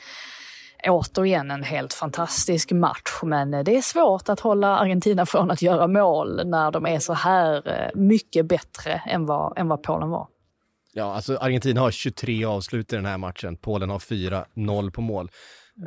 återigen 0.87 1.51
en 1.51 1.63
helt 1.63 1.93
fantastisk 1.93 2.71
match 2.71 3.19
men 3.23 3.53
eh, 3.53 3.63
det 3.63 3.77
är 3.77 3.81
svårt 3.81 4.29
att 4.29 4.39
hålla 4.39 4.77
Argentina 4.77 5.25
från 5.25 5.51
att 5.51 5.61
göra 5.61 5.87
mål 5.87 6.41
när 6.45 6.71
de 6.71 6.85
är 6.85 6.99
så 6.99 7.13
här 7.13 7.67
eh, 7.67 8.01
mycket 8.01 8.45
bättre 8.45 9.01
än 9.05 9.25
vad, 9.25 9.57
än 9.57 9.67
vad 9.67 9.83
Polen 9.83 10.09
var. 10.09 10.27
Ja, 10.93 11.15
alltså 11.15 11.37
Argentina 11.37 11.81
har 11.81 11.91
23 11.91 12.45
avslut 12.45 12.93
i 12.93 12.95
den 12.95 13.05
här 13.05 13.17
matchen. 13.17 13.57
Polen 13.57 13.89
har 13.89 13.99
4, 13.99 14.45
0 14.53 14.91
på 14.91 15.01
mål. 15.01 15.29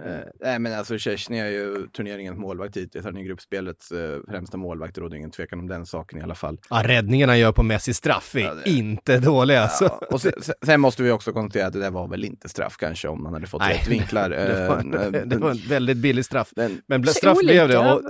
Eh, 0.06 0.20
nej 0.40 0.58
men 0.58 0.78
alltså 0.78 0.94
Szczesny 0.98 1.38
är 1.38 1.46
ju 1.50 1.86
turneringens 1.96 2.38
målvakt 2.38 2.76
hittills. 2.76 3.04
Han 3.04 3.16
är 3.16 3.22
gruppspelets 3.22 3.92
eh, 3.92 4.18
främsta 4.28 4.56
målvakt. 4.56 4.94
Det 4.94 5.00
råder 5.00 5.16
ingen 5.16 5.30
tvekan 5.30 5.58
om 5.58 5.68
den 5.68 5.86
saken 5.86 6.18
i 6.18 6.22
alla 6.22 6.34
fall. 6.34 6.58
Ja, 6.70 6.82
räddningarna 6.84 7.32
han 7.32 7.38
gör 7.40 7.52
på 7.52 7.62
Messi 7.62 7.94
straff 7.94 8.34
är 8.36 8.40
Ja, 8.40 8.54
det- 8.64 8.70
inte 8.70 9.18
dåliga 9.18 9.60
alltså. 9.62 9.84
Ja, 9.84 10.00
och 10.10 10.20
sen, 10.20 10.32
sen- 10.66 10.80
måste 10.80 11.02
vi 11.02 11.10
också 11.10 11.32
konstatera 11.32 11.66
att 11.66 11.72
det 11.72 11.80
där 11.80 11.90
var 11.90 12.08
väl 12.08 12.24
inte 12.24 12.48
straff 12.48 12.76
kanske 12.76 13.08
om 13.08 13.22
man 13.22 13.32
hade 13.32 13.46
fått 13.46 13.60
Nej, 13.60 13.78
rätt 13.78 13.88
vinklar. 13.88 14.30
Det 14.30 14.36
Eh, 14.36 14.68
var, 14.68 14.82
det 15.26 15.36
var 15.36 15.50
en 15.50 15.56
väldigt 15.68 15.96
billig 15.96 16.24
straff. 16.24 16.52
den, 16.56 16.82
Men 16.86 17.06
straff 17.06 17.36
olika, 17.38 17.52
blev 17.52 17.68
det. 17.68 17.78
Och, 17.78 18.02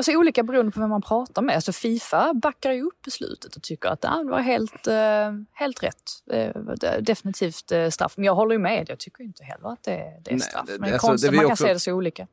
eh, 0.00 0.12
ja, 0.12 0.12
så 0.12 0.18
olika 0.18 0.42
beroende 0.42 0.72
på 0.72 0.80
vem 0.80 0.90
man 0.90 1.02
pratar 1.02 1.42
med. 1.42 1.54
Alltså 1.54 1.72
Fifa 1.72 2.34
backar 2.34 2.72
ju 2.72 2.82
upp 2.82 3.02
beslutet 3.04 3.56
och 3.56 3.62
tycker 3.62 3.88
att 3.88 4.00
det 4.00 4.24
var 4.24 4.40
helt, 4.40 4.86
eh, 4.86 5.32
helt 5.52 5.82
rätt. 5.82 6.02
Eh, 6.32 6.38
är 6.38 7.00
definitivt 7.00 7.72
eh, 7.72 7.88
straff. 7.88 8.14
Men 8.16 8.24
jag 8.24 8.34
håller 8.34 8.52
ju 8.52 8.58
med. 8.58 8.86
Jag 8.88 8.98
tycker 8.98 9.24
inte 9.24 9.44
heller 9.44 9.68
att 9.68 9.82
det, 9.82 10.02
det 10.24 10.32
är 10.34 10.38
straff. 10.38 10.64
Men 10.68 10.80
det 10.80 10.88
är 10.88 10.92
alltså, 10.92 11.06
konstigt 11.08 11.26
det 11.26 11.28
att 11.28 11.32
vi 11.32 11.36
man 11.36 11.44
kan 11.44 11.52
också- 11.52 11.64
se 11.64 11.72
det 11.72 11.80
så 11.80 11.92
olika. 11.92 12.26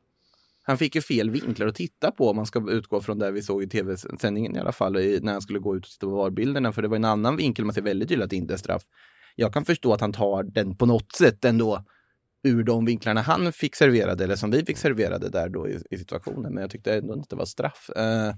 Han 0.62 0.78
fick 0.78 0.94
ju 0.94 1.02
fel 1.02 1.30
vinklar 1.30 1.66
att 1.66 1.74
titta 1.74 2.10
på 2.10 2.30
om 2.30 2.36
man 2.36 2.46
ska 2.46 2.70
utgå 2.70 3.00
från 3.00 3.18
det 3.18 3.30
vi 3.30 3.42
såg 3.42 3.62
i 3.62 3.68
tv-sändningen 3.68 4.56
i 4.56 4.58
alla 4.58 4.72
fall 4.72 4.92
när 4.92 5.32
han 5.32 5.42
skulle 5.42 5.58
gå 5.58 5.76
ut 5.76 5.84
och 5.84 5.90
titta 5.90 6.06
på 6.06 6.16
VAR-bilderna 6.16 6.72
för 6.72 6.82
det 6.82 6.88
var 6.88 6.96
en 6.96 7.04
annan 7.04 7.36
vinkel 7.36 7.64
man 7.64 7.74
ser 7.74 7.82
väldigt 7.82 8.08
tydligt 8.08 8.24
att 8.24 8.30
det 8.30 8.36
inte 8.36 8.54
är 8.54 8.58
straff. 8.58 8.82
Jag 9.36 9.52
kan 9.52 9.64
förstå 9.64 9.92
att 9.92 10.00
han 10.00 10.12
tar 10.12 10.42
den 10.42 10.76
på 10.76 10.86
något 10.86 11.12
sätt 11.12 11.44
ändå 11.44 11.84
ur 12.44 12.62
de 12.62 12.84
vinklarna 12.84 13.20
han 13.20 13.52
fick 13.52 13.74
serverade 13.74 14.24
eller 14.24 14.36
som 14.36 14.50
vi 14.50 14.64
fick 14.64 14.78
serverade 14.78 15.28
där 15.28 15.48
då 15.48 15.68
i, 15.68 15.80
i 15.90 15.98
situationen 15.98 16.54
men 16.54 16.60
jag 16.60 16.70
tyckte 16.70 16.94
ändå 16.94 17.14
inte 17.14 17.26
det 17.30 17.36
var 17.36 17.44
straff. 17.44 17.90
Eh, 17.96 18.34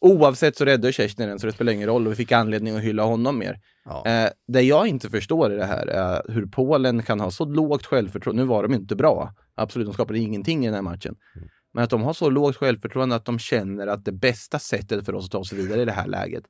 oavsett 0.00 0.56
så 0.56 0.64
räddade 0.64 0.92
Kerstin 0.92 1.28
den 1.28 1.38
så 1.38 1.46
det 1.46 1.52
spelar 1.52 1.72
ingen 1.72 1.88
roll 1.88 2.06
och 2.06 2.12
vi 2.12 2.16
fick 2.16 2.32
anledning 2.32 2.76
att 2.76 2.82
hylla 2.82 3.02
honom 3.02 3.38
mer. 3.38 3.60
ja. 3.84 4.06
Eh, 4.06 4.30
det 4.48 4.62
jag 4.62 4.86
inte 4.86 5.10
förstår 5.10 5.52
i 5.52 5.56
det 5.56 5.64
här 5.64 5.86
är 5.86 6.32
hur 6.32 6.46
Polen 6.46 7.02
kan 7.02 7.20
ha 7.20 7.30
så 7.30 7.44
lågt 7.44 7.86
självförtroende. 7.86 8.42
Nu 8.42 8.48
var 8.48 8.62
de 8.62 8.74
inte 8.74 8.96
bra. 8.96 9.34
Absolut, 9.54 9.86
de 9.86 9.94
skapade 9.94 10.18
ingenting 10.18 10.64
i 10.64 10.66
den 10.66 10.74
här 10.74 10.82
matchen. 10.82 11.16
Men 11.72 11.84
att 11.84 11.90
de 11.90 12.02
har 12.02 12.12
så 12.12 12.30
lågt 12.30 12.56
självförtroende 12.56 13.16
att 13.16 13.24
de 13.24 13.38
känner 13.38 13.86
att 13.86 14.04
det 14.04 14.12
bästa 14.12 14.58
sättet 14.58 15.06
för 15.06 15.14
oss 15.14 15.24
att 15.24 15.30
ta 15.30 15.38
oss 15.38 15.52
vidare 15.52 15.82
i 15.82 15.84
det 15.84 15.92
här 15.92 16.06
läget 16.06 16.44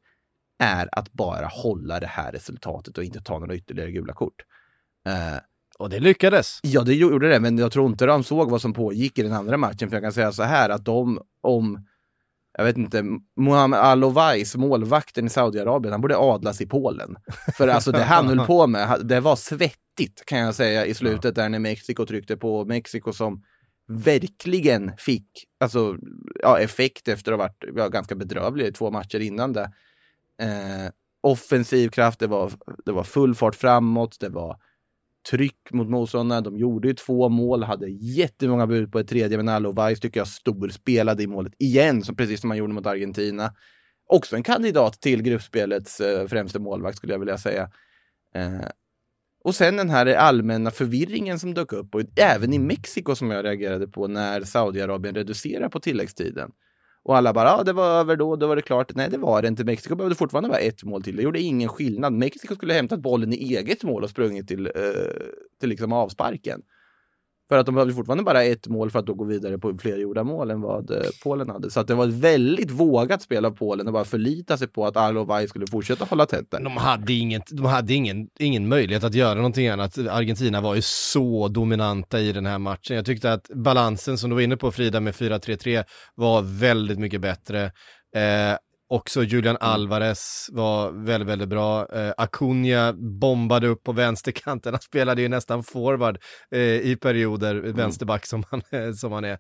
är 0.59 0.89
att 0.93 1.13
bara 1.13 1.47
hålla 1.47 2.01
det 2.01 2.07
här 2.07 2.33
resultatet 2.33 2.99
och 2.99 3.05
inte 3.05 3.21
ta 3.21 3.39
några 3.39 3.55
ytterligare 3.55 3.91
gula 3.91 4.13
kort. 4.13 4.43
Eh, 5.07 5.41
och 5.81 5.91
det 5.91 6.01
lyckades. 6.01 6.61
Ja, 6.62 6.83
det 6.83 6.95
gjorde 6.95 7.28
det, 7.28 7.41
men 7.41 7.59
jag 7.59 7.72
tror 7.72 7.87
inte 7.87 8.07
de 8.07 8.24
såg 8.24 8.51
vad 8.51 8.61
som 8.61 8.72
pågick 8.72 9.18
i 9.18 9.22
den 9.22 9.33
andra 9.33 9.57
matchen. 9.57 9.89
För 9.89 9.97
jag 9.97 10.03
kan 10.03 10.12
säga 10.12 10.33
så 10.33 10.43
här 10.43 10.68
att 10.70 10.85
de, 10.85 11.20
om, 11.41 11.87
jag 12.59 12.64
vet 12.64 12.76
inte, 12.76 13.05
Mohamed 13.37 13.81
Alovais, 13.81 14.57
målvakten 14.57 15.26
i 15.26 15.31
Saudiarabien, 15.31 15.93
han 15.93 16.01
borde 16.01 16.16
adlas 16.18 16.61
i 16.61 16.66
Polen. 16.66 17.16
För 17.57 17.68
alltså 17.68 17.93
det 17.93 18.03
han 18.03 18.28
höll 18.28 18.47
på 18.47 18.66
med, 18.66 19.01
det 19.05 19.20
var 19.20 19.37
svettigt 19.37 20.24
kan 20.26 20.39
jag 20.39 20.55
säga 20.55 20.87
i 20.87 20.95
slutet 20.95 21.35
där 21.35 21.49
när 21.49 21.59
Mexiko 21.59 22.07
tryckte 22.07 22.37
på. 22.37 22.64
Mexiko 22.64 23.12
som 23.12 23.43
verkligen 23.89 24.93
fick 24.99 25.28
alltså, 25.61 25.97
ja, 26.43 26.59
effekt 26.59 27.09
efter 27.09 27.33
att 27.33 27.39
ha 27.39 27.45
varit 27.47 27.64
ja, 27.76 27.89
ganska 27.89 28.14
bedrövliga 28.14 28.68
i 28.68 28.72
två 28.72 28.91
matcher 28.91 29.20
innan 29.20 29.53
det. 29.53 29.70
Eh, 30.43 30.91
offensiv 31.20 31.89
kraft, 31.89 32.20
det 32.20 32.26
var, 32.26 32.53
det 32.85 32.93
var 32.93 33.05
full 33.05 33.35
fart 33.35 33.55
framåt, 33.55 34.16
det 34.20 34.28
var 34.28 34.57
tryck 35.31 35.73
mot 35.73 35.89
motståndarna. 35.89 36.41
De 36.41 36.57
gjorde 36.57 36.89
ju 36.89 36.95
två 36.95 37.29
mål, 37.29 37.62
hade 37.62 37.89
jättemånga 37.91 38.66
bud 38.66 38.93
på 38.93 38.99
ett 38.99 39.09
tredje, 39.09 39.37
men 39.37 39.49
Alovais 39.49 40.01
tycker 40.01 40.21
jag 40.21 40.29
storspelade 40.29 41.23
i 41.23 41.27
målet 41.27 41.53
igen, 41.59 42.03
som 42.03 42.16
precis 42.16 42.41
som 42.41 42.49
man 42.49 42.57
gjorde 42.57 42.73
mot 42.73 42.87
Argentina. 42.87 43.55
Också 44.07 44.37
en 44.37 44.43
kandidat 44.43 45.01
till 45.01 45.23
gruppspelets 45.23 46.01
eh, 46.01 46.27
främste 46.27 46.59
målvakt 46.59 46.97
skulle 46.97 47.12
jag 47.12 47.18
vilja 47.18 47.39
säga. 47.39 47.71
Eh, 48.35 48.68
och 49.45 49.55
sen 49.55 49.77
den 49.77 49.91
här 49.91 50.07
allmänna 50.07 50.71
förvirringen 50.71 51.39
som 51.39 51.55
dök 51.55 51.73
upp, 51.73 51.95
och 51.95 52.03
även 52.16 52.53
i 52.53 52.59
Mexiko 52.59 53.14
som 53.14 53.31
jag 53.31 53.45
reagerade 53.45 53.89
på 53.89 54.07
när 54.07 54.41
Saudiarabien 54.41 55.14
reducerar 55.14 55.68
på 55.68 55.81
tilläggstiden. 55.81 56.51
Och 57.03 57.17
alla 57.17 57.33
bara, 57.33 57.49
ja 57.49 57.63
det 57.63 57.73
var 57.73 58.01
över 58.01 58.17
då, 58.17 58.37
då 58.37 58.47
var 58.47 58.57
det 58.57 58.63
klart. 58.63 58.95
Nej 58.95 59.11
det 59.11 59.19
var 59.19 59.43
det 59.43 59.49
inte. 59.49 59.65
Mexiko 59.65 59.95
behövde 59.95 60.17
fortfarande 60.17 60.49
vara 60.49 60.59
ett 60.59 60.85
mål 60.85 61.03
till. 61.03 61.17
Det 61.17 61.23
gjorde 61.23 61.41
ingen 61.41 61.69
skillnad. 61.69 62.13
Mexiko 62.13 62.55
skulle 62.55 62.75
hämtat 62.75 63.01
bollen 63.01 63.33
i 63.33 63.37
eget 63.37 63.83
mål 63.83 64.03
och 64.03 64.11
sprungit 64.11 64.49
till, 64.49 64.67
eh, 64.67 64.73
till 65.61 65.69
liksom 65.69 65.93
avsparken. 65.93 66.63
För 67.51 67.59
att 67.59 67.67
de 67.67 67.75
behövde 67.75 67.95
fortfarande 67.95 68.25
bara 68.25 68.45
ett 68.45 68.69
mål 68.69 68.91
för 68.91 68.99
att 68.99 69.07
då 69.07 69.15
gå 69.15 69.25
vidare 69.25 69.59
på 69.59 69.79
fler 69.79 69.97
gjorda 69.97 70.25
mål 70.25 70.51
än 70.51 70.61
vad 70.61 70.91
eh, 70.91 71.03
Polen 71.23 71.51
hade. 71.51 71.71
Så 71.71 71.81
att 71.81 71.87
det 71.87 71.95
var 71.95 72.09
ett 72.09 72.15
väldigt 72.15 72.71
vågat 72.71 73.23
spel 73.23 73.45
av 73.45 73.51
Polen 73.51 73.87
att 73.87 73.93
bara 73.93 74.05
förlita 74.05 74.57
sig 74.57 74.69
på 74.69 74.87
att 74.87 74.97
Arlovaj 74.97 75.49
skulle 75.49 75.67
fortsätta 75.67 76.05
hålla 76.05 76.27
tätt 76.27 76.51
där. 76.51 76.61
De 76.61 76.77
hade, 76.77 77.13
inget, 77.13 77.43
de 77.51 77.67
hade 77.67 77.95
ingen, 77.95 78.29
ingen 78.39 78.69
möjlighet 78.69 79.05
att 79.05 79.15
göra 79.15 79.35
någonting 79.35 79.69
annat. 79.69 79.99
Argentina 79.99 80.61
var 80.61 80.75
ju 80.75 80.83
så 80.83 81.49
dominanta 81.49 82.21
i 82.21 82.33
den 82.33 82.47
här 82.47 82.59
matchen. 82.59 82.97
Jag 82.97 83.07
tyckte 83.07 83.33
att 83.33 83.51
balansen 83.55 84.19
som 84.19 84.31
du 84.31 84.35
var 84.35 84.43
inne 84.43 84.57
på 84.57 84.73
Frida 84.73 85.01
med 85.01 85.15
4-3-3 85.15 85.85
var 86.15 86.43
väldigt 86.43 86.99
mycket 86.99 87.21
bättre. 87.21 87.65
Eh, 88.17 88.57
också 88.91 89.22
Julian 89.22 89.57
Alvarez 89.61 90.49
var 90.53 90.91
väldigt, 90.91 91.28
väldigt 91.28 91.49
bra. 91.49 91.86
Eh, 91.93 92.12
Acuna 92.16 92.93
bombade 92.93 93.68
upp 93.68 93.82
på 93.82 93.93
vänsterkanten. 93.93 94.72
Han 94.72 94.80
spelade 94.80 95.22
ju 95.22 95.28
nästan 95.28 95.62
forward 95.62 96.18
eh, 96.51 96.61
i 96.61 96.97
perioder, 97.01 97.55
vänsterback 97.55 98.26
som 98.26 98.45
han, 98.51 98.62
som 98.95 99.12
han 99.12 99.24
är. 99.24 99.38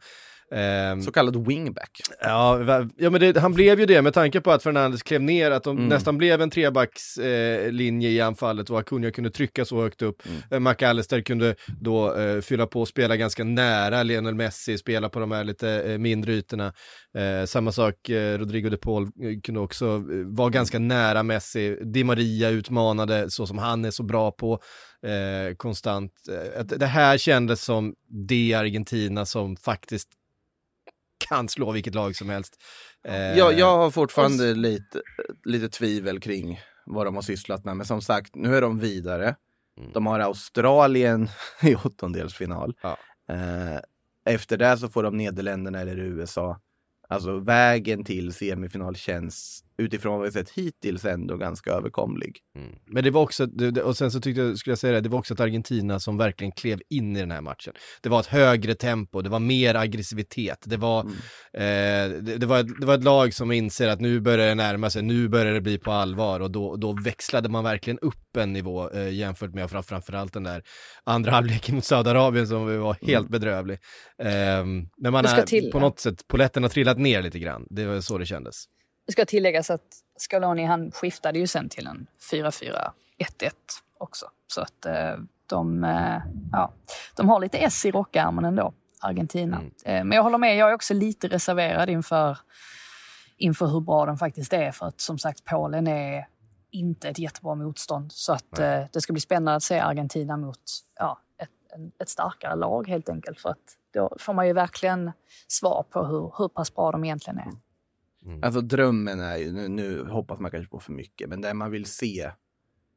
Ehm, 0.54 1.02
Så 1.02 1.12
kallad 1.12 1.46
wingback. 1.46 1.90
Ja, 2.20 2.64
ja 2.96 3.10
men 3.10 3.20
det, 3.20 3.38
han 3.38 3.52
blev 3.52 3.80
ju 3.80 3.86
det 3.86 4.02
med 4.02 4.14
tanke 4.14 4.40
på 4.40 4.50
att 4.52 4.62
Fernandes 4.62 5.02
klev 5.02 5.22
ner, 5.22 5.50
att 5.50 5.62
de 5.64 5.76
Mm. 5.76 5.88
nästan 5.88 6.18
blev 6.18 6.42
en 6.42 6.50
trebackslinje 6.50 8.08
eh, 8.08 8.14
i 8.14 8.20
anfallet 8.20 8.70
och 8.70 8.78
Acuna 8.78 9.10
kunde 9.10 9.30
trycka 9.30 9.64
så 9.64 9.80
högt 9.82 10.02
upp. 10.02 10.22
Mm. 10.26 10.66
Eh, 10.66 10.70
McAllister 10.70 11.20
kunde 11.20 11.54
då 11.80 12.14
eh, 12.16 12.40
fylla 12.40 12.66
på 12.66 12.80
och 12.80 12.88
spela 12.88 13.16
ganska 13.16 13.44
nära 13.44 14.02
Lionel 14.02 14.34
Messi, 14.34 14.78
spela 14.78 15.08
på 15.08 15.20
de 15.20 15.30
här 15.30 15.44
lite 15.44 15.70
eh, 15.70 15.98
mindre 15.98 16.32
ytorna. 16.32 16.72
Eh, 17.18 17.46
samma 17.46 17.72
sak, 17.72 18.08
eh, 18.08 18.38
Rodrigo 18.38 18.68
de 18.68 18.76
Paul 18.76 19.02
eh, 19.02 19.40
kunde 19.44 19.60
också 19.60 19.86
eh, 19.86 20.02
vara 20.26 20.50
ganska 20.50 20.78
nära 20.78 21.22
Messi. 21.22 21.76
Di 21.84 22.04
Maria 22.04 22.48
utmanade 22.48 23.30
så 23.30 23.46
som 23.46 23.58
han 23.58 23.84
är 23.84 23.90
så 23.90 24.02
bra 24.02 24.30
på 24.30 24.52
eh, 25.06 25.54
konstant. 25.56 26.12
Eh, 26.56 26.64
det 26.64 26.86
här 26.86 27.18
kändes 27.18 27.64
som 27.64 27.94
det 28.28 28.54
Argentina 28.54 29.26
som 29.26 29.56
faktiskt 29.56 30.08
kan 31.30 31.48
slå 31.48 31.72
vilket 31.72 31.94
lag 31.94 32.16
som 32.16 32.28
helst. 32.30 32.56
Eh, 33.04 33.38
Jag, 33.38 33.58
jag 33.58 33.76
har 33.76 33.90
fortfarande 33.90 34.54
lite, 34.54 35.02
lite 35.44 35.68
tvivel 35.68 36.20
kring 36.20 36.60
vad 36.86 37.06
de 37.06 37.14
har 37.14 37.22
sysslat 37.22 37.64
med. 37.64 37.76
Men 37.76 37.86
som 37.86 38.02
sagt, 38.02 38.34
nu 38.34 38.56
är 38.56 38.60
de 38.60 38.78
vidare. 38.78 39.36
Mm. 39.78 39.92
De 39.92 40.06
har 40.06 40.20
Australien 40.20 41.28
i 41.62 41.74
åttondelsfinal. 41.74 42.74
Ja. 42.82 42.96
Eh, 43.34 43.80
efter 44.34 44.56
det 44.56 44.78
så 44.78 44.88
får 44.88 45.02
de 45.02 45.16
Nederländerna 45.16 45.80
eller 45.80 45.96
USA. 45.96 46.60
Alltså 47.08 47.38
vägen 47.38 48.04
till 48.04 48.32
semifinal 48.32 48.96
känns 48.96 49.64
utifrån 49.80 50.18
vad 50.18 50.26
vi 50.26 50.32
sett 50.32 50.50
hittills 50.50 51.04
ändå 51.04 51.36
ganska 51.36 51.70
överkomlig. 51.70 52.38
Mm. 52.58 52.70
Men 52.86 53.04
det 53.04 53.10
var 53.10 53.22
också, 53.22 53.48
och 53.84 53.96
sen 53.96 54.10
så 54.10 54.20
tyckte 54.20 54.42
jag, 54.42 54.58
skulle 54.58 54.72
jag 54.72 54.78
säga 54.78 54.92
det, 54.92 55.00
det 55.00 55.08
var 55.08 55.18
också 55.18 55.34
ett 55.34 55.40
Argentina 55.40 56.00
som 56.00 56.16
verkligen 56.16 56.52
klev 56.52 56.80
in 56.90 57.16
i 57.16 57.20
den 57.20 57.30
här 57.30 57.40
matchen. 57.40 57.72
Det 58.02 58.08
var 58.08 58.20
ett 58.20 58.26
högre 58.26 58.74
tempo, 58.74 59.22
det 59.22 59.30
var 59.30 59.38
mer 59.40 59.74
aggressivitet, 59.74 60.58
det 60.66 60.76
var, 60.76 61.00
Mm. 61.00 61.14
eh, 61.54 62.22
det, 62.22 62.36
det, 62.36 62.46
var 62.46 62.60
ett, 62.60 62.80
det 62.80 62.86
var 62.86 62.94
ett 62.94 63.04
lag 63.04 63.34
som 63.34 63.52
inser 63.52 63.88
att 63.88 64.00
nu 64.00 64.20
börjar 64.20 64.48
det 64.48 64.54
närma 64.54 64.90
sig, 64.90 65.02
nu 65.02 65.28
börjar 65.28 65.52
det 65.52 65.60
bli 65.60 65.78
på 65.78 65.92
allvar 65.92 66.40
och 66.40 66.50
då, 66.50 66.76
då 66.76 66.92
växlade 66.92 67.48
man 67.48 67.64
verkligen 67.64 67.98
upp 67.98 68.36
en 68.38 68.52
nivå 68.52 68.90
eh, 68.90 69.08
jämfört 69.14 69.54
med 69.54 69.70
fram, 69.70 69.82
framförallt 69.82 70.32
den 70.32 70.44
där 70.44 70.62
andra 71.04 71.30
halvleken 71.36 71.74
mot 71.74 71.84
Saudiarabien 71.84 72.46
som 72.46 72.80
var 72.80 72.96
helt 73.06 73.28
bedrövlig. 73.28 73.78
Eh, 74.22 74.64
men 75.02 75.12
man 75.12 75.24
är 75.24 75.42
till, 75.42 75.70
på 75.70 75.78
ja. 75.78 75.82
något 75.82 75.98
sätt, 76.00 76.28
poletten 76.28 76.62
har 76.62 76.70
trillat 76.70 76.98
ner 76.98 77.22
lite 77.22 77.38
grann, 77.38 77.66
det 77.70 77.86
var 77.86 78.00
så 78.00 78.18
det 78.18 78.26
kändes. 78.26 78.64
Det 79.10 79.12
ska 79.12 79.24
tilläggas 79.24 79.70
att 79.70 79.82
Scaloni 80.16 80.64
han 80.64 80.90
skiftade 80.90 81.38
ju 81.38 81.46
sen 81.46 81.68
till 81.68 81.86
en 81.86 82.06
4-4-1-1 82.32 82.90
också. 83.98 84.26
Så 84.46 84.60
att 84.60 84.86
eh, 84.86 85.14
de, 85.46 85.84
eh, 85.84 86.22
ja, 86.52 86.72
de 87.16 87.28
har 87.28 87.40
lite 87.40 87.58
S 87.58 87.84
i 87.84 87.90
rockärmen 87.90 88.44
ändå, 88.44 88.72
Argentina. 89.00 89.56
Mm. 89.56 89.72
Eh, 89.84 90.04
Men 90.04 90.16
jag 90.16 90.22
håller 90.22 90.38
med, 90.38 90.56
jag 90.56 90.70
är 90.70 90.74
också 90.74 90.94
lite 90.94 91.28
reserverad 91.28 91.90
inför, 91.90 92.38
inför 93.36 93.66
hur 93.66 93.80
bra 93.80 94.06
de 94.06 94.18
faktiskt 94.18 94.52
är. 94.52 94.72
För 94.72 94.86
att 94.86 95.00
som 95.00 95.18
sagt, 95.18 95.44
Polen 95.44 95.86
är 95.86 96.26
inte 96.70 97.08
ett 97.08 97.18
jättebra 97.18 97.54
motstånd. 97.54 98.12
Så 98.12 98.32
att 98.32 98.58
eh, 98.58 98.82
det 98.92 99.00
ska 99.00 99.12
bli 99.12 99.20
spännande 99.20 99.56
att 99.56 99.62
se 99.62 99.78
Argentina 99.78 100.36
mot 100.36 100.60
ja, 100.98 101.18
ett, 101.38 101.80
ett 102.02 102.08
starkare 102.08 102.56
lag 102.56 102.88
helt 102.88 103.08
enkelt. 103.08 103.40
För 103.40 103.48
att 103.48 103.76
då 103.94 104.16
får 104.18 104.34
man 104.34 104.46
ju 104.46 104.52
verkligen 104.52 105.12
svar 105.48 105.84
på 105.90 106.04
hur, 106.04 106.32
hur 106.38 106.48
pass 106.48 106.74
bra 106.74 106.92
de 106.92 107.04
egentligen 107.04 107.38
är. 107.38 107.69
Mm. 108.26 108.42
Alltså 108.42 108.60
drömmen 108.60 109.20
är 109.20 109.36
ju, 109.36 109.52
nu, 109.52 109.68
nu 109.68 110.04
hoppas 110.04 110.40
man 110.40 110.50
kanske 110.50 110.70
på 110.70 110.80
för 110.80 110.92
mycket, 110.92 111.28
men 111.28 111.40
det 111.40 111.54
man 111.54 111.70
vill 111.70 111.86
se 111.86 112.30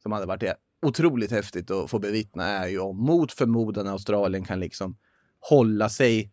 som 0.01 0.11
hade 0.11 0.26
varit 0.26 0.53
otroligt 0.82 1.32
häftigt 1.32 1.71
att 1.71 1.89
få 1.89 1.99
bevittna 1.99 2.45
är 2.47 2.67
ju 2.67 2.80
om 2.80 2.97
mot 2.97 3.32
förmodan 3.32 3.88
Australien 3.88 4.43
kan 4.43 4.59
liksom 4.59 4.97
hålla 5.39 5.89
sig 5.89 6.32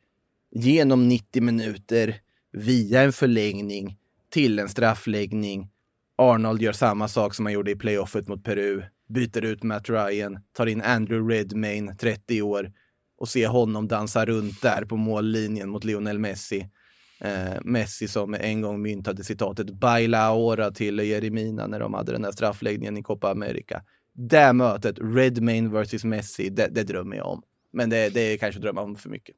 genom 0.51 1.09
90 1.09 1.43
minuter 1.43 2.21
via 2.53 3.03
en 3.03 3.13
förlängning 3.13 3.99
till 4.31 4.59
en 4.59 4.69
straffläggning. 4.69 5.71
Arnold 6.17 6.63
gör 6.63 6.73
samma 6.73 7.09
sak 7.09 7.35
som 7.35 7.47
han 7.47 7.53
gjorde 7.53 7.71
i 7.71 7.77
playoffet 7.77 8.29
mot 8.29 8.45
Peru, 8.45 8.83
byter 9.09 9.45
ut 9.45 9.63
Matt 9.63 9.91
Ryan, 9.91 10.39
tar 10.53 10.67
in 10.67 10.83
Andrew 10.83 11.35
Redmayne, 11.35 11.95
30 11.95 12.43
år, 12.43 12.73
och 13.19 13.29
se 13.29 13.47
honom 13.47 13.89
dansa 13.89 14.27
runt 14.27 14.63
där 14.63 14.85
på 14.85 14.97
mållinjen 14.97 15.69
mot 15.69 15.85
Lionel 15.85 16.19
Messi. 16.19 16.71
Eh, 17.21 17.59
Messi 17.65 18.09
som 18.09 18.35
en 18.35 18.61
gång 18.61 18.83
myntade 18.83 19.25
citatet 19.25 19.71
“Baila 19.71 20.19
ahora” 20.19 20.71
till 20.71 20.99
Jeremina 20.99 21.67
när 21.67 21.81
de 21.81 21.95
hade 21.95 22.13
den 22.13 22.23
där 22.23 22.33
straffläggningen 22.33 22.97
i 22.97 23.03
Copa 23.03 23.31
America. 23.31 23.83
Det 24.15 24.53
mötet, 24.53 24.97
Redmayne 25.01 25.69
versus 25.69 26.05
Messi, 26.05 26.49
det, 26.49 26.69
det 26.69 26.83
drömmer 26.83 27.17
jag 27.17 27.27
om. 27.27 27.43
Men 27.73 27.91
det, 27.91 28.09
det 28.09 28.21
är 28.21 28.37
kanske 28.39 28.59
att 28.59 28.63
drömma 28.63 28.81
om 28.81 28.97
för 28.97 29.11
mycket. 29.11 29.37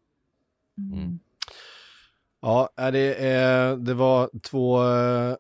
Ja, 2.43 2.69
är 2.77 2.93
det, 2.93 3.15
eh, 3.15 3.77
det 3.77 3.95
var 3.95 4.31
två 4.43 4.85
eh, 4.85 5.37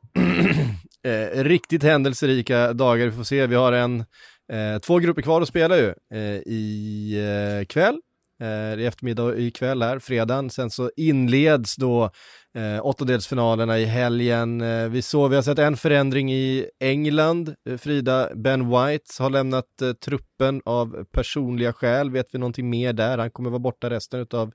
eh, 1.12 1.44
riktigt 1.44 1.82
händelserika 1.82 2.72
dagar. 2.72 3.06
Vi 3.06 3.12
får 3.12 3.24
se, 3.24 3.46
vi 3.46 3.54
har 3.54 3.72
en, 3.72 4.00
eh, 4.52 4.78
två 4.82 4.98
grupper 4.98 5.22
kvar 5.22 5.40
att 5.40 5.48
spela 5.48 5.76
ju 5.76 5.94
eh, 6.12 6.36
i 6.46 7.58
eh, 7.60 7.66
kväll. 7.66 8.00
Eh, 8.42 8.80
i 8.80 8.86
eftermiddag 8.86 9.22
och 9.22 9.38
ikväll 9.38 9.82
här, 9.82 9.98
fredagen. 9.98 10.50
Sen 10.50 10.70
så 10.70 10.90
inleds 10.96 11.76
då 11.76 12.10
eh, 12.54 12.86
åttondelsfinalerna 12.86 13.78
i 13.78 13.84
helgen. 13.84 14.60
Eh, 14.60 14.88
vi, 14.88 15.02
såg, 15.02 15.30
vi 15.30 15.36
har 15.36 15.42
sett 15.42 15.58
en 15.58 15.76
förändring 15.76 16.32
i 16.32 16.66
England. 16.80 17.54
Eh, 17.68 17.76
Frida, 17.76 18.34
Ben 18.34 18.68
White 18.68 19.22
har 19.22 19.30
lämnat 19.30 19.82
eh, 19.82 19.92
truppen 19.92 20.62
av 20.64 21.04
personliga 21.04 21.72
skäl. 21.72 22.10
Vet 22.10 22.26
vi 22.32 22.38
någonting 22.38 22.70
mer 22.70 22.92
där? 22.92 23.18
Han 23.18 23.30
kommer 23.30 23.50
vara 23.50 23.60
borta 23.60 23.90
resten 23.90 24.26
av 24.32 24.52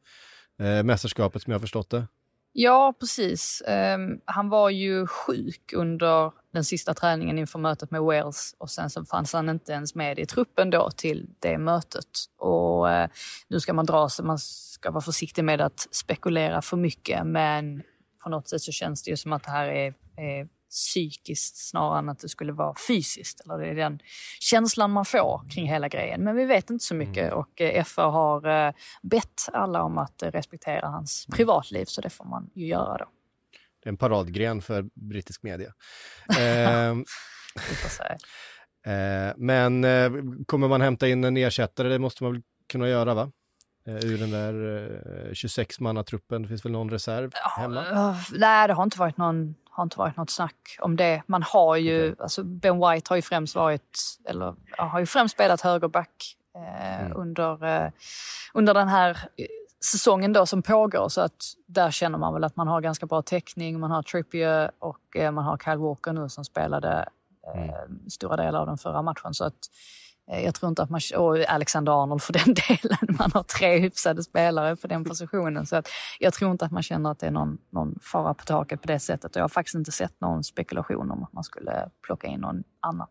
eh, 0.62 0.84
mästerskapet 0.84 1.42
som 1.42 1.52
jag 1.52 1.60
har 1.60 1.62
förstått 1.62 1.90
det. 1.90 2.08
Ja, 2.54 2.94
precis. 3.00 3.64
Um, 3.68 4.22
han 4.26 4.50
var 4.50 4.70
ju 4.70 5.08
sjuk 5.08 5.74
under 5.76 6.32
den 6.54 6.64
sista 6.64 6.94
träningen 6.94 7.40
inför 7.40 7.60
mötet 7.60 7.92
med 7.92 8.02
Wales 8.02 8.56
och 8.58 8.70
sen 8.70 8.90
så 8.90 9.06
fanns 9.06 9.34
han 9.34 9.50
inte 9.50 9.72
ens 9.72 9.96
med 9.96 10.20
i 10.20 10.26
truppen 10.26 10.70
då 10.70 10.90
till 10.92 11.30
det 11.40 11.58
mötet. 11.58 12.08
Och 12.38 12.88
uh, 12.88 13.06
nu 13.48 13.60
ska 13.60 13.74
man 13.74 13.86
dra 13.86 14.10
sig, 14.10 14.26
man 14.26 14.40
ska 14.40 14.92
vara 14.92 15.02
försiktig 15.02 15.44
med 15.44 15.62
att 15.62 15.88
spekulera 15.92 16.62
för 16.62 16.78
mycket 16.78 17.28
men 17.28 17.84
på 18.24 18.30
något 18.30 18.50
sätt 18.50 18.62
så 18.62 18.72
känns 18.72 19.04
det 19.04 19.12
ju 19.12 19.18
som 19.18 19.34
att 19.34 19.44
det 19.44 19.52
här 19.52 19.68
är, 19.68 19.94
är 20.18 20.48
psykiskt 20.78 21.58
snarare 21.58 22.00
än 22.00 22.10
att 22.10 22.20
det 22.20 22.30
skulle 22.30 22.52
vara 22.52 22.74
fysiskt. 22.88 23.42
Eller 23.42 23.58
det 23.58 23.68
är 23.68 23.76
den 23.76 24.00
känslan 24.40 24.92
man 24.92 25.06
får 25.06 25.42
kring 25.50 25.68
hela 25.68 25.88
grejen. 25.88 26.24
Men 26.24 26.36
vi 26.36 26.46
vet 26.46 26.70
inte 26.70 26.86
så 26.86 26.96
mycket 26.96 27.34
och 27.34 27.62
eh, 27.62 27.84
FA 27.84 28.04
har 28.04 28.68
eh, 28.68 28.74
bett 29.04 29.50
alla 29.54 29.84
om 29.84 29.98
att 29.98 30.22
eh, 30.22 30.32
respektera 30.32 30.88
hans 30.88 31.28
privatliv 31.32 31.86
så 31.86 32.02
det 32.02 32.10
får 32.10 32.26
man 32.26 32.50
ju 32.56 32.68
göra 32.68 32.98
då. 32.98 33.06
Det 33.84 33.90
är 33.90 33.92
en 33.92 33.98
paradgren 33.98 34.62
för 34.62 34.86
brittisk 34.94 35.44
media. 35.44 35.74
Eh, 36.40 36.96
se. 37.90 38.04
eh, 38.92 39.34
men 39.38 39.86
kommer 40.46 40.68
man 40.68 40.82
hämta 40.82 41.08
in 41.08 41.24
en 41.24 41.38
ersättare? 41.38 41.90
Det 41.90 42.00
måste 42.00 42.24
man 42.24 42.34
väl 42.34 42.42
kunna 42.72 42.88
göra 42.90 43.14
va? 43.14 43.32
Ur 43.86 44.18
den 44.18 44.32
där 44.32 44.54
eh, 45.28 45.32
26-mannatruppen. 45.32 46.42
Det 46.42 46.48
finns 46.48 46.66
väl 46.66 46.72
någon 46.72 46.90
reserv 46.90 47.32
hemma? 47.58 48.16
Nej, 48.32 48.68
det 48.68 48.74
har 48.74 48.84
inte 48.84 49.00
varit 49.00 49.18
någon 49.18 49.56
har 49.78 49.84
inte 49.84 50.00
varit 50.00 50.18
något 50.18 50.30
snack 50.30 50.78
om 50.80 50.96
det. 50.96 51.24
Man 51.28 51.44
har 51.44 51.76
ju, 51.76 52.16
alltså 52.20 52.44
Ben 52.44 52.76
White 52.76 53.10
har 53.10 53.16
ju 53.16 53.22
främst 53.22 53.56
varit, 53.56 54.18
eller 54.26 54.56
har 54.78 55.00
ju 55.00 55.06
främst 55.06 55.34
spelat 55.34 55.62
högerback 55.62 56.38
eh, 56.56 57.12
under, 57.16 57.66
eh, 57.66 57.92
under 58.54 58.74
den 58.74 58.88
här 58.88 59.10
eh, 59.38 59.46
säsongen 59.86 60.34
då 60.34 60.46
som 60.46 60.62
pågår. 60.62 61.10
Så 61.10 61.22
att 61.22 61.44
där 61.66 61.92
känner 61.92 62.18
man 62.18 62.34
väl 62.34 62.44
att 62.44 62.56
man 62.56 62.68
har 62.68 62.82
ganska 62.82 63.06
bra 63.06 63.22
täckning. 63.22 63.80
Man 63.80 63.92
har 63.92 64.04
Trippier 64.04 64.72
och 64.80 65.16
eh, 65.16 65.32
man 65.32 65.44
har 65.44 65.58
Kyle 65.58 65.78
Walker 65.78 66.14
nu 66.14 66.30
som 66.30 66.46
spelade 66.46 67.10
eh, 67.56 68.10
stora 68.10 68.36
delar 68.36 68.60
av 68.60 68.68
den 68.68 68.78
förra 68.78 69.02
matchen. 69.02 69.34
Så 69.34 69.44
att 69.44 69.70
jag 70.28 70.56
tror 70.56 70.70
inte 70.70 70.84
att 70.84 70.90
man, 70.90 71.02
och 71.18 71.38
Alexander 71.50 72.04
Arnold 72.04 72.22
för 72.22 72.34
den 72.34 72.54
delen, 72.68 73.18
man 73.20 73.32
har 73.34 73.44
tre 73.44 73.80
hyfsade 73.80 74.24
spelare 74.24 74.76
på 74.76 74.88
den 74.88 75.04
positionen. 75.04 75.66
Så 75.66 75.76
att 75.76 75.90
jag 76.20 76.34
tror 76.34 76.52
inte 76.52 76.66
att 76.66 76.72
man 76.72 76.84
känner 76.84 77.12
att 77.12 77.20
det 77.20 77.28
är 77.28 77.32
någon, 77.32 77.58
någon 77.70 78.00
fara 78.02 78.34
på 78.34 78.44
taket 78.46 78.82
på 78.82 78.88
det 78.88 79.00
sättet. 79.00 79.32
Och 79.32 79.40
jag 79.40 79.44
har 79.44 79.50
faktiskt 79.50 79.76
inte 79.76 79.92
sett 79.92 80.22
någon 80.22 80.44
spekulation 80.44 81.12
om 81.12 81.24
att 81.24 81.34
man 81.34 81.44
skulle 81.44 81.90
plocka 82.02 82.28
in 82.28 82.40
någon 82.40 82.64
annan. 82.80 83.08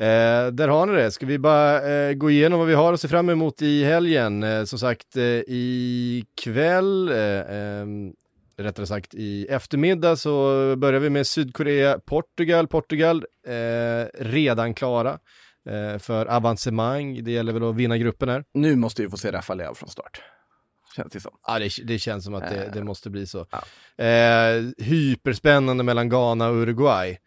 Eh, 0.00 0.46
där 0.46 0.68
har 0.68 0.86
ni 0.86 0.92
det. 0.92 1.10
Ska 1.10 1.26
vi 1.26 1.38
bara 1.38 1.90
eh, 1.90 2.14
gå 2.14 2.30
igenom 2.30 2.58
vad 2.58 2.68
vi 2.68 2.74
har 2.74 2.92
att 2.92 3.00
se 3.00 3.08
fram 3.08 3.30
emot 3.30 3.62
i 3.62 3.84
helgen? 3.84 4.42
Eh, 4.42 4.64
som 4.64 4.78
sagt, 4.78 5.16
eh, 5.16 5.24
i 5.46 6.24
kväll, 6.42 7.08
eh, 7.08 7.56
ehm, 7.56 8.12
rättare 8.62 8.86
sagt 8.86 9.14
i 9.14 9.46
eftermiddag 9.46 10.16
så 10.16 10.30
börjar 10.76 11.00
vi 11.00 11.10
med 11.10 11.26
Sydkorea, 11.26 11.98
Portugal. 11.98 12.68
Portugal 12.68 13.24
eh, 13.46 14.06
redan 14.24 14.74
klara 14.74 15.18
eh, 15.70 15.98
för 15.98 16.26
avancemang. 16.26 17.24
Det 17.24 17.30
gäller 17.30 17.52
väl 17.52 17.64
att 17.64 17.74
vinna 17.76 17.98
gruppen 17.98 18.28
här. 18.28 18.44
Nu 18.54 18.76
måste 18.76 19.02
vi 19.02 19.08
få 19.08 19.16
se 19.16 19.32
Rafael 19.32 19.74
från 19.74 19.88
start. 19.88 20.22
Känns 20.96 21.12
det 21.12 21.20
som. 21.20 21.32
Ja, 21.46 21.58
det, 21.58 21.70
det 21.84 21.98
känns 21.98 22.24
som 22.24 22.34
att 22.34 22.50
det, 22.50 22.64
Eh, 22.64 22.72
det 22.72 22.84
måste 22.84 23.10
bli 23.10 23.26
så. 23.26 23.46
ja. 23.50 24.04
Eh, 24.04 24.64
hyperspännande 24.78 25.84
mellan 25.84 26.08
Ghana 26.08 26.48
och 26.48 26.56
Uruguay. 26.56 27.18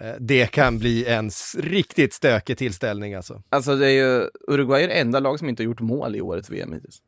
Eh, 0.00 0.12
det 0.20 0.46
kan 0.46 0.78
bli 0.78 1.06
en 1.06 1.30
riktigt 1.58 2.12
stökig 2.12 2.58
tillställning 2.58 3.14
alltså. 3.14 3.42
Alltså 3.48 3.76
det 3.76 3.86
är 3.86 3.90
ju, 3.90 4.28
Uruguay 4.48 4.82
är 4.84 4.88
det 4.88 4.94
enda 4.94 5.20
lag 5.20 5.38
som 5.38 5.48
inte 5.48 5.62
har 5.62 5.64
gjort 5.64 5.80
mål 5.80 6.16
i 6.16 6.20
årets 6.20 6.50
VM 6.50 6.72
hittills. 6.72 6.98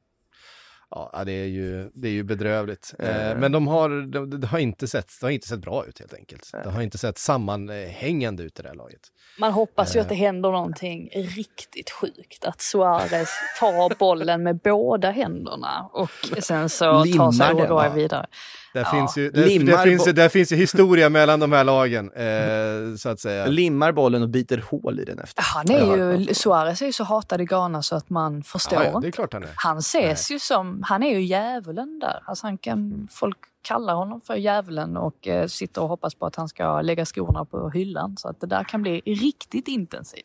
Ja, 0.90 1.22
det 1.26 1.32
är 1.32 1.46
ju, 1.46 1.90
det 1.94 2.08
är 2.08 2.12
ju 2.12 2.22
bedrövligt. 2.22 2.94
Eh, 2.98 3.30
Eh. 3.30 3.38
men 3.38 3.52
de 3.52 3.66
har, 3.68 4.12
de, 4.12 4.40
det, 4.40 4.46
har 4.46 4.58
inte 4.58 4.88
sett, 4.88 5.08
det 5.20 5.26
har 5.26 5.30
inte 5.30 5.48
sett 5.48 5.60
bra 5.60 5.86
ut 5.86 5.98
helt 5.98 6.14
enkelt. 6.14 6.50
Det 6.64 6.70
har 6.70 6.82
inte 6.82 6.98
sett 6.98 7.18
sammanhängande 7.18 8.42
ut 8.42 8.58
i 8.58 8.62
det 8.62 8.68
här 8.68 8.74
laget. 8.76 9.00
Man 9.38 9.52
hoppas 9.52 9.96
ju 9.96 10.00
att 10.00 10.08
det 10.08 10.14
händer 10.14 10.50
någonting 10.50 11.08
riktigt 11.14 11.90
sjukt. 11.90 12.44
Att 12.44 12.60
Suarez 12.60 13.28
tar 13.60 13.98
bollen 13.98 14.42
med 14.42 14.58
båda 14.58 15.10
händerna 15.10 15.88
och 15.92 16.10
sen 16.42 16.68
så 16.68 16.84
tar 16.84 17.04
sig 17.04 17.10
Limmar 17.12 17.54
Uruguay 17.54 17.90
vidare. 17.94 18.26
Där, 18.74 18.80
Ja. 18.80 18.90
finns 18.90 19.16
ju, 19.18 19.30
där, 19.30 19.46
Limmar 19.46 19.72
där, 19.72 19.84
finns 19.84 20.08
ju, 20.08 20.12
där 20.12 20.28
finns 20.28 20.52
ju 20.52 20.56
historia 20.56 21.08
mellan 21.08 21.40
de 21.40 21.52
här 21.52 21.64
lagen, 21.64 22.10
eh, 22.12 22.96
så 22.98 23.08
att 23.08 23.20
säga. 23.20 23.46
Limmar 23.46 23.92
bollen 23.92 24.22
och 24.22 24.28
biter 24.28 24.64
hål 24.70 25.00
i 25.00 25.04
den 25.04 25.18
efter. 25.18 25.42
Han 25.42 25.70
är 25.70 25.96
ju, 25.96 26.34
Suarez 26.34 26.82
är 26.82 26.86
ju 26.86 26.92
så 26.92 27.04
hatad 27.04 27.40
i 27.40 27.44
Ghana 27.44 27.82
så 27.82 27.96
att 27.96 28.10
man 28.10 28.42
förstår 28.42 28.82
Ja, 28.82 28.90
ja, 28.92 29.00
det 29.00 29.06
är 29.06 29.10
klart 29.10 29.32
han 29.32 29.42
är. 29.42 29.50
Han 29.54 29.78
ses 29.78 30.30
ju 30.30 30.38
som, 30.38 30.82
han 30.84 31.02
är 31.02 31.10
ju 31.10 31.20
djävulen 31.22 31.98
där. 31.98 32.22
Alltså 32.26 32.46
han 32.46 32.58
kan, 32.58 33.08
folk 33.10 33.36
kallar 33.62 33.94
honom 33.94 34.20
för 34.20 34.34
djävulen 34.34 34.96
och 34.96 35.28
eh, 35.28 35.46
sitter 35.46 35.82
och 35.82 35.88
hoppas 35.88 36.14
på 36.14 36.26
att 36.26 36.36
han 36.36 36.48
ska 36.48 36.80
lägga 36.80 37.04
skorna 37.04 37.44
på 37.44 37.70
hyllan. 37.70 38.16
Så 38.16 38.28
att 38.28 38.40
det 38.40 38.46
där 38.46 38.64
kan 38.64 38.82
bli 38.82 39.00
riktigt 39.00 39.68
intensivt. 39.68 40.24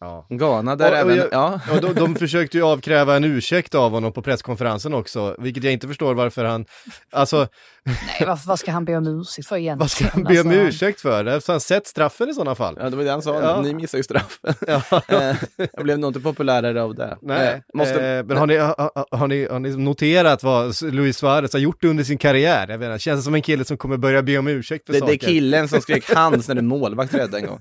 Ja. 0.00 0.26
Ghana 0.28 0.76
där 0.76 0.86
Och- 0.86 0.92
och 0.92 0.98
även, 0.98 1.16
jag- 1.16 1.28
ja. 1.32 1.60
Ja, 1.68 1.80
de, 1.80 1.92
de 1.94 2.14
försökte 2.14 2.56
ju 2.56 2.64
avkräva 2.64 3.16
en 3.16 3.24
ursäkt 3.24 3.74
av 3.74 3.90
honom 3.90 4.12
på 4.12 4.22
presskonferensen 4.22 4.94
också, 4.94 5.36
vilket 5.38 5.64
jag 5.64 5.72
inte 5.72 5.88
förstår 5.88 6.14
varför 6.14 6.44
han, 6.44 6.66
alltså 7.12 7.48
Nej, 7.86 8.24
vad, 8.26 8.38
vad 8.46 8.58
ska 8.58 8.72
han 8.72 8.84
be 8.84 8.96
om 8.96 9.06
ursäkt 9.06 9.48
för 9.48 9.56
egentligen? 9.56 9.78
vad 9.78 9.90
ska 9.90 10.04
han 10.08 10.22
be 10.24 10.40
om 10.40 10.48
Alltså, 10.48 10.62
ursäkt 10.62 11.00
för? 11.00 11.24
Har 11.24 11.52
han 11.52 11.60
sett 11.60 11.86
straffen 11.86 12.28
i 12.28 12.34
sådana 12.34 12.54
fall? 12.54 12.76
ja, 12.80 12.90
det 12.90 12.96
var 12.96 13.04
det 13.04 13.10
han 13.10 13.22
sa, 13.22 13.40
Ja. 13.40 13.60
ni 13.62 13.74
missar 13.74 13.98
ju 13.98 14.04
straffen. 14.04 14.54
Ja. 14.66 14.82
Eh, 15.08 15.36
jag 15.72 15.84
blev 15.84 15.98
nog 15.98 16.08
inte 16.10 16.20
populärare 16.20 16.82
av 16.82 16.94
det. 16.94 17.18
Nej, 17.22 17.52
Eh, 17.54 17.60
måste, 17.74 18.06
eh, 18.06 18.24
men 18.24 18.36
har 18.36 18.46
ni, 18.46 18.56
har, 18.56 19.16
har, 19.16 19.28
ni, 19.28 19.46
har 19.50 19.58
ni 19.58 19.76
noterat 19.76 20.42
vad 20.42 20.82
Luis 20.82 21.16
Suarez 21.18 21.52
har 21.52 21.60
gjort 21.60 21.84
under 21.84 22.04
sin 22.04 22.18
karriär? 22.18 22.66
Jag 22.68 22.80
menar, 22.80 22.98
känns 22.98 23.20
det 23.20 23.22
som 23.24 23.34
en 23.34 23.42
kille 23.42 23.64
som 23.64 23.76
kommer 23.76 23.96
börja 23.96 24.22
be 24.22 24.38
om 24.38 24.46
ursäkt 24.48 24.86
för 24.86 24.92
det, 24.92 24.98
saker? 24.98 25.12
det 25.12 25.24
är 25.24 25.28
killen 25.28 25.68
som 25.68 25.80
skrek 25.80 26.04
hans 26.14 26.48
när 26.48 26.56
en 26.56 26.66
målvakt 26.66 27.14
räddade 27.14 27.38
en 27.38 27.46
gång. 27.46 27.58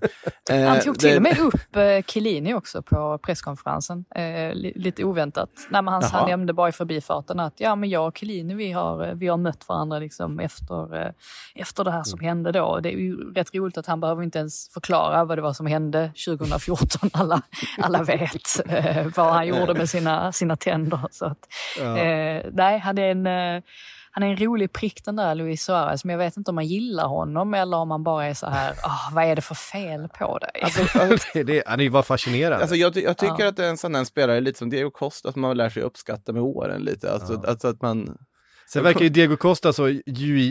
Eh, 0.49 0.61
Han 0.67 0.79
tog 0.79 0.99
till 0.99 1.09
det- 1.09 1.15
och 1.15 1.21
med 1.21 1.39
upp 1.39 1.75
eh, 1.75 2.01
Chiellini 2.07 2.53
också 2.53 2.81
på 2.81 3.19
presskonferensen. 3.23 4.05
Eh, 4.15 4.21
li, 4.53 4.73
lite 4.75 5.03
oväntat. 5.03 5.49
Nej, 5.69 5.81
men 5.81 5.93
han 6.03 6.29
nämnde 6.29 6.53
bara 6.53 6.69
i 6.69 6.71
förbifarten 6.71 7.39
att 7.39 7.53
ja, 7.57 7.75
men 7.75 7.89
jag 7.89 8.07
och 8.07 8.17
Chiellini 8.17 8.53
vi 8.53 8.71
har, 8.71 9.07
eh, 9.07 9.13
vi 9.13 9.27
har 9.27 9.37
mött 9.37 9.67
varandra 9.69 9.99
liksom 9.99 10.14
liksom 10.15 10.39
efter, 10.39 10.95
eh, 11.05 11.11
efter 11.55 11.83
det 11.83 11.91
här 11.91 12.03
som 12.03 12.19
hände 12.19 12.51
då. 12.51 12.79
Det 12.79 12.89
är 12.93 12.97
ju 12.97 13.33
rätt 13.33 13.55
roligt 13.55 13.77
att 13.77 13.85
han 13.85 13.99
behöver 14.01 14.23
inte 14.23 14.39
ens 14.39 14.69
förklara 14.73 15.23
vad 15.25 15.37
det 15.37 15.41
var 15.41 15.53
som 15.53 15.65
hände 15.67 16.11
2014. 16.25 17.09
Alla, 17.13 17.41
alla 17.77 18.03
vet 18.03 18.69
eh, 18.69 19.07
vad 19.15 19.33
han 19.33 19.47
gjorde 19.47 19.73
med 19.73 19.89
sina, 19.89 20.31
sina 20.31 20.55
tänder. 20.55 20.99
Så 21.11 21.25
att, 21.25 21.39
Ja. 21.79 21.97
eh, 21.97 22.45
nej, 22.53 22.79
han 22.79 22.97
är 22.97 23.11
en 23.11 23.27
eh, 23.27 23.63
han 24.11 24.23
är 24.23 24.27
en 24.27 24.37
rolig 24.37 24.73
prick 24.73 25.05
den 25.05 25.15
där 25.15 25.35
Luis 25.35 25.63
Suarez, 25.63 26.05
men 26.05 26.13
jag 26.13 26.17
vet 26.17 26.37
inte 26.37 26.51
om 26.51 26.55
man 26.55 26.65
gillar 26.65 27.07
honom 27.07 27.53
eller 27.53 27.77
om 27.77 27.87
man 27.87 28.03
bara 28.03 28.25
är 28.25 28.33
så 28.33 28.47
här, 28.49 28.73
"Ah, 28.83 29.09
vad 29.11 29.23
är 29.25 29.35
det 29.35 29.41
för 29.41 29.55
fel 29.55 30.07
på 30.19 30.37
dig? 30.39 30.51
det, 31.33 31.43
det, 31.43 31.63
han 31.67 31.79
är 31.79 31.83
ju 31.83 31.89
bara 31.89 32.03
fascinerande. 32.03 32.57
Alltså 32.57 32.75
jag, 32.75 32.97
jag 32.97 33.17
tycker 33.17 33.35
Ja. 33.43 33.47
att 33.47 33.55
det 33.57 33.65
är 33.65 33.69
en 33.69 33.77
sån 33.77 33.91
där 33.93 34.03
spelare, 34.03 34.39
lite 34.41 34.59
som 34.59 34.69
Diego 34.69 34.91
Costa, 34.91 35.31
som 35.31 35.41
man 35.41 35.57
lär 35.57 35.69
sig 35.69 35.83
uppskatta 35.83 36.33
med 36.33 36.41
åren 36.41 36.81
lite. 36.81 37.11
Alltså, 37.13 37.33
Ja. 37.43 37.49
alltså 37.49 37.67
att 37.67 37.81
man... 37.81 38.17
Sen 38.67 38.83
verkar 38.83 39.01
ju 39.01 39.09
Diego 39.09 39.37
Costa 39.37 39.73
så 39.73 39.87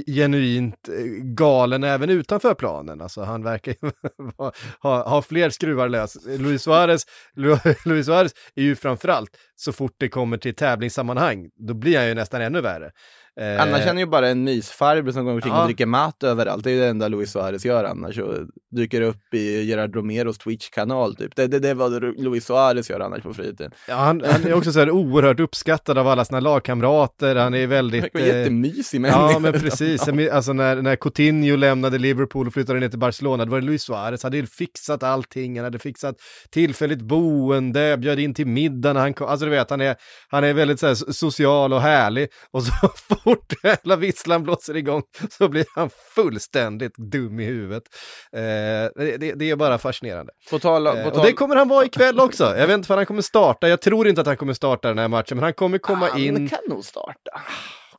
genuint 0.06 0.88
eh, 0.88 0.94
galen 1.22 1.84
även 1.84 2.10
utanför 2.10 2.54
planen. 2.54 3.00
Alltså 3.00 3.22
han 3.22 3.42
verkar 3.42 3.72
ju 3.82 3.90
ha, 4.36 4.52
ha, 4.80 5.08
ha 5.08 5.22
fler 5.22 5.50
skruvar 5.50 5.88
lös. 5.88 6.16
Luis 6.26 6.62
Suarez, 6.62 7.06
Luis 7.84 8.06
Suarez 8.06 8.32
är 8.54 8.62
ju 8.62 8.76
framförallt, 8.76 9.30
så 9.56 9.72
fort 9.72 9.94
det 9.98 10.08
kommer 10.08 10.36
till 10.36 10.54
tävlingssammanhang, 10.54 11.50
då 11.56 11.74
blir 11.74 11.98
han 11.98 12.08
ju 12.08 12.14
nästan 12.14 12.42
ännu 12.42 12.60
värre. 12.60 12.90
Eh, 13.40 13.62
Annars 13.62 13.84
känner 13.84 14.00
ju 14.00 14.06
bara 14.06 14.28
en 14.28 14.44
mysfarbror 14.44 15.12
som 15.12 15.24
går 15.24 15.32
omkring 15.32 15.52
Ja. 15.52 15.60
och 15.60 15.66
dricker 15.66 15.86
mat 15.86 16.22
överallt. 16.22 16.64
Det 16.64 16.70
är 16.70 16.74
ju 16.74 16.80
det 16.80 16.86
enda 16.86 17.08
Luis 17.08 17.30
Suarez 17.32 17.64
gör 17.64 17.84
annars. 17.84 18.18
Och 18.18 18.34
dyker 18.76 19.00
upp 19.00 19.34
i 19.34 19.62
Gerard 19.62 19.96
Romeros 19.96 20.38
Twitch-kanal 20.38 21.16
typ. 21.16 21.36
Det, 21.36 21.46
det, 21.46 21.58
det 21.58 21.68
är 21.68 21.74
vad 21.74 22.02
Luis 22.18 22.44
Suarez 22.46 22.90
gör 22.90 23.00
annars 23.00 23.22
på 23.22 23.34
fritiden. 23.34 23.70
ja, 23.88 23.94
han, 23.94 24.22
han 24.32 24.44
är 24.44 24.54
också 24.54 24.72
så 24.72 24.78
här 24.78 24.90
oerhört 24.90 25.40
uppskattad 25.40 25.98
av 25.98 26.08
alla 26.08 26.24
sina 26.24 26.40
lagkamrater, 26.40 27.36
han 27.36 27.54
är 27.54 27.60
Han 27.60 27.70
väldigt... 27.70 28.02
verkar 28.04 28.18
vara 28.20 28.28
eh, 28.32 28.38
jättemysig 28.38 29.00
människa. 29.00 29.32
Ja, 29.32 29.38
men 29.38 29.52
precis. 29.52 30.08
Alltså 30.32 30.52
när, 30.52 30.82
när 30.82 30.96
Coutinho 30.96 31.56
lämnade 31.56 31.98
Liverpool 31.98 32.46
och 32.46 32.52
flyttade 32.52 32.80
ner 32.80 32.88
till 32.88 32.98
Barcelona, 32.98 33.44
då 33.44 33.50
var 33.50 33.60
det 33.60 33.66
Luis 33.66 33.82
Suarez, 33.82 34.22
hade 34.22 34.36
ju 34.36 34.46
fixat 34.46 35.02
allting, 35.02 35.56
han 35.56 35.64
hade 35.64 35.78
fixat 35.78 36.16
tillfälligt 36.50 37.00
boende, 37.02 37.96
bjöd 37.96 38.18
in 38.20 38.34
till 38.34 38.46
middag 38.46 38.92
när 38.92 39.00
han 39.00 39.14
kom, 39.14 39.26
alltså 39.28 39.44
du 39.46 39.50
vet, 39.50 39.70
han 39.70 39.80
är, 39.80 39.96
han 40.28 40.44
är 40.44 40.52
väldigt 40.54 40.80
så 40.80 40.86
här, 40.86 41.12
social 41.12 41.72
och 41.72 41.80
härlig, 41.80 42.28
och 42.50 42.62
så 42.62 42.72
fort 43.24 43.52
hela 43.62 43.96
visslan 43.96 44.42
blåser 44.42 44.76
igång 44.76 45.02
så 45.30 45.48
blir 45.48 45.66
han 45.74 45.90
fullständigt 46.14 46.96
dum 46.96 47.40
i 47.40 47.44
huvudet. 47.44 47.82
Eh, 48.32 48.40
det, 48.40 49.34
det, 49.38 49.50
är 49.50 49.56
bara 49.56 49.78
fascinerande. 49.78 50.32
På 50.50 50.58
tal, 50.58 50.86
Eh, 50.86 50.92
på 50.92 51.08
och 51.08 51.14
tal, 51.14 51.26
det 51.26 51.32
kommer 51.32 51.56
han 51.56 51.68
vara 51.68 51.84
ikväll 51.84 52.20
också. 52.20 52.44
Jag 52.56 52.66
vet 52.66 52.74
inte 52.74 52.86
för 52.86 52.96
han 52.96 53.06
kommer 53.06 53.22
starta, 53.22 53.68
jag 53.68 53.80
tror 53.80 54.08
inte 54.08 54.20
att 54.20 54.26
han 54.26 54.36
kommer 54.36 54.52
starta 54.52 54.88
den 54.88 54.98
här 54.98 55.08
matchen, 55.08 55.36
men 55.36 55.42
han 55.42 55.54
kommer 55.54 55.78
komma 55.78 56.08
han 56.08 56.20
in. 56.20 56.48
kan 56.48 56.58
nog 56.68 56.84
starta. 56.84 57.40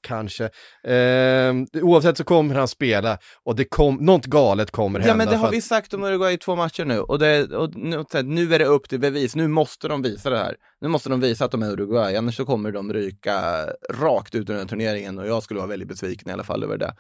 Kanske. 0.05 0.43
Eh, 0.87 1.53
oavsett 1.83 2.17
så 2.17 2.23
kommer 2.23 2.55
han 2.55 2.67
spela 2.67 3.17
och 3.43 3.55
det 3.55 3.65
kom, 3.65 3.95
något 3.95 4.25
galet 4.25 4.71
kommer 4.71 4.99
hända. 4.99 5.11
Ja 5.13 5.17
men 5.17 5.27
det 5.27 5.35
har 5.35 5.51
vi 5.51 5.61
sagt 5.61 5.93
om 5.93 6.03
Uruguay 6.03 6.33
i 6.33 6.37
två 6.37 6.55
matcher 6.55 6.85
nu 6.85 6.99
och, 6.99 7.19
det, 7.19 7.43
och 7.55 7.75
nu, 7.75 8.03
nu 8.23 8.53
är 8.53 8.59
det 8.59 8.65
upp 8.65 8.89
till 8.89 8.99
bevis, 8.99 9.35
nu 9.35 9.47
måste 9.47 9.87
de 9.87 10.01
visa 10.01 10.29
det 10.29 10.37
här. 10.37 10.55
Nu 10.81 10.87
måste 10.87 11.09
de 11.09 11.19
visa 11.19 11.45
att 11.45 11.51
de 11.51 11.63
är 11.63 11.71
Uruguay, 11.71 12.15
annars 12.15 12.35
så 12.37 12.45
kommer 12.45 12.71
de 12.71 12.93
ryka 12.93 13.65
rakt 13.93 14.35
ut 14.35 14.49
ur 14.49 14.53
den 14.53 14.57
här 14.61 14.67
turneringen 14.67 15.19
och 15.19 15.27
jag 15.27 15.43
skulle 15.43 15.57
vara 15.59 15.69
väldigt 15.69 15.87
besviken 15.89 16.29
i 16.29 16.33
alla 16.33 16.43
fall 16.43 16.63
över 16.63 16.77
det. 16.77 16.93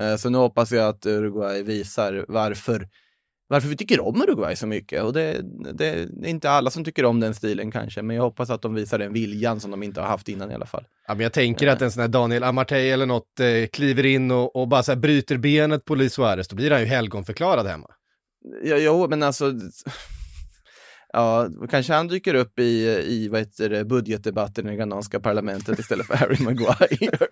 Eh, 0.00 0.16
Så 0.16 0.30
nu 0.30 0.38
hoppas 0.38 0.72
jag 0.72 0.88
att 0.88 1.06
Uruguay 1.06 1.62
visar 1.62 2.24
varför, 2.28 2.86
varför 3.48 3.68
vi 3.68 3.76
tycker 3.76 4.00
om 4.00 4.22
Uruguay 4.22 4.56
så 4.56 4.66
mycket. 4.66 5.02
Och 5.02 5.12
det, 5.12 5.40
det 5.74 5.86
är 5.88 6.26
inte 6.26 6.50
alla 6.50 6.70
som 6.70 6.84
tycker 6.84 7.04
om 7.04 7.20
den 7.20 7.34
stilen 7.34 7.70
kanske, 7.70 8.02
men 8.02 8.16
jag 8.16 8.22
hoppas 8.22 8.50
att 8.50 8.62
de 8.62 8.74
visar 8.74 8.98
den 8.98 9.12
viljan 9.12 9.60
som 9.60 9.70
de 9.70 9.82
inte 9.82 10.00
har 10.00 10.08
haft 10.08 10.28
innan 10.28 10.50
i 10.50 10.54
alla 10.54 10.66
fall. 10.66 10.84
Ja, 11.06 11.14
men 11.14 11.22
jag 11.22 11.32
tänker 11.32 11.66
att 11.66 11.82
en 11.82 11.90
sån 11.90 12.00
här 12.00 12.08
Daniel 12.08 12.44
Amartey 12.44 12.90
eller 12.90 13.06
något 13.06 13.40
eh, 13.40 13.66
kliver 13.72 14.06
in 14.06 14.30
och, 14.30 14.56
och 14.56 14.68
bara 14.68 14.82
så 14.82 14.96
bryter 14.96 15.36
benet 15.36 15.84
på 15.84 15.94
Luis 15.94 16.12
Suarez, 16.12 16.48
då 16.48 16.56
blir 16.56 16.70
han 16.70 16.80
ju 16.80 16.86
helgonförklarad 16.86 17.66
hemma. 17.66 17.90
Ja, 18.62 18.76
jo, 18.76 19.06
men 19.08 19.22
alltså... 19.22 19.52
Ja, 21.12 21.48
kanske 21.70 21.92
han 21.92 22.08
dyker 22.08 22.34
upp 22.34 22.58
i, 22.58 22.86
i 23.06 23.28
vad 23.28 23.40
heter 23.40 23.68
det, 23.70 23.84
budgetdebatten 23.84 24.66
i 24.66 24.70
det 24.70 24.76
ghananska 24.76 25.20
parlamentet 25.20 25.78
istället 25.78 26.06
för 26.06 26.14
Harry 26.14 26.44
Maguire. 26.44 27.08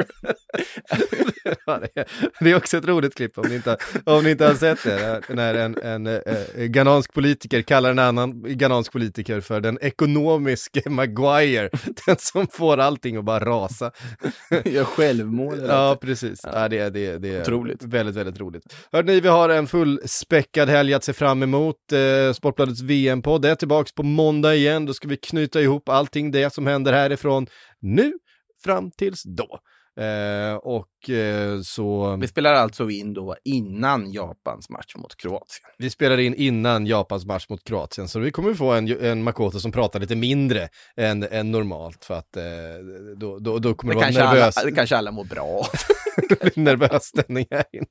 Det, 2.40 2.50
är, 2.50 2.56
också 2.56 2.76
ett 2.76 2.86
roligt 2.86 3.14
klipp 3.14 3.38
om 3.38 3.48
ni 3.48 3.54
inte, 3.54 3.76
om 4.04 4.24
ni 4.24 4.30
inte 4.30 4.46
har 4.46 4.54
sett 4.54 4.82
det. 4.84 5.20
När 5.28 5.54
en, 5.54 5.76
en 5.82 6.06
eh, 6.06 6.20
ghanansk 6.54 7.12
politiker 7.14 7.62
kallar 7.62 7.90
en 7.90 7.98
annan 7.98 8.42
ghanansk 8.58 8.92
politiker 8.92 9.40
för 9.40 9.60
den 9.60 9.78
ekonomiske 9.80 10.90
Maguire. 10.90 11.70
Den 12.06 12.16
som 12.18 12.46
får 12.46 12.78
allting 12.78 13.16
att 13.16 13.24
bara 13.24 13.44
rasa. 13.44 13.90
Gör 14.64 14.84
självmål. 14.84 15.60
Ja, 15.68 15.98
precis. 16.00 16.40
Ja, 16.52 16.68
det, 16.68 16.78
är- 16.78 16.90
det, 16.90 17.18
det 17.18 17.34
är 17.34 17.42
Otroligt. 17.42 17.82
väldigt, 17.82 18.16
väldigt 18.16 18.40
roligt. 18.40 18.62
Hörde 18.92 19.12
ni, 19.12 19.20
vi 19.20 19.28
har 19.28 19.48
en 19.48 19.66
fullspäckad 19.66 20.68
helg 20.68 20.94
att 20.94 21.04
se 21.04 21.12
fram 21.12 21.42
emot. 21.42 21.76
Eh, 21.92 22.32
Sportbladets 22.32 22.80
VM-podd 22.80 23.44
är 23.44 23.52
tillbaks 23.66 23.92
på 23.92 24.02
måndag 24.02 24.54
igen. 24.54 24.86
Då 24.86 24.94
ska 24.94 25.08
vi 25.08 25.16
knyta 25.16 25.60
ihop 25.60 25.88
allting 25.88 26.30
det 26.30 26.52
som 26.52 26.66
händer 26.66 26.92
härifrån 26.92 27.46
nu 27.80 28.12
fram 28.64 28.90
tills 28.90 29.22
då. 29.22 29.58
Eh, 30.02 30.54
och 30.54 30.88
så, 31.64 32.16
Vi 32.20 32.28
spelar 32.28 32.54
alltså 32.54 32.90
in 32.90 33.14
då 33.14 33.36
innan 33.44 34.12
Japans 34.12 34.70
match 34.70 34.94
mot 34.96 35.16
Kroatien. 35.16 35.66
vi 35.78 35.90
spelar 35.90 36.18
in 36.18 36.34
innan 36.34 36.86
Japans 36.86 37.26
match 37.26 37.46
mot 37.48 37.64
Kroatien, 37.64 38.08
så 38.08 38.18
vi 38.18 38.30
kommer 38.30 38.54
få 38.54 38.72
en, 38.72 39.00
en 39.04 39.22
Makoto 39.22 39.60
som 39.60 39.72
pratar 39.72 40.00
lite 40.00 40.16
mindre 40.16 40.68
än, 40.96 41.22
än 41.22 41.50
normalt, 41.50 42.04
för 42.04 42.14
att 42.14 42.36
eh, 42.36 42.42
då, 43.16 43.38
då, 43.38 43.58
då 43.58 43.74
kommer 43.74 43.94
Det 43.94 44.00
vara 44.00 44.06
alla, 44.06 44.32
nervös. 44.32 44.54
det 44.64 44.72
kanske 44.72 44.96
alla 44.96 45.10
mår 45.10 45.24
bra 45.24 45.66
nervös 46.54 47.04
stämning 47.04 47.46
här 47.50 47.64
inne. 47.72 47.86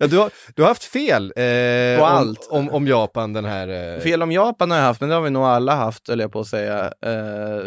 Ja, 0.00 0.06
du, 0.06 0.18
har, 0.18 0.30
du 0.54 0.62
har 0.62 0.68
haft 0.68 0.84
fel 0.84 1.32
eh, 1.36 1.98
På 1.98 2.04
om, 2.04 2.10
allt. 2.12 2.48
Om, 2.50 2.70
om 2.70 2.86
Japan 2.88 3.32
den 3.32 3.44
här... 3.44 3.94
Eh, 3.96 4.00
Fel 4.00 4.22
om 4.22 4.32
Japan 4.32 4.70
har 4.70 4.78
jag 4.78 4.84
haft, 4.84 5.00
men 5.00 5.08
det 5.10 5.14
har 5.14 5.22
vi 5.22 5.30
nog 5.30 5.42
alla 5.44 5.74
haft, 5.74 6.08
höll 6.08 6.20
jag 6.20 6.32
på 6.32 6.40
att 6.40 6.46
säga. 6.46 6.92
Eh, 7.04 7.12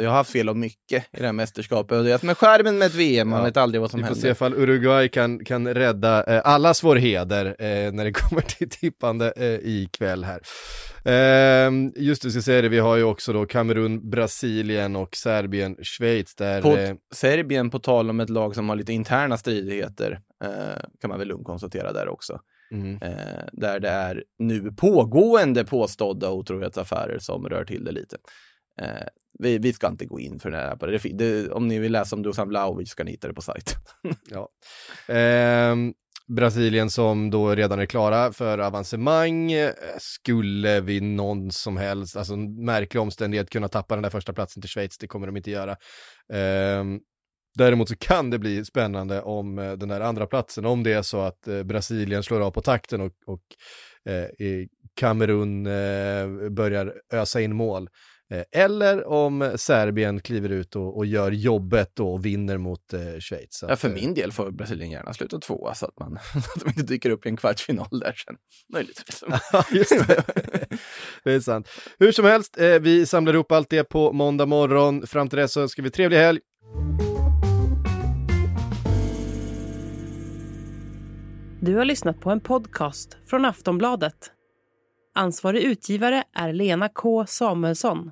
jag 0.04 0.10
har 0.10 0.16
haft 0.18 0.32
fel 0.32 0.50
om 0.50 0.60
mycket 0.60 1.04
i 1.14 1.20
det 1.20 1.26
här 1.26 1.34
mästerskapet. 1.34 1.98
Och 1.98 2.04
det 2.04 2.12
är 2.12 2.18
som 2.18 2.28
med 2.28 2.38
skärmen 2.38 2.78
med 2.78 2.86
ett 2.86 2.96
VM, 2.96 3.30
man 3.30 3.40
Ja. 3.40 3.46
vet 3.46 3.58
aldrig 3.58 3.82
vad 3.82 3.92
som 3.92 4.02
Vi 4.02 4.08
får 4.08 4.14
se 4.16 4.20
händer. 4.22 4.32
ifall 4.32 4.54
Uruguay 4.54 4.89
kan, 5.12 5.46
kan 5.46 5.74
rädda 5.74 6.24
eh, 6.24 6.42
allas 6.44 6.84
vår 6.84 6.96
heder 6.96 7.46
eh, 7.46 7.92
när 7.92 8.06
det 8.06 8.12
kommer 8.14 8.42
till 8.42 8.70
tippande 8.70 9.34
eh, 9.36 9.60
ikväll 9.64 10.24
här. 10.24 10.42
Eh, 11.06 11.72
just 11.96 12.22
det, 12.22 12.32
ska 12.32 12.42
säga 12.42 12.62
det, 12.62 12.70
vi 12.70 12.80
har 12.80 12.96
ju 12.98 13.04
också 13.04 13.34
då 13.34 13.46
Kamerun, 13.46 14.10
Brasilien 14.10 14.96
och 14.96 15.16
Serbien, 15.16 15.76
Schweiz 15.84 16.36
där... 16.36 16.62
På 16.62 16.78
eh, 16.78 16.96
Serbien, 17.14 17.70
på 17.70 17.80
tal 17.80 18.10
om 18.10 18.20
ett 18.20 18.30
lag 18.30 18.56
som 18.56 18.70
har 18.70 18.76
lite 18.76 18.94
interna 18.94 19.38
stridigheter, 19.38 20.20
eh, 20.44 20.84
kan 21.02 21.10
man 21.10 21.20
väl 21.20 21.28
lugnt 21.28 21.46
konstatera 21.46 21.94
där 21.94 22.08
också. 22.08 22.40
mm. 22.72 23.02
Eh, 23.02 23.44
där 23.54 23.80
det 23.80 23.90
är 23.90 24.24
nu 24.40 24.72
pågående 24.72 25.66
påstådda 25.66 26.32
otrohetsaffärer 26.32 27.20
som 27.20 27.50
rör 27.50 27.66
till 27.66 27.84
det 27.84 27.92
lite. 27.92 28.18
Eh, 28.82 29.08
vi, 29.40 29.58
vi 29.58 29.74
ska 29.74 29.88
inte 29.88 30.06
gå 30.06 30.20
in 30.20 30.40
för 30.40 30.52
det 30.52 30.58
här. 30.58 30.76
På 30.76 30.86
det. 30.86 30.98
Det, 30.98 31.10
det, 31.14 31.52
om 31.52 31.68
ni 31.68 31.80
vill 31.80 31.92
läsa 31.92 32.16
om 32.16 32.24
Dusan 32.24 32.48
Vlahovic 32.48 32.90
ska 32.90 33.04
ni 33.04 33.12
hitta 33.12 33.28
det 33.28 33.34
på 33.34 33.42
sajten. 33.42 33.82
Ja. 34.30 34.50
Eh, 35.16 35.76
Brasilien 36.28 36.90
som 36.90 37.30
då 37.30 37.56
redan 37.56 37.80
är 37.80 37.86
klara 37.86 38.34
för 38.34 38.58
avancemang, 38.58 39.52
eh, 39.52 39.72
skulle 39.98 40.82
vi 40.82 41.02
någon 41.02 41.52
som 41.52 41.78
helst, 41.78 42.18
alltså 42.18 42.34
en 42.34 42.66
märklig 42.66 43.02
omständighet 43.02 43.50
kunna 43.50 43.68
tappa 43.68 43.96
den 43.96 44.04
där 44.04 44.10
första 44.10 44.34
platsen 44.34 44.62
till 44.62 44.70
Schweiz, 44.70 44.98
det 44.98 45.08
kommer 45.08 45.28
de 45.28 45.38
inte 45.38 45.52
göra. 45.52 45.72
Eh, 46.34 46.84
däremot 47.58 47.90
så 47.90 47.96
kan 47.96 48.30
det 48.30 48.40
bli 48.40 48.66
spännande 48.66 49.22
om 49.22 49.60
eh, 49.60 49.72
den 49.72 49.90
där 49.90 50.02
andra 50.02 50.28
platsen, 50.28 50.66
om 50.66 50.84
det 50.84 50.94
är 50.94 51.02
så 51.02 51.22
att 51.22 51.48
eh, 51.48 51.64
Brasilien 51.64 52.24
slår 52.24 52.42
av 52.42 52.52
på 52.52 52.62
takten 52.62 53.02
och, 53.02 53.14
och 53.26 53.44
eh, 54.12 54.66
Kamerun 55.00 55.66
eh, 55.66 56.50
börjar 56.50 56.94
ösa 57.14 57.42
in 57.42 57.56
mål. 57.56 57.90
Eh, 58.32 58.44
Eller 58.52 59.08
om 59.08 59.54
Serbien 59.56 60.20
kliver 60.20 60.50
ut 60.50 60.76
och, 60.76 60.98
och 60.98 61.06
gör 61.06 61.32
jobbet 61.32 62.00
och 62.00 62.26
vinner 62.26 62.58
mot 62.58 62.94
eh, 62.94 63.00
Schweiz. 63.20 63.48
Så 63.50 63.66
Ja, 63.66 63.74
att, 63.74 63.80
för 63.80 63.88
eh, 63.88 63.94
min 63.94 64.14
del 64.14 64.32
får 64.32 64.52
Brasilien 64.52 64.92
gärna 64.92 65.14
sluta 65.14 65.40
tvåa 65.40 65.74
så 65.76 65.86
att, 65.86 66.00
man, 66.00 66.14
att 66.36 66.64
de 66.64 66.70
inte 66.70 66.84
dyker 66.84 67.10
upp 67.10 67.26
i 67.26 67.30
en 67.30 67.38
kvartsfinal 67.38 67.88
där 67.92 68.14
sen. 68.26 68.36
Möjligtvis. 68.74 69.24
Ja, 69.52 69.66
just 69.72 70.08
det. 70.08 70.24
det 71.24 71.32
är 71.34 71.40
sant. 71.40 71.70
Hur 72.00 72.12
som 72.12 72.26
helst, 72.26 72.58
eh, 72.60 72.80
vi 72.80 73.06
samlar 73.06 73.34
ihop 73.34 73.52
allt 73.52 73.70
det 73.70 73.84
på 73.84 74.14
måndag 74.14 74.46
morgon. 74.46 75.08
Fram 75.08 75.30
till 75.30 75.40
dess 75.40 75.54
så 75.54 75.62
önskar 75.62 75.84
vi 75.84 75.90
trevlig 75.90 76.18
helg. 76.18 76.40
Du 81.62 81.76
har 81.76 81.86
lyssnat 81.86 82.20
på 82.20 82.32
en 82.32 82.40
podcast 82.40 83.18
från 83.26 83.46
Aftonbladet. 83.46 84.32
Ansvarig 85.16 85.64
utgivare 85.64 86.24
är 86.36 86.54
Lena 86.54 86.90
K 86.90 87.26
Samuelsson. 87.28 88.12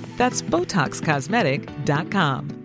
That's 0.17 0.41
BotoxCosmetic.com. 0.41 2.61